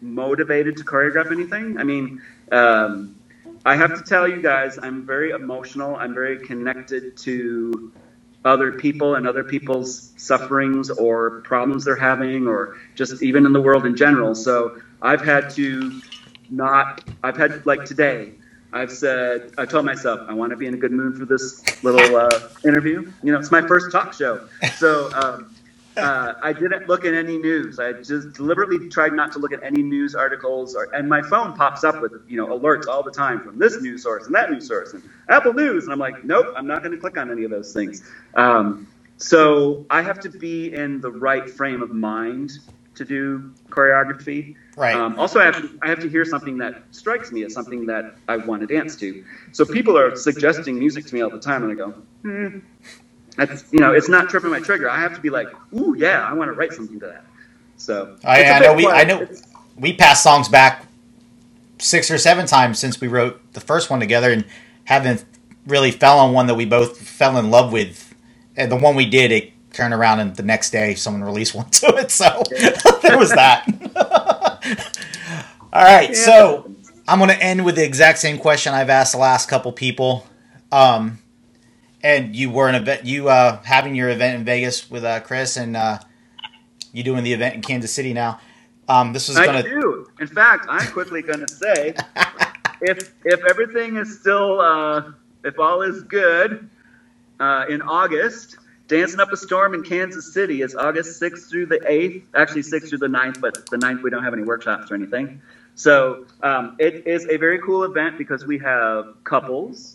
motivated 0.00 0.76
to 0.78 0.84
choreograph 0.84 1.30
anything. 1.30 1.78
I 1.78 1.84
mean, 1.84 2.22
um, 2.50 3.16
I 3.64 3.76
have 3.76 3.96
to 3.96 4.02
tell 4.02 4.26
you 4.26 4.40
guys, 4.40 4.78
I'm 4.78 5.04
very 5.04 5.30
emotional. 5.30 5.96
I'm 5.96 6.14
very 6.14 6.38
connected 6.38 7.16
to 7.18 7.92
other 8.44 8.72
people 8.72 9.16
and 9.16 9.28
other 9.28 9.44
people's 9.44 10.14
sufferings 10.16 10.88
or 10.88 11.42
problems 11.42 11.84
they're 11.84 11.94
having, 11.94 12.48
or 12.48 12.78
just 12.94 13.22
even 13.22 13.44
in 13.44 13.52
the 13.52 13.60
world 13.60 13.84
in 13.84 13.96
general. 13.96 14.34
So 14.34 14.80
I've 15.02 15.20
had 15.20 15.50
to 15.50 16.00
not 16.50 17.04
I've 17.22 17.36
had 17.36 17.64
like 17.66 17.84
today 17.84 18.32
I've 18.72 18.90
said 18.92 19.52
I 19.58 19.66
told 19.66 19.84
myself 19.84 20.20
I 20.28 20.34
want 20.34 20.50
to 20.50 20.56
be 20.56 20.66
in 20.66 20.74
a 20.74 20.76
good 20.76 20.92
mood 20.92 21.16
for 21.16 21.24
this 21.24 21.62
little 21.82 22.16
uh, 22.16 22.40
interview. 22.64 23.10
You 23.22 23.32
know, 23.32 23.38
it's 23.38 23.50
my 23.50 23.66
first 23.66 23.90
talk 23.90 24.12
show, 24.12 24.46
so 24.76 25.10
um, 25.12 25.54
uh, 25.96 26.34
I 26.40 26.52
didn't 26.52 26.88
look 26.88 27.04
at 27.04 27.14
any 27.14 27.38
news. 27.38 27.80
I 27.80 27.92
just 27.94 28.32
deliberately 28.32 28.88
tried 28.88 29.12
not 29.12 29.32
to 29.32 29.38
look 29.38 29.52
at 29.52 29.62
any 29.62 29.82
news 29.82 30.14
articles, 30.14 30.76
or, 30.76 30.84
and 30.94 31.08
my 31.08 31.22
phone 31.22 31.54
pops 31.54 31.82
up 31.82 32.00
with 32.00 32.12
you 32.28 32.36
know 32.36 32.46
alerts 32.46 32.86
all 32.86 33.02
the 33.02 33.10
time 33.10 33.40
from 33.40 33.58
this 33.58 33.80
news 33.82 34.02
source 34.04 34.26
and 34.26 34.34
that 34.34 34.50
news 34.50 34.68
source 34.68 34.92
and 34.92 35.02
Apple 35.28 35.52
News, 35.52 35.84
and 35.84 35.92
I'm 35.92 35.98
like, 35.98 36.24
nope, 36.24 36.46
I'm 36.56 36.66
not 36.66 36.82
going 36.82 36.92
to 36.92 36.98
click 36.98 37.18
on 37.18 37.30
any 37.30 37.44
of 37.44 37.50
those 37.50 37.72
things. 37.72 38.08
Um, 38.34 38.86
so 39.16 39.84
I 39.90 40.02
have 40.02 40.20
to 40.20 40.28
be 40.30 40.72
in 40.72 41.00
the 41.00 41.10
right 41.10 41.50
frame 41.50 41.82
of 41.82 41.90
mind 41.90 42.52
to 42.94 43.04
do 43.04 43.52
choreography. 43.68 44.56
Right. 44.80 44.94
Um, 44.94 45.18
also, 45.18 45.40
I 45.40 45.44
have, 45.44 45.60
to, 45.60 45.70
I 45.82 45.90
have 45.90 46.00
to 46.00 46.08
hear 46.08 46.24
something 46.24 46.56
that 46.56 46.74
strikes 46.90 47.30
me 47.32 47.44
as 47.44 47.52
something 47.52 47.84
that 47.84 48.14
I 48.28 48.38
want 48.38 48.62
to 48.62 48.66
dance 48.66 48.96
to. 48.96 49.22
So 49.52 49.66
people 49.66 49.98
are 49.98 50.16
suggesting 50.16 50.78
music 50.78 51.04
to 51.04 51.14
me 51.14 51.20
all 51.20 51.28
the 51.28 51.38
time, 51.38 51.64
and 51.64 51.70
I 51.70 51.74
go, 51.74 51.90
hmm, 52.22 52.60
that's 53.36 53.70
you 53.72 53.80
know, 53.80 53.92
it's 53.92 54.08
not 54.08 54.30
tripping 54.30 54.48
my 54.48 54.58
trigger. 54.58 54.88
I 54.88 54.98
have 54.98 55.12
to 55.12 55.20
be 55.20 55.28
like, 55.28 55.50
ooh, 55.74 55.94
yeah, 55.98 56.26
I 56.26 56.32
want 56.32 56.48
to 56.48 56.54
write 56.54 56.72
something 56.72 56.98
to 56.98 57.08
that. 57.08 57.26
So 57.76 58.16
I, 58.24 58.42
I 58.42 58.58
know 58.60 58.72
we, 58.72 58.86
I 58.86 59.04
know 59.04 59.28
we 59.76 59.92
passed 59.92 60.22
songs 60.22 60.48
back 60.48 60.86
six 61.78 62.10
or 62.10 62.16
seven 62.16 62.46
times 62.46 62.78
since 62.78 63.02
we 63.02 63.08
wrote 63.08 63.52
the 63.52 63.60
first 63.60 63.90
one 63.90 64.00
together, 64.00 64.32
and 64.32 64.46
haven't 64.84 65.26
really 65.66 65.90
fell 65.90 66.18
on 66.18 66.32
one 66.32 66.46
that 66.46 66.54
we 66.54 66.64
both 66.64 66.98
fell 66.98 67.36
in 67.36 67.50
love 67.50 67.70
with 67.70 68.10
and 68.56 68.70
the 68.70 68.76
one 68.76 68.94
we 68.94 69.06
did, 69.06 69.32
it 69.32 69.52
turned 69.72 69.94
around 69.94 70.20
and 70.20 70.36
the 70.36 70.42
next 70.42 70.70
day 70.70 70.94
someone 70.94 71.22
released 71.24 71.54
one 71.54 71.70
to 71.70 71.86
it. 71.96 72.10
So 72.10 72.42
there 73.02 73.18
was 73.18 73.30
that. 73.30 73.66
All 75.72 75.82
right, 75.82 76.10
yeah. 76.10 76.14
so 76.14 76.74
I'm 77.06 77.18
going 77.18 77.30
to 77.30 77.42
end 77.42 77.64
with 77.64 77.76
the 77.76 77.84
exact 77.84 78.18
same 78.18 78.38
question 78.38 78.74
I've 78.74 78.90
asked 78.90 79.12
the 79.12 79.18
last 79.18 79.48
couple 79.48 79.72
people. 79.72 80.26
Um, 80.72 81.18
and 82.02 82.34
you 82.34 82.50
were 82.50 82.68
an 82.68 82.74
event, 82.74 83.04
you 83.04 83.28
uh, 83.28 83.60
having 83.62 83.94
your 83.94 84.08
event 84.08 84.38
in 84.38 84.44
Vegas 84.44 84.90
with 84.90 85.04
uh, 85.04 85.20
Chris, 85.20 85.56
and 85.56 85.76
uh, 85.76 85.98
you 86.92 87.02
doing 87.02 87.24
the 87.24 87.32
event 87.32 87.54
in 87.54 87.62
Kansas 87.62 87.92
City 87.92 88.12
now. 88.12 88.40
Um, 88.88 89.12
this 89.12 89.28
was 89.28 89.38
going 89.38 89.62
to. 89.62 89.68
I 89.68 89.80
do. 89.80 90.10
In 90.20 90.26
fact, 90.26 90.66
I'm 90.68 90.86
quickly 90.92 91.22
going 91.22 91.40
to 91.40 91.52
say, 91.52 91.94
if 92.80 93.14
if 93.24 93.40
everything 93.48 93.96
is 93.96 94.20
still, 94.20 94.60
uh, 94.60 95.12
if 95.44 95.58
all 95.58 95.82
is 95.82 96.02
good, 96.04 96.68
uh, 97.38 97.66
in 97.68 97.82
August, 97.82 98.56
Dancing 98.90 99.20
Up 99.20 99.30
a 99.30 99.36
Storm 99.36 99.72
in 99.74 99.84
Kansas 99.84 100.34
City 100.34 100.62
is 100.62 100.74
August 100.74 101.22
6th 101.22 101.48
through 101.48 101.66
the 101.66 101.78
8th. 101.78 102.24
Actually, 102.34 102.62
6th 102.62 102.88
through 102.88 102.98
the 102.98 103.06
9th, 103.06 103.40
but 103.40 103.54
the 103.70 103.76
9th 103.76 104.02
we 104.02 104.10
don't 104.10 104.24
have 104.24 104.32
any 104.32 104.42
workshops 104.42 104.90
or 104.90 104.96
anything. 104.96 105.40
So 105.76 106.26
um, 106.42 106.74
it 106.80 107.06
is 107.06 107.24
a 107.28 107.36
very 107.36 107.60
cool 107.60 107.84
event 107.84 108.18
because 108.18 108.44
we 108.44 108.58
have 108.58 109.14
couples, 109.22 109.94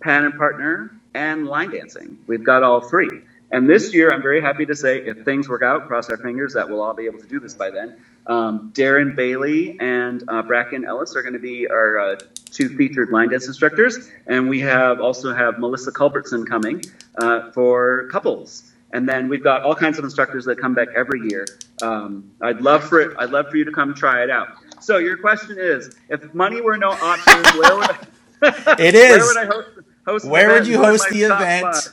pan 0.00 0.24
and 0.24 0.34
partner, 0.34 0.98
and 1.12 1.46
line 1.46 1.70
dancing. 1.72 2.18
We've 2.26 2.42
got 2.42 2.62
all 2.62 2.80
three. 2.80 3.10
And 3.50 3.68
this 3.68 3.92
year, 3.92 4.10
I'm 4.10 4.22
very 4.22 4.40
happy 4.40 4.64
to 4.64 4.74
say, 4.74 4.96
if 5.00 5.26
things 5.26 5.46
work 5.46 5.62
out, 5.62 5.86
cross 5.86 6.08
our 6.08 6.16
fingers 6.16 6.54
that 6.54 6.70
we'll 6.70 6.80
all 6.80 6.94
be 6.94 7.04
able 7.04 7.18
to 7.18 7.28
do 7.28 7.38
this 7.38 7.52
by 7.52 7.68
then. 7.68 7.98
Um, 8.26 8.72
Darren 8.74 9.14
Bailey 9.14 9.78
and 9.78 10.24
uh, 10.26 10.40
Bracken 10.40 10.86
Ellis 10.86 11.14
are 11.16 11.22
going 11.22 11.34
to 11.34 11.38
be 11.38 11.68
our 11.68 11.98
uh, 11.98 12.16
two 12.56 12.74
featured 12.76 13.10
line 13.10 13.28
dance 13.28 13.46
instructors, 13.46 14.10
and 14.26 14.48
we 14.48 14.60
have 14.60 15.00
also 15.00 15.34
have 15.34 15.58
Melissa 15.58 15.92
Culbertson 15.92 16.46
coming 16.46 16.82
uh, 17.18 17.50
for 17.52 18.08
couples. 18.10 18.72
And 18.92 19.06
then 19.08 19.28
we've 19.28 19.42
got 19.42 19.62
all 19.62 19.74
kinds 19.74 19.98
of 19.98 20.04
instructors 20.04 20.44
that 20.46 20.58
come 20.58 20.72
back 20.72 20.88
every 20.96 21.20
year. 21.28 21.46
Um, 21.82 22.30
I'd 22.40 22.62
love 22.62 22.84
for 22.84 23.00
it. 23.00 23.16
I'd 23.18 23.30
love 23.30 23.50
for 23.50 23.56
you 23.56 23.64
to 23.64 23.72
come 23.72 23.94
try 23.94 24.22
it 24.22 24.30
out. 24.30 24.48
So 24.80 24.98
your 24.98 25.18
question 25.18 25.56
is, 25.58 25.94
if 26.08 26.32
money 26.32 26.60
were 26.60 26.78
no 26.78 26.90
option, 26.90 27.42
where 27.60 27.76
would 27.76 27.90
I, 27.90 28.76
it 28.78 28.94
is. 28.94 29.18
Where 29.18 29.26
would 29.26 29.36
I 29.36 29.46
host? 29.46 29.68
host 30.06 30.24
where 30.26 30.54
would 30.54 30.66
you 30.66 30.78
host 30.78 31.10
the 31.10 31.22
event? 31.24 31.74
Five? 31.74 31.92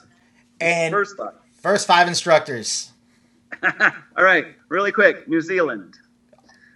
And 0.61 0.93
first 0.93 1.18
five. 1.18 1.34
First 1.61 1.88
five 1.88 2.07
instructors. 2.07 2.91
All 3.64 4.24
right, 4.24 4.47
really 4.70 4.91
quick. 4.91 5.28
New 5.28 5.41
Zealand. 5.41 5.95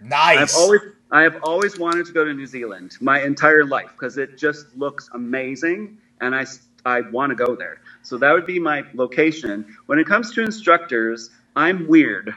Nice. 0.00 0.38
I've 0.38 0.60
always 0.60 0.80
I 1.10 1.22
have 1.22 1.36
always 1.42 1.78
wanted 1.78 2.06
to 2.06 2.12
go 2.12 2.24
to 2.24 2.34
New 2.34 2.46
Zealand 2.46 2.96
my 3.00 3.20
entire 3.22 3.64
life 3.64 3.92
because 3.92 4.18
it 4.18 4.36
just 4.36 4.66
looks 4.76 5.08
amazing, 5.14 5.98
and 6.20 6.34
I 6.34 6.40
I 6.86 7.02
want 7.02 7.30
to 7.30 7.36
go 7.36 7.56
there. 7.56 7.80
So 8.02 8.18
that 8.18 8.32
would 8.32 8.46
be 8.46 8.58
my 8.60 8.84
location. 8.94 9.66
When 9.86 9.98
it 9.98 10.06
comes 10.06 10.32
to 10.34 10.42
instructors, 10.42 11.30
I'm 11.56 11.86
weird. 11.88 12.34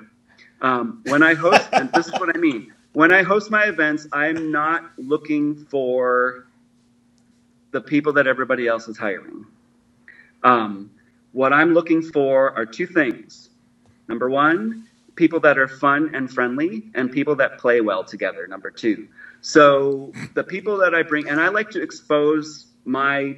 Um, 0.62 1.02
when 1.06 1.24
I 1.24 1.36
host, 1.36 1.70
and 1.74 1.92
this 1.94 2.08
is 2.08 2.14
what 2.14 2.36
I 2.36 2.40
mean. 2.40 2.74
When 2.94 3.14
I 3.14 3.24
host 3.24 3.52
my 3.52 3.66
events, 3.66 4.08
I'm 4.14 4.52
not 4.52 4.84
looking 4.98 5.56
for 5.56 6.46
the 7.72 7.82
people 7.82 8.14
that 8.14 8.28
everybody 8.28 8.68
else 8.68 8.88
is 8.88 8.98
hiring. 8.98 9.46
Um, 10.44 10.92
what 11.34 11.54
I'm 11.54 11.74
looking 11.74 12.02
for 12.02 12.58
are 12.58 12.66
two 12.66 12.88
things. 12.88 13.50
Number 14.08 14.30
one, 14.30 14.88
people 15.16 15.40
that 15.42 15.58
are 15.58 15.68
fun 15.68 16.12
and 16.14 16.32
friendly, 16.32 16.84
and 16.96 17.12
people 17.12 17.36
that 17.38 17.58
play 17.58 17.82
well 17.82 18.04
together. 18.04 18.48
Number 18.48 18.72
two. 18.72 19.08
So 19.42 20.14
the 20.36 20.44
people 20.44 20.78
that 20.80 20.96
I 20.96 21.04
bring, 21.04 21.30
and 21.30 21.40
I 21.42 21.50
like 21.50 21.72
to 21.72 21.82
expose 21.82 22.68
my 22.86 23.36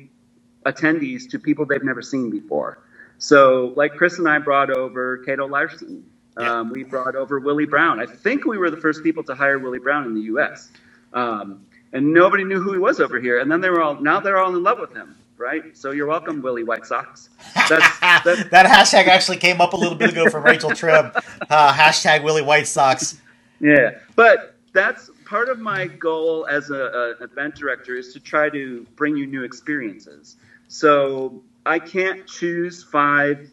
attendees 0.65 1.29
to 1.29 1.39
people 1.39 1.65
they've 1.65 1.83
never 1.83 2.01
seen 2.01 2.29
before. 2.29 2.79
So, 3.19 3.73
like 3.77 3.95
Chris 3.95 4.19
and 4.19 4.27
I 4.29 4.39
brought 4.39 4.69
over 4.71 5.17
Cato 5.19 5.47
Larson. 5.47 6.05
Um, 6.37 6.71
we 6.71 6.83
brought 6.83 7.15
over 7.15 7.39
Willie 7.39 7.65
Brown. 7.67 7.99
I 7.99 8.07
think 8.07 8.45
we 8.45 8.57
were 8.57 8.71
the 8.71 8.77
first 8.77 9.03
people 9.03 9.23
to 9.25 9.35
hire 9.35 9.59
Willie 9.59 9.79
Brown 9.79 10.05
in 10.05 10.15
the 10.15 10.21
U.S. 10.23 10.71
Um, 11.13 11.65
and 11.93 12.13
nobody 12.13 12.45
knew 12.45 12.61
who 12.61 12.73
he 12.73 12.79
was 12.79 12.99
over 12.99 13.19
here. 13.19 13.39
And 13.39 13.51
then 13.51 13.61
they 13.61 13.69
were 13.69 13.81
all 13.81 13.95
now 13.95 14.19
they're 14.21 14.39
all 14.39 14.55
in 14.55 14.63
love 14.63 14.79
with 14.79 14.93
him 14.93 15.15
right? 15.43 15.75
So 15.75 15.91
you're 15.91 16.07
welcome, 16.07 16.41
Willie 16.41 16.63
White 16.63 16.85
Sox. 16.85 17.29
That's, 17.69 17.99
that's... 17.99 18.43
that 18.49 18.65
hashtag 18.65 19.07
actually 19.07 19.37
came 19.37 19.59
up 19.61 19.73
a 19.73 19.77
little 19.77 19.97
bit 19.97 20.11
ago 20.11 20.29
from 20.29 20.43
Rachel 20.43 20.71
Tribb. 20.71 21.21
Uh, 21.49 21.73
hashtag 21.73 22.23
Willie 22.23 22.41
White 22.41 22.67
Sox. 22.67 23.21
Yeah, 23.59 23.99
but 24.15 24.55
that's 24.71 25.11
part 25.25 25.49
of 25.49 25.59
my 25.59 25.87
goal 25.87 26.47
as 26.49 26.69
a, 26.69 26.75
a 27.19 27.23
event 27.23 27.55
director 27.55 27.95
is 27.95 28.13
to 28.13 28.19
try 28.19 28.49
to 28.49 28.87
bring 28.95 29.17
you 29.17 29.27
new 29.27 29.43
experiences. 29.43 30.37
So 30.69 31.43
I 31.65 31.79
can't 31.79 32.25
choose 32.25 32.81
five 32.81 33.51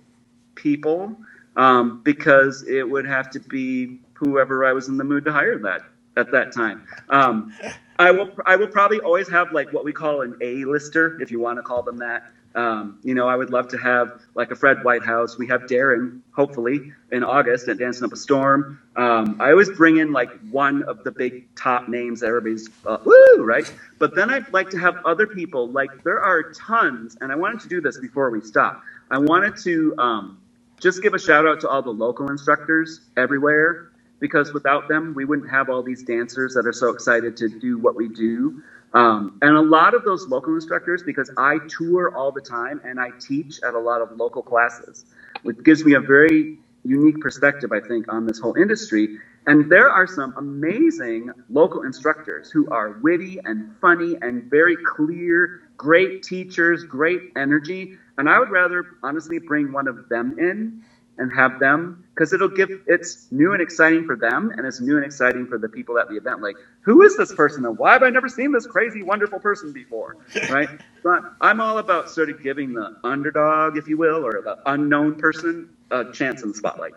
people 0.54 1.16
um, 1.56 2.00
because 2.04 2.62
it 2.62 2.88
would 2.88 3.06
have 3.06 3.28
to 3.30 3.40
be 3.40 3.98
whoever 4.14 4.64
I 4.64 4.72
was 4.72 4.88
in 4.88 4.96
the 4.96 5.04
mood 5.04 5.24
to 5.24 5.32
hire 5.32 5.58
that 5.58 5.82
at 6.16 6.30
that 6.30 6.52
time. 6.52 6.86
Um, 7.08 7.52
I 8.00 8.12
will 8.12 8.30
I 8.46 8.56
will 8.56 8.68
probably 8.68 9.00
always 9.02 9.28
have 9.30 9.52
like 9.52 9.68
what 9.72 9.84
we 9.84 9.94
call 9.94 10.22
an 10.22 10.36
A 10.42 10.66
lister, 10.66 11.14
if 11.20 11.32
you 11.32 11.40
want 11.40 11.58
to 11.58 11.64
call 11.64 11.82
them 11.84 11.98
that. 11.98 12.24
Um, 12.56 12.96
you 13.04 13.14
know, 13.14 13.28
I 13.28 13.36
would 13.36 13.50
love 13.50 13.68
to 13.70 13.78
have 13.78 14.12
like 14.36 14.52
a 14.52 14.56
Fred 14.56 14.82
Whitehouse. 14.82 15.38
We 15.38 15.48
have 15.48 15.66
Darren, 15.66 16.12
hopefully, 16.32 16.84
in 17.12 17.24
August 17.24 17.68
at 17.68 17.78
Dancing 17.78 18.06
Up 18.06 18.14
a 18.14 18.16
Storm. 18.16 18.66
Um, 18.96 19.36
I 19.40 19.52
always 19.52 19.70
bring 19.70 19.98
in 19.98 20.12
like 20.12 20.30
one 20.50 20.82
of 20.84 21.02
the 21.04 21.12
big 21.12 21.36
top 21.56 21.84
names 21.88 22.20
that 22.22 22.28
everybody's 22.28 22.68
uh, 22.86 22.98
woo, 23.04 23.44
right? 23.44 23.68
But 24.00 24.14
then 24.14 24.30
I'd 24.30 24.46
like 24.52 24.70
to 24.70 24.78
have 24.78 24.96
other 25.04 25.28
people. 25.28 25.70
Like 25.70 25.92
there 26.04 26.20
are 26.22 26.44
tons, 26.44 27.16
and 27.22 27.32
I 27.32 27.36
wanted 27.36 27.60
to 27.62 27.68
do 27.68 27.82
this 27.82 27.98
before 27.98 28.30
we 28.30 28.42
stop. 28.42 28.78
I 29.12 29.18
wanted 29.18 29.56
to 29.64 29.94
um, 29.98 30.36
just 30.80 31.02
give 31.02 31.14
a 31.14 31.20
shout 31.20 31.46
out 31.46 31.60
to 31.62 31.68
all 31.68 31.82
the 31.82 31.92
local 31.94 32.30
instructors 32.30 33.00
everywhere 33.16 33.78
because 34.20 34.52
without 34.52 34.88
them, 34.88 35.14
we 35.14 35.24
wouldn't 35.24 35.50
have 35.50 35.68
all 35.68 35.82
these 35.82 36.02
dancers 36.02 36.54
that 36.54 36.66
are 36.66 36.72
so 36.72 36.90
excited 36.90 37.36
to 37.38 37.48
do 37.48 37.78
what 37.78 37.96
we 37.96 38.08
do. 38.08 38.62
Um, 38.92 39.32
and 39.42 39.56
a 39.56 39.62
lot 39.62 39.94
of 39.94 40.04
those 40.04 40.28
local 40.28 40.54
instructors, 40.54 41.02
because 41.02 41.30
I 41.36 41.60
tour 41.68 42.12
all 42.14 42.32
the 42.32 42.40
time 42.40 42.80
and 42.84 43.00
I 43.00 43.12
teach 43.20 43.60
at 43.66 43.74
a 43.74 43.78
lot 43.78 44.02
of 44.02 44.12
local 44.12 44.42
classes, 44.42 45.04
which 45.42 45.56
gives 45.64 45.84
me 45.84 45.94
a 45.94 46.00
very 46.00 46.58
unique 46.84 47.20
perspective, 47.20 47.72
I 47.72 47.80
think, 47.80 48.12
on 48.12 48.26
this 48.26 48.38
whole 48.38 48.54
industry. 48.54 49.10
And 49.46 49.70
there 49.70 49.90
are 49.90 50.06
some 50.06 50.34
amazing 50.36 51.30
local 51.48 51.82
instructors 51.82 52.50
who 52.50 52.68
are 52.70 52.90
witty 52.90 53.38
and 53.44 53.64
funny 53.80 54.16
and 54.20 54.44
very 54.44 54.76
clear, 54.76 55.50
great 55.76 56.22
teachers, 56.22 56.84
great 56.84 57.22
energy. 57.36 57.90
And 58.18 58.28
I 58.28 58.38
would 58.38 58.50
rather 58.50 58.84
honestly 59.02 59.38
bring 59.38 59.72
one 59.72 59.88
of 59.88 60.08
them 60.08 60.34
in 60.38 60.82
and 61.20 61.32
have 61.32 61.60
them 61.60 62.04
because 62.14 62.32
it'll 62.32 62.48
give 62.48 62.70
it's 62.88 63.28
new 63.30 63.52
and 63.52 63.62
exciting 63.62 64.06
for 64.06 64.16
them 64.16 64.52
and 64.56 64.66
it's 64.66 64.80
new 64.80 64.96
and 64.96 65.06
exciting 65.06 65.46
for 65.46 65.58
the 65.58 65.68
people 65.68 65.98
at 65.98 66.08
the 66.08 66.16
event. 66.16 66.42
Like 66.42 66.56
who 66.82 67.02
is 67.02 67.16
this 67.16 67.34
person 67.34 67.64
and 67.66 67.78
why 67.78 67.92
have 67.94 68.02
i 68.02 68.10
never 68.10 68.28
seen 68.28 68.52
this 68.52 68.66
crazy 68.66 69.04
wonderful 69.04 69.38
person 69.40 69.72
before? 69.72 70.16
Right? 70.50 70.68
But 71.04 71.22
i'm 71.40 71.60
all 71.60 71.78
about 71.78 72.10
sort 72.10 72.30
of 72.30 72.42
giving 72.42 72.74
the 72.74 72.96
underdog 73.04 73.76
if 73.76 73.88
you 73.88 73.98
will 73.98 74.26
or 74.26 74.42
the 74.42 74.58
unknown 74.66 75.16
person 75.16 75.70
a 75.92 76.10
chance 76.12 76.42
in 76.42 76.50
the 76.50 76.56
spotlight. 76.56 76.94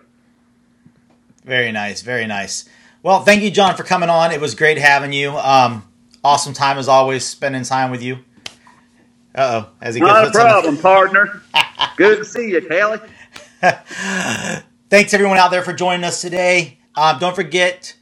Very 1.45 1.71
nice 1.71 2.01
very 2.01 2.28
nice. 2.28 2.67
Well 3.03 3.24
thank 3.24 3.43
you 3.43 3.51
john 3.51 3.76
for 3.76 3.84
coming 3.84 4.09
on. 4.09 4.32
It 4.32 4.41
was 4.41 4.55
great 4.55 4.80
having 4.80 5.13
you. 5.13 5.32
Um, 5.38 5.84
awesome 6.24 6.53
time 6.53 6.78
as 6.80 6.88
always 6.88 7.26
spending 7.26 7.63
time 7.63 7.91
with 7.91 8.01
you. 8.01 8.19
Uh-oh 9.36 9.69
as 9.82 9.95
he 9.95 10.01
not 10.01 10.28
a 10.28 10.32
problem 10.32 10.78
partner. 10.78 11.41
Good 11.97 12.19
to 12.19 12.26
see 12.26 12.49
you 12.51 12.61
kelly 12.61 12.99
Thanks 14.89 15.14
everyone 15.14 15.38
out 15.38 15.49
there 15.49 15.61
for 15.61 15.72
joining 15.72 16.03
us 16.03 16.20
today. 16.20 16.80
Um, 16.95 17.18
don't 17.18 17.34
forget, 17.34 17.95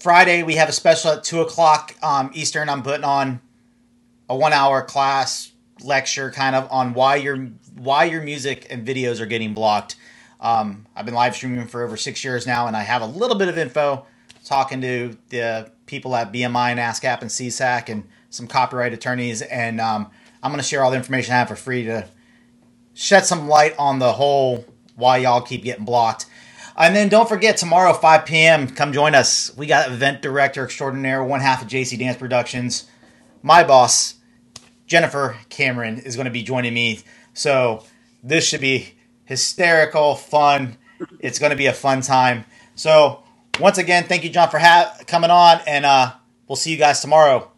Friday 0.00 0.42
we 0.42 0.54
have 0.54 0.70
a 0.70 0.72
special 0.72 1.10
at 1.10 1.24
two 1.24 1.42
o'clock 1.42 1.94
um, 2.02 2.30
Eastern. 2.32 2.70
I'm 2.70 2.82
putting 2.82 3.04
on 3.04 3.42
a 4.30 4.34
one-hour 4.34 4.82
class 4.84 5.52
lecture, 5.82 6.30
kind 6.30 6.56
of 6.56 6.66
on 6.70 6.94
why 6.94 7.16
your 7.16 7.36
why 7.76 8.04
your 8.04 8.22
music 8.22 8.68
and 8.70 8.86
videos 8.86 9.20
are 9.20 9.26
getting 9.26 9.52
blocked. 9.52 9.96
Um, 10.40 10.86
I've 10.96 11.04
been 11.04 11.14
live 11.14 11.36
streaming 11.36 11.66
for 11.66 11.82
over 11.84 11.98
six 11.98 12.24
years 12.24 12.46
now, 12.46 12.66
and 12.66 12.74
I 12.74 12.82
have 12.82 13.02
a 13.02 13.06
little 13.06 13.36
bit 13.36 13.48
of 13.48 13.58
info 13.58 14.06
talking 14.46 14.80
to 14.80 15.18
the 15.28 15.70
people 15.84 16.16
at 16.16 16.32
BMI 16.32 16.70
and 16.70 16.80
ASCAP 16.80 17.20
and 17.20 17.28
SESAC 17.28 17.90
and 17.90 18.08
some 18.30 18.46
copyright 18.46 18.94
attorneys, 18.94 19.42
and 19.42 19.78
um, 19.78 20.10
I'm 20.42 20.50
going 20.50 20.62
to 20.62 20.66
share 20.66 20.82
all 20.82 20.90
the 20.90 20.96
information 20.96 21.34
I 21.34 21.38
have 21.38 21.48
for 21.48 21.56
free 21.56 21.84
to 21.84 22.08
shed 23.00 23.24
some 23.24 23.48
light 23.48 23.74
on 23.78 23.98
the 23.98 24.12
whole 24.12 24.64
why 24.94 25.16
y'all 25.16 25.40
keep 25.40 25.64
getting 25.64 25.86
blocked. 25.86 26.26
And 26.76 26.94
then 26.94 27.08
don't 27.08 27.28
forget 27.28 27.56
tomorrow 27.56 27.94
5 27.94 28.26
p.m. 28.26 28.68
Come 28.68 28.92
join 28.92 29.14
us. 29.14 29.54
We 29.56 29.66
got 29.66 29.90
event 29.90 30.22
director 30.22 30.64
extraordinaire, 30.64 31.24
one 31.24 31.40
half 31.40 31.62
of 31.62 31.68
JC 31.68 31.98
Dance 31.98 32.18
Productions. 32.18 32.88
My 33.42 33.64
boss, 33.64 34.14
Jennifer 34.86 35.38
Cameron, 35.48 35.98
is 35.98 36.14
going 36.14 36.26
to 36.26 36.30
be 36.30 36.42
joining 36.42 36.74
me. 36.74 37.00
So 37.32 37.84
this 38.22 38.46
should 38.46 38.60
be 38.60 38.94
hysterical, 39.24 40.14
fun. 40.14 40.76
It's 41.20 41.38
going 41.38 41.50
to 41.50 41.56
be 41.56 41.66
a 41.66 41.72
fun 41.72 42.02
time. 42.02 42.44
So 42.74 43.24
once 43.58 43.78
again, 43.78 44.04
thank 44.04 44.24
you, 44.24 44.30
John, 44.30 44.50
for 44.50 44.58
ha- 44.58 44.96
coming 45.06 45.30
on, 45.30 45.60
and 45.66 45.86
uh, 45.86 46.12
we'll 46.48 46.56
see 46.56 46.70
you 46.70 46.76
guys 46.76 47.00
tomorrow. 47.00 47.49